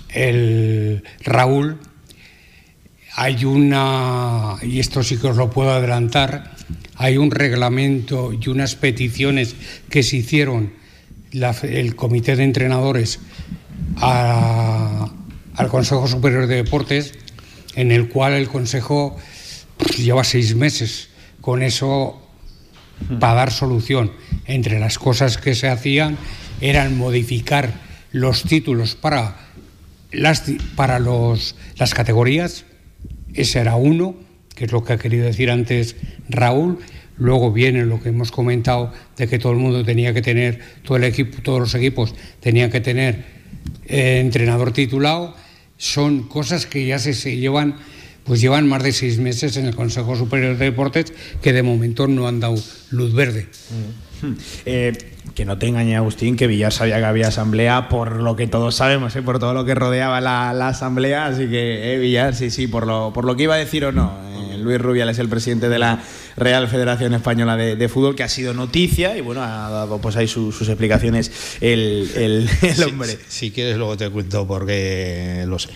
el 0.10 1.04
Raúl, 1.24 1.78
hay 3.18 3.46
una, 3.46 4.56
y 4.62 4.80
esto 4.80 5.04
sí 5.04 5.18
que 5.18 5.28
os 5.28 5.38
lo 5.38 5.50
puedo 5.50 5.72
adelantar, 5.72 6.52
hay 6.96 7.18
un 7.18 7.32
reglamento 7.32 8.32
y 8.34 8.50
unas 8.50 8.76
peticiones 8.76 9.56
que 9.90 10.04
se 10.04 10.18
hicieron 10.18 10.74
la 11.32 11.52
el 11.64 11.96
Comité 11.96 12.36
de 12.36 12.44
Entrenadores 12.44 13.20
a- 13.98 15.10
al 15.56 15.68
Consejo 15.70 16.08
Superior 16.08 16.48
de 16.48 16.56
Deportes, 16.58 17.14
en 17.76 17.92
el 17.92 18.10
cual 18.10 18.34
el 18.34 18.48
Consejo 18.48 19.18
pues, 19.78 19.98
lleva 19.98 20.24
seis 20.24 20.56
meses 20.56 21.10
con 21.42 21.62
eso 21.62 22.22
para 23.20 23.34
dar 23.34 23.52
solución. 23.52 24.12
Entre 24.46 24.80
las 24.80 24.98
cosas 24.98 25.38
que 25.38 25.56
se 25.56 25.68
hacían 25.68 26.18
eran 26.62 26.98
modificar 26.98 27.74
los 28.12 28.44
títulos 28.44 28.96
para 28.96 29.38
las, 30.12 30.44
para 30.76 31.00
los, 31.00 31.56
las 31.78 31.94
categorías, 31.94 32.66
ese 33.34 33.60
era 33.60 33.76
uno, 33.76 34.16
que 34.56 34.66
es 34.66 34.72
lo 34.72 34.84
que 34.84 34.94
ha 34.94 34.98
querido 34.98 35.26
decir 35.26 35.52
antes 35.52 35.98
Raúl. 36.30 36.80
Luego 37.18 37.52
viene 37.52 37.86
lo 37.86 38.02
que 38.02 38.10
hemos 38.10 38.32
comentado 38.32 38.92
de 39.18 39.28
que 39.28 39.40
todo 39.40 39.54
el 39.54 39.58
mundo 39.58 39.86
tenía 39.86 40.14
que 40.14 40.22
tener, 40.22 40.60
todo 40.84 40.98
el 40.98 41.06
equipo, 41.06 41.42
todos 41.42 41.60
los 41.60 41.76
equipos 41.76 42.14
tenían 42.42 42.70
que 42.70 42.82
tener 42.82 43.24
eh, 43.86 44.20
entrenador 44.20 44.72
titulado. 44.72 45.36
Son 45.86 46.24
cosas 46.24 46.66
que 46.66 46.88
ya 46.88 46.98
se, 46.98 47.14
se 47.14 47.38
llevan, 47.38 47.76
pues 48.24 48.42
llevan 48.42 48.68
más 48.68 48.82
de 48.82 48.92
seis 48.92 49.20
meses 49.20 49.56
en 49.56 49.68
el 49.68 49.76
Consejo 49.76 50.16
Superior 50.16 50.58
de 50.58 50.66
Deportes 50.66 51.14
que 51.44 51.54
de 51.54 51.62
momento 51.62 52.08
no 52.08 52.28
han 52.28 52.40
dado 52.40 52.56
luz 52.90 53.14
verde. 53.14 53.48
Eh, 54.66 54.94
que 55.34 55.44
no 55.46 55.58
te 55.58 55.68
engañe 55.68 55.96
Agustín, 55.96 56.36
que 56.38 56.48
Villar 56.48 56.72
sabía 56.72 56.98
que 57.00 57.06
había 57.06 57.28
asamblea 57.28 57.90
por 57.90 58.22
lo 58.22 58.36
que 58.36 58.48
todos 58.48 58.76
sabemos, 58.76 59.16
¿eh? 59.16 59.22
por 59.22 59.40
todo 59.40 59.54
lo 59.54 59.66
que 59.66 59.76
rodeaba 59.76 60.22
la, 60.22 60.54
la 60.54 60.70
asamblea, 60.70 61.26
así 61.26 61.48
que 61.48 61.94
eh, 61.94 61.98
Villar, 62.00 62.36
sí, 62.36 62.50
sí, 62.52 62.68
por 62.68 62.86
lo, 62.88 63.12
por 63.14 63.26
lo 63.26 63.36
que 63.36 63.44
iba 63.44 63.56
a 63.56 63.58
decir 63.58 63.84
o 63.86 63.92
no. 63.92 64.14
eh, 64.52 64.58
Luis 64.58 64.80
Rubial 64.80 65.10
es 65.10 65.20
el 65.20 65.28
presidente 65.28 65.68
de 65.70 65.80
la 65.80 66.00
Real 66.38 66.68
Federación 66.68 67.14
Española 67.14 67.58
de, 67.58 67.76
de 67.76 67.90
Fútbol, 67.90 68.16
que 68.16 68.24
ha 68.24 68.30
sido 68.30 68.54
noticia 68.54 69.18
y 69.18 69.22
bueno, 69.22 69.42
ha 69.44 69.70
dado 69.70 70.00
pues 70.00 70.16
ahí 70.16 70.28
su- 70.28 70.52
sus 70.52 70.68
explicaciones 70.70 71.58
el, 71.62 72.10
el- 72.16 72.50
el 72.62 72.84
hombre. 72.84 73.10
Si, 73.28 73.48
si 73.48 73.52
quieres 73.52 73.78
luego 73.78 73.98
te 73.98 74.10
cuento 74.10 74.48
porque 74.48 75.44
lo 75.48 75.60
sé. 75.60 75.70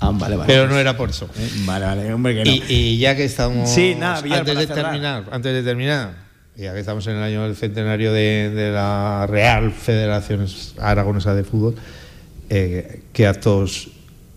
Ah, 0.00 0.10
vale, 0.14 0.36
vale. 0.36 0.46
Pero 0.52 0.68
no 0.68 0.78
era 0.78 0.96
por 0.96 1.10
eso. 1.10 1.28
Vale, 1.64 1.84
vale, 1.86 2.12
hombre, 2.12 2.34
que 2.34 2.44
no. 2.44 2.50
Y, 2.52 2.62
y 2.68 2.98
ya 2.98 3.16
que 3.16 3.24
estamos. 3.24 3.68
Sí, 3.68 3.94
nada, 3.98 4.20
Villar, 4.20 4.40
antes 4.40 4.56
de 4.58 4.66
cerrar. 4.66 4.84
terminar, 4.84 5.24
antes 5.32 5.52
de 5.52 5.62
terminar, 5.62 6.27
ya 6.58 6.74
que 6.74 6.80
estamos 6.80 7.06
en 7.06 7.16
el 7.16 7.22
año 7.22 7.44
del 7.44 7.54
centenario 7.56 8.12
de, 8.12 8.50
de 8.50 8.72
la 8.72 9.26
Real 9.28 9.70
Federación 9.70 10.44
Aragonesa 10.78 11.34
de 11.34 11.44
Fútbol, 11.44 11.76
eh, 12.50 13.02
¿qué 13.12 13.26
actos 13.28 13.90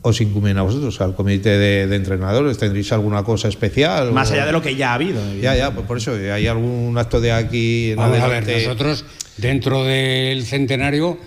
os 0.04 0.22
incumben 0.22 0.58
a 0.58 0.62
vosotros, 0.62 1.02
al 1.02 1.16
comité 1.16 1.58
de, 1.58 1.88
de 1.88 1.96
entrenadores? 1.96 2.58
¿Tendréis 2.60 2.92
alguna 2.92 3.24
cosa 3.24 3.48
especial? 3.48 4.12
Más 4.12 4.30
o- 4.30 4.34
allá 4.34 4.46
de 4.46 4.52
lo 4.52 4.62
que 4.62 4.76
ya 4.76 4.92
ha 4.92 4.94
habido. 4.96 5.20
Ya, 5.42 5.56
ya, 5.56 5.74
pues 5.74 5.86
por 5.88 5.98
eso, 5.98 6.14
¿hay 6.14 6.46
algún 6.48 6.96
acto 6.98 7.20
de 7.22 7.32
aquí 7.32 7.92
en 7.92 7.98
Vamos 7.98 8.20
a 8.20 8.28
ver, 8.28 8.44
adelante? 8.44 8.66
nosotros 8.68 9.06
dentro 9.38 9.84
del 9.84 10.44
centenario, 10.46 11.18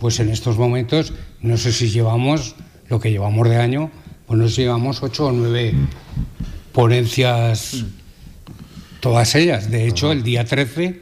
pues 0.00 0.18
en 0.18 0.28
estos 0.30 0.58
momentos, 0.58 1.12
no 1.40 1.56
sé 1.56 1.72
si 1.72 1.88
llevamos 1.90 2.56
lo 2.88 2.98
que 2.98 3.12
llevamos 3.12 3.48
de 3.48 3.56
año, 3.58 3.90
pues 4.26 4.38
no 4.40 4.48
sé 4.48 4.54
si 4.56 4.62
llevamos 4.62 5.02
ocho 5.04 5.26
o 5.26 5.32
nueve 5.32 5.72
ponencias, 6.72 7.84
todas 9.02 9.34
ellas. 9.34 9.68
De 9.70 9.86
hecho, 9.88 10.12
el 10.12 10.22
día 10.22 10.44
13, 10.44 11.00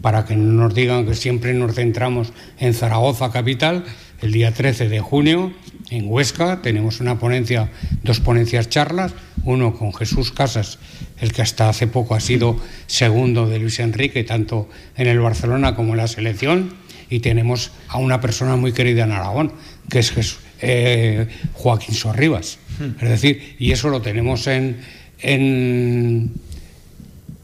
para 0.00 0.24
que 0.24 0.36
no 0.36 0.52
nos 0.62 0.74
digan 0.74 1.04
que 1.04 1.14
siempre 1.14 1.52
nos 1.52 1.74
centramos 1.74 2.32
en 2.60 2.72
Zaragoza 2.74 3.32
capital, 3.32 3.84
el 4.22 4.30
día 4.32 4.52
13 4.52 4.88
de 4.88 5.00
junio 5.00 5.52
en 5.90 6.04
Huesca 6.08 6.62
tenemos 6.62 7.00
una 7.00 7.18
ponencia, 7.18 7.70
dos 8.04 8.20
ponencias 8.20 8.68
charlas, 8.68 9.14
uno 9.44 9.74
con 9.74 9.92
Jesús 9.92 10.30
Casas, 10.30 10.78
el 11.20 11.32
que 11.32 11.42
hasta 11.42 11.68
hace 11.68 11.88
poco 11.88 12.14
ha 12.14 12.20
sido 12.20 12.56
segundo 12.86 13.48
de 13.48 13.58
Luis 13.58 13.80
Enrique, 13.80 14.22
tanto 14.22 14.68
en 14.96 15.08
el 15.08 15.18
Barcelona 15.18 15.74
como 15.74 15.92
en 15.94 15.98
la 15.98 16.06
selección, 16.08 16.74
y 17.10 17.18
tenemos 17.20 17.72
a 17.88 17.98
una 17.98 18.20
persona 18.20 18.54
muy 18.56 18.72
querida 18.72 19.04
en 19.04 19.12
Aragón, 19.12 19.52
que 19.90 19.98
es 20.00 20.14
Jes- 20.16 20.38
eh, 20.60 21.26
Joaquín 21.54 21.94
Sorribas. 21.94 22.58
Es 23.00 23.08
decir, 23.08 23.56
y 23.58 23.72
eso 23.72 23.88
lo 23.88 24.02
tenemos 24.02 24.46
en, 24.46 24.78
en 25.20 26.32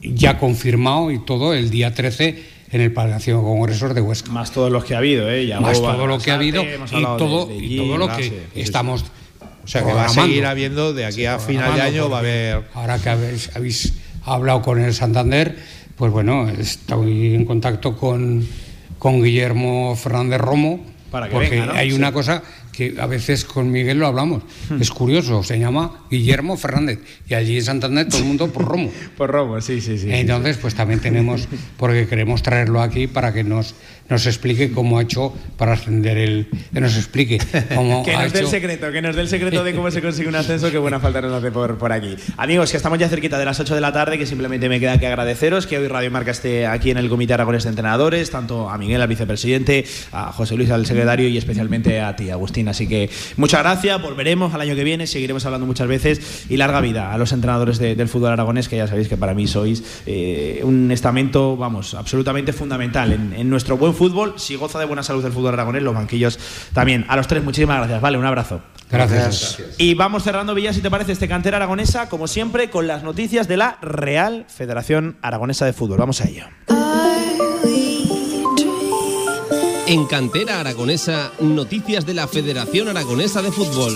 ya 0.04 0.38
confirmado 0.38 1.10
y 1.10 1.18
todo 1.18 1.54
el 1.54 1.70
día 1.70 1.94
13 1.94 2.54
en 2.70 2.80
el 2.80 2.92
Palacio 2.92 3.36
de 3.38 3.42
Congresos 3.42 3.94
de 3.94 4.00
Huesca. 4.00 4.30
Más 4.32 4.50
todos 4.50 4.70
los 4.70 4.84
que 4.84 4.94
ha 4.94 4.98
habido, 4.98 5.30
¿eh? 5.30 5.46
Ya 5.46 5.60
Más 5.60 5.78
Boba, 5.80 5.94
todo 5.94 6.06
lo 6.06 6.18
que 6.18 6.30
ha 6.30 6.34
habido 6.34 6.62
y 6.64 7.02
todo, 7.02 7.46
de- 7.46 7.54
de 7.54 7.64
y 7.64 7.76
todo 7.76 7.96
lo 7.96 8.08
que 8.16 8.22
sí, 8.24 8.30
sí. 8.54 8.60
estamos 8.60 9.04
O 9.64 9.66
sea, 9.68 9.82
que 9.84 9.92
va 9.92 10.06
a 10.06 10.08
seguir 10.08 10.44
habiendo 10.44 10.92
de 10.92 11.06
aquí 11.06 11.24
a 11.24 11.38
final 11.38 11.74
de 11.74 11.80
año, 11.82 12.10
va 12.10 12.16
a 12.16 12.20
haber. 12.20 12.62
Ahora 12.74 12.98
que 12.98 13.08
habéis, 13.08 13.50
habéis 13.56 13.94
hablado 14.24 14.60
con 14.62 14.80
el 14.80 14.92
Santander, 14.92 15.56
pues 15.96 16.12
bueno, 16.12 16.48
estoy 16.50 17.34
en 17.34 17.44
contacto 17.46 17.96
con, 17.96 18.46
con 18.98 19.22
Guillermo 19.22 19.96
Fernández 19.96 20.40
Romo, 20.40 20.80
Para 21.10 21.28
que 21.28 21.32
porque 21.32 21.50
venga, 21.50 21.66
¿no? 21.66 21.72
hay 21.74 21.90
Sí. 21.90 21.96
una 21.96 22.12
cosa 22.12 22.42
que 22.76 22.94
a 22.98 23.06
veces 23.06 23.44
con 23.44 23.70
Miguel 23.70 23.98
lo 23.98 24.06
hablamos. 24.06 24.42
Hmm. 24.68 24.80
Es 24.80 24.90
curioso, 24.90 25.42
se 25.42 25.58
llama 25.58 26.04
Guillermo 26.10 26.56
Fernández 26.56 26.98
y 27.28 27.34
allí 27.34 27.56
en 27.56 27.64
Santander 27.64 28.08
todo 28.08 28.18
el 28.18 28.24
mundo 28.24 28.48
por 28.48 28.64
Romo. 28.64 28.90
Por 29.16 29.30
Romo, 29.30 29.60
sí, 29.60 29.80
sí, 29.80 29.98
sí. 29.98 30.08
Entonces, 30.10 30.56
pues 30.56 30.74
también 30.74 31.00
tenemos, 31.00 31.48
porque 31.76 32.06
queremos 32.06 32.42
traerlo 32.42 32.82
aquí 32.82 33.06
para 33.06 33.32
que 33.32 33.44
nos, 33.44 33.74
nos 34.08 34.26
explique 34.26 34.70
cómo 34.72 34.98
ha 34.98 35.02
hecho 35.02 35.32
para 35.56 35.72
ascender 35.72 36.18
el. 36.18 36.46
Que 36.72 36.80
nos 36.80 36.96
explique 36.96 37.38
cómo 37.74 38.02
Que 38.04 38.12
nos 38.16 38.32
dé 38.32 38.40
el 38.40 38.46
secreto, 38.48 38.92
que 38.92 39.00
nos 39.02 39.16
dé 39.16 39.22
el 39.22 39.28
secreto 39.28 39.64
de 39.64 39.74
cómo 39.74 39.90
se 39.90 40.02
consigue 40.02 40.28
un 40.28 40.34
ascenso, 40.34 40.70
que 40.70 40.78
buena 40.78 41.00
falta 41.00 41.20
nos 41.20 41.32
hace 41.32 41.50
por, 41.50 41.78
por 41.78 41.92
aquí. 41.92 42.14
Amigos, 42.36 42.70
que 42.70 42.76
estamos 42.76 42.98
ya 42.98 43.08
cerquita 43.08 43.38
de 43.38 43.44
las 43.44 43.58
8 43.60 43.74
de 43.74 43.80
la 43.80 43.92
tarde, 43.92 44.18
que 44.18 44.26
simplemente 44.26 44.68
me 44.68 44.78
queda 44.80 44.98
que 44.98 45.06
agradeceros 45.06 45.66
que 45.66 45.78
hoy 45.78 45.88
Radio 45.88 46.10
Marca 46.10 46.30
esté 46.32 46.66
aquí 46.66 46.90
en 46.90 46.98
el 46.98 47.08
Comité 47.08 47.34
Aragonés 47.34 47.64
de 47.64 47.70
Entrenadores, 47.70 48.30
tanto 48.30 48.68
a 48.68 48.76
Miguel, 48.78 49.00
al 49.00 49.08
vicepresidente, 49.08 49.84
a 50.12 50.32
José 50.32 50.56
Luis, 50.56 50.70
al 50.70 50.84
secretario 50.86 51.28
y 51.28 51.38
especialmente 51.38 52.00
a 52.00 52.14
ti, 52.16 52.30
Agustín. 52.30 52.68
Así 52.68 52.86
que 52.86 53.08
muchas 53.36 53.60
gracias, 53.62 54.00
volveremos 54.02 54.52
al 54.54 54.60
año 54.60 54.74
que 54.74 54.84
viene, 54.84 55.06
seguiremos 55.06 55.44
hablando 55.46 55.66
muchas 55.66 55.86
veces 55.88 56.44
y 56.50 56.56
larga 56.56 56.80
vida 56.80 57.12
a 57.12 57.18
los 57.18 57.32
entrenadores 57.32 57.78
de- 57.78 57.94
del 57.94 58.08
fútbol 58.08 58.32
aragonés, 58.32 58.68
que 58.68 58.76
ya 58.76 58.86
sabéis 58.86 59.08
que 59.08 59.16
para 59.16 59.32
mí 59.34 59.46
sois 59.46 59.82
eh, 60.06 60.60
un 60.62 60.90
estamento, 60.90 61.56
vamos, 61.56 61.94
absolutamente 61.94 62.52
fundamental 62.52 63.12
en, 63.12 63.32
en 63.32 63.48
nuestro 63.48 63.76
buen 63.78 63.93
fútbol. 63.94 64.34
Si 64.36 64.56
goza 64.56 64.78
de 64.78 64.84
buena 64.84 65.02
salud 65.02 65.24
el 65.24 65.32
fútbol 65.32 65.54
aragonés, 65.54 65.82
los 65.82 65.94
banquillos 65.94 66.38
también. 66.72 67.04
A 67.08 67.16
los 67.16 67.26
tres, 67.26 67.42
muchísimas 67.42 67.78
gracias. 67.78 68.00
Vale, 68.00 68.18
un 68.18 68.26
abrazo. 68.26 68.60
Gracias. 68.90 69.58
Y 69.78 69.94
vamos 69.94 70.22
cerrando, 70.22 70.54
Villa, 70.54 70.72
si 70.72 70.80
te 70.80 70.90
parece, 70.90 71.12
este 71.12 71.28
cantera 71.28 71.56
aragonesa, 71.56 72.08
como 72.08 72.28
siempre, 72.28 72.70
con 72.70 72.86
las 72.86 73.02
noticias 73.02 73.48
de 73.48 73.56
la 73.56 73.78
Real 73.80 74.46
Federación 74.48 75.16
Aragonesa 75.22 75.64
de 75.64 75.72
Fútbol. 75.72 75.98
Vamos 75.98 76.20
a 76.20 76.28
ello. 76.28 76.44
En 79.86 80.06
Cantera 80.06 80.60
Aragonesa, 80.60 81.30
noticias 81.40 82.06
de 82.06 82.14
la 82.14 82.26
Federación 82.26 82.88
Aragonesa 82.88 83.42
de 83.42 83.52
Fútbol. 83.52 83.94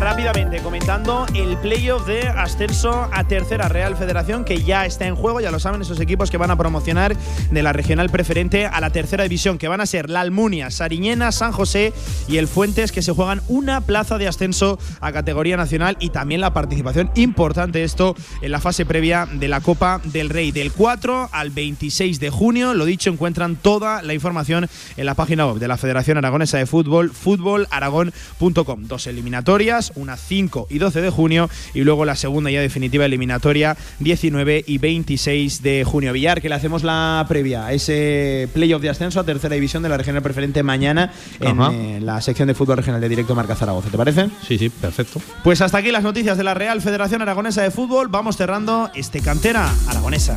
Rápidamente 0.00 0.60
comentando 0.60 1.26
el 1.34 1.56
playoff 1.56 2.06
de 2.06 2.28
ascenso 2.28 3.08
a 3.12 3.24
Tercera 3.24 3.68
Real 3.68 3.96
Federación 3.96 4.44
que 4.44 4.62
ya 4.62 4.86
está 4.86 5.06
en 5.06 5.16
juego, 5.16 5.40
ya 5.40 5.50
lo 5.50 5.58
saben 5.58 5.82
esos 5.82 5.98
equipos 6.00 6.30
que 6.30 6.36
van 6.36 6.50
a 6.50 6.56
promocionar 6.56 7.16
de 7.50 7.62
la 7.62 7.72
regional 7.72 8.08
preferente 8.08 8.66
a 8.66 8.80
la 8.80 8.90
tercera 8.90 9.24
división, 9.24 9.58
que 9.58 9.66
van 9.66 9.80
a 9.80 9.86
ser 9.86 10.08
la 10.08 10.20
Almunia, 10.20 10.70
Sariñena, 10.70 11.32
San 11.32 11.52
José 11.52 11.92
y 12.28 12.36
el 12.36 12.48
Fuentes, 12.48 12.92
que 12.92 13.02
se 13.02 13.12
juegan 13.12 13.42
una 13.48 13.80
plaza 13.80 14.18
de 14.18 14.28
ascenso 14.28 14.78
a 15.00 15.12
categoría 15.12 15.56
nacional 15.56 15.96
y 16.00 16.10
también 16.10 16.40
la 16.40 16.52
participación 16.52 17.10
importante 17.14 17.82
esto 17.82 18.14
en 18.40 18.52
la 18.52 18.60
fase 18.60 18.86
previa 18.86 19.26
de 19.30 19.48
la 19.48 19.60
Copa 19.60 20.00
del 20.04 20.28
Rey 20.30 20.52
del 20.52 20.72
4 20.72 21.30
al 21.32 21.50
26 21.50 22.20
de 22.20 22.30
junio. 22.30 22.74
Lo 22.74 22.84
dicho, 22.84 23.10
encuentran 23.10 23.56
toda 23.56 24.02
la 24.02 24.14
información 24.14 24.68
en 24.96 25.06
la 25.06 25.14
página 25.14 25.46
web 25.46 25.58
de 25.58 25.68
la 25.68 25.76
Federación 25.76 26.18
Aragonesa 26.18 26.58
de 26.58 26.66
Fútbol, 26.66 27.10
fútbolaragón.com. 27.10 28.86
Dos 28.86 29.06
eliminatorias, 29.06 29.87
una 29.94 30.16
5 30.16 30.68
y 30.70 30.78
12 30.78 31.00
de 31.00 31.10
junio 31.10 31.50
y 31.74 31.82
luego 31.82 32.04
la 32.04 32.16
segunda 32.16 32.50
ya 32.50 32.60
definitiva 32.60 33.04
eliminatoria 33.04 33.76
19 34.00 34.64
y 34.66 34.78
26 34.78 35.62
de 35.62 35.84
junio. 35.84 36.12
Villar, 36.12 36.40
que 36.40 36.48
le 36.48 36.54
hacemos 36.54 36.84
la 36.84 37.24
previa 37.28 37.66
a 37.66 37.72
ese 37.72 38.48
playoff 38.52 38.82
de 38.82 38.90
ascenso 38.90 39.20
a 39.20 39.24
tercera 39.24 39.54
división 39.54 39.82
de 39.82 39.88
la 39.88 39.96
regional 39.96 40.22
preferente 40.22 40.62
mañana 40.62 41.12
en 41.40 41.60
eh, 41.60 42.00
la 42.00 42.20
sección 42.20 42.48
de 42.48 42.54
fútbol 42.54 42.76
regional 42.76 43.00
de 43.00 43.08
directo 43.08 43.34
Marca 43.34 43.54
Zaragoza. 43.54 43.90
¿Te 43.90 43.96
parece? 43.96 44.28
Sí, 44.46 44.58
sí, 44.58 44.68
perfecto. 44.68 45.20
Pues 45.42 45.60
hasta 45.60 45.78
aquí 45.78 45.90
las 45.90 46.02
noticias 46.02 46.36
de 46.36 46.44
la 46.44 46.54
Real 46.54 46.80
Federación 46.80 47.22
Aragonesa 47.22 47.62
de 47.62 47.70
Fútbol. 47.70 48.08
Vamos 48.08 48.36
cerrando 48.36 48.90
este 48.94 49.20
cantera 49.20 49.70
aragonesa. 49.88 50.36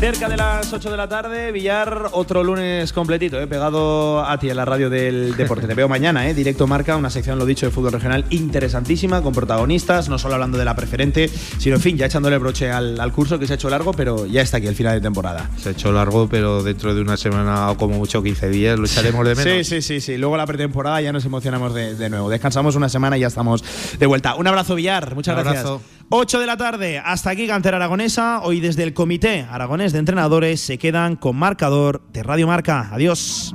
Cerca 0.00 0.30
de 0.30 0.38
las 0.38 0.72
8 0.72 0.90
de 0.90 0.96
la 0.96 1.08
tarde, 1.08 1.52
Villar, 1.52 2.08
otro 2.12 2.42
lunes 2.42 2.90
completito, 2.90 3.38
eh, 3.38 3.46
pegado 3.46 4.24
a 4.24 4.38
ti 4.38 4.48
en 4.48 4.56
la 4.56 4.64
radio 4.64 4.88
del 4.88 5.36
deporte. 5.36 5.66
Te 5.66 5.74
veo 5.74 5.90
mañana, 5.90 6.26
eh, 6.26 6.32
directo 6.32 6.66
marca, 6.66 6.96
una 6.96 7.10
sección, 7.10 7.38
lo 7.38 7.44
dicho, 7.44 7.66
de 7.66 7.72
fútbol 7.72 7.92
regional 7.92 8.24
interesantísima, 8.30 9.20
con 9.20 9.34
protagonistas, 9.34 10.08
no 10.08 10.18
solo 10.18 10.34
hablando 10.34 10.56
de 10.56 10.64
la 10.64 10.74
preferente, 10.74 11.28
sino, 11.28 11.76
en 11.76 11.82
fin, 11.82 11.98
ya 11.98 12.06
echándole 12.06 12.38
broche 12.38 12.70
al, 12.70 12.98
al 12.98 13.12
curso 13.12 13.38
que 13.38 13.46
se 13.46 13.52
ha 13.52 13.56
hecho 13.56 13.68
largo, 13.68 13.92
pero 13.92 14.24
ya 14.24 14.40
está 14.40 14.56
aquí 14.56 14.68
el 14.68 14.74
final 14.74 14.94
de 14.94 15.02
temporada. 15.02 15.50
Se 15.58 15.68
ha 15.68 15.72
hecho 15.72 15.92
largo, 15.92 16.30
pero 16.30 16.62
dentro 16.62 16.94
de 16.94 17.02
una 17.02 17.18
semana 17.18 17.70
o 17.70 17.76
como 17.76 17.98
mucho 17.98 18.22
15 18.22 18.48
días 18.48 18.78
lo 18.78 18.86
echaremos 18.86 19.26
de 19.28 19.34
menos. 19.34 19.66
Sí, 19.66 19.82
sí, 19.82 19.82
sí, 19.82 20.00
sí. 20.00 20.16
Luego 20.16 20.38
la 20.38 20.46
pretemporada 20.46 21.02
ya 21.02 21.12
nos 21.12 21.26
emocionamos 21.26 21.74
de, 21.74 21.94
de 21.94 22.08
nuevo. 22.08 22.30
Descansamos 22.30 22.74
una 22.74 22.88
semana 22.88 23.18
y 23.18 23.20
ya 23.20 23.26
estamos 23.26 23.62
de 23.98 24.06
vuelta. 24.06 24.34
Un 24.36 24.46
abrazo, 24.46 24.74
Villar. 24.74 25.14
Muchas 25.14 25.36
Un 25.36 25.44
gracias. 25.44 25.99
Abrazo. 26.10 26.20
8 26.20 26.40
de 26.40 26.46
la 26.46 26.56
tarde, 26.56 26.98
hasta 26.98 27.30
aquí 27.30 27.46
Cantera 27.46 27.76
Aragonesa. 27.76 28.40
Hoy 28.42 28.60
desde 28.60 28.82
el 28.82 28.94
Comité 28.94 29.46
Aragonés 29.48 29.92
de 29.92 30.00
Entrenadores 30.00 30.60
se 30.60 30.76
quedan 30.76 31.16
con 31.16 31.36
marcador 31.36 32.02
de 32.12 32.22
Radio 32.22 32.46
Marca. 32.46 32.88
Adiós. 32.92 33.54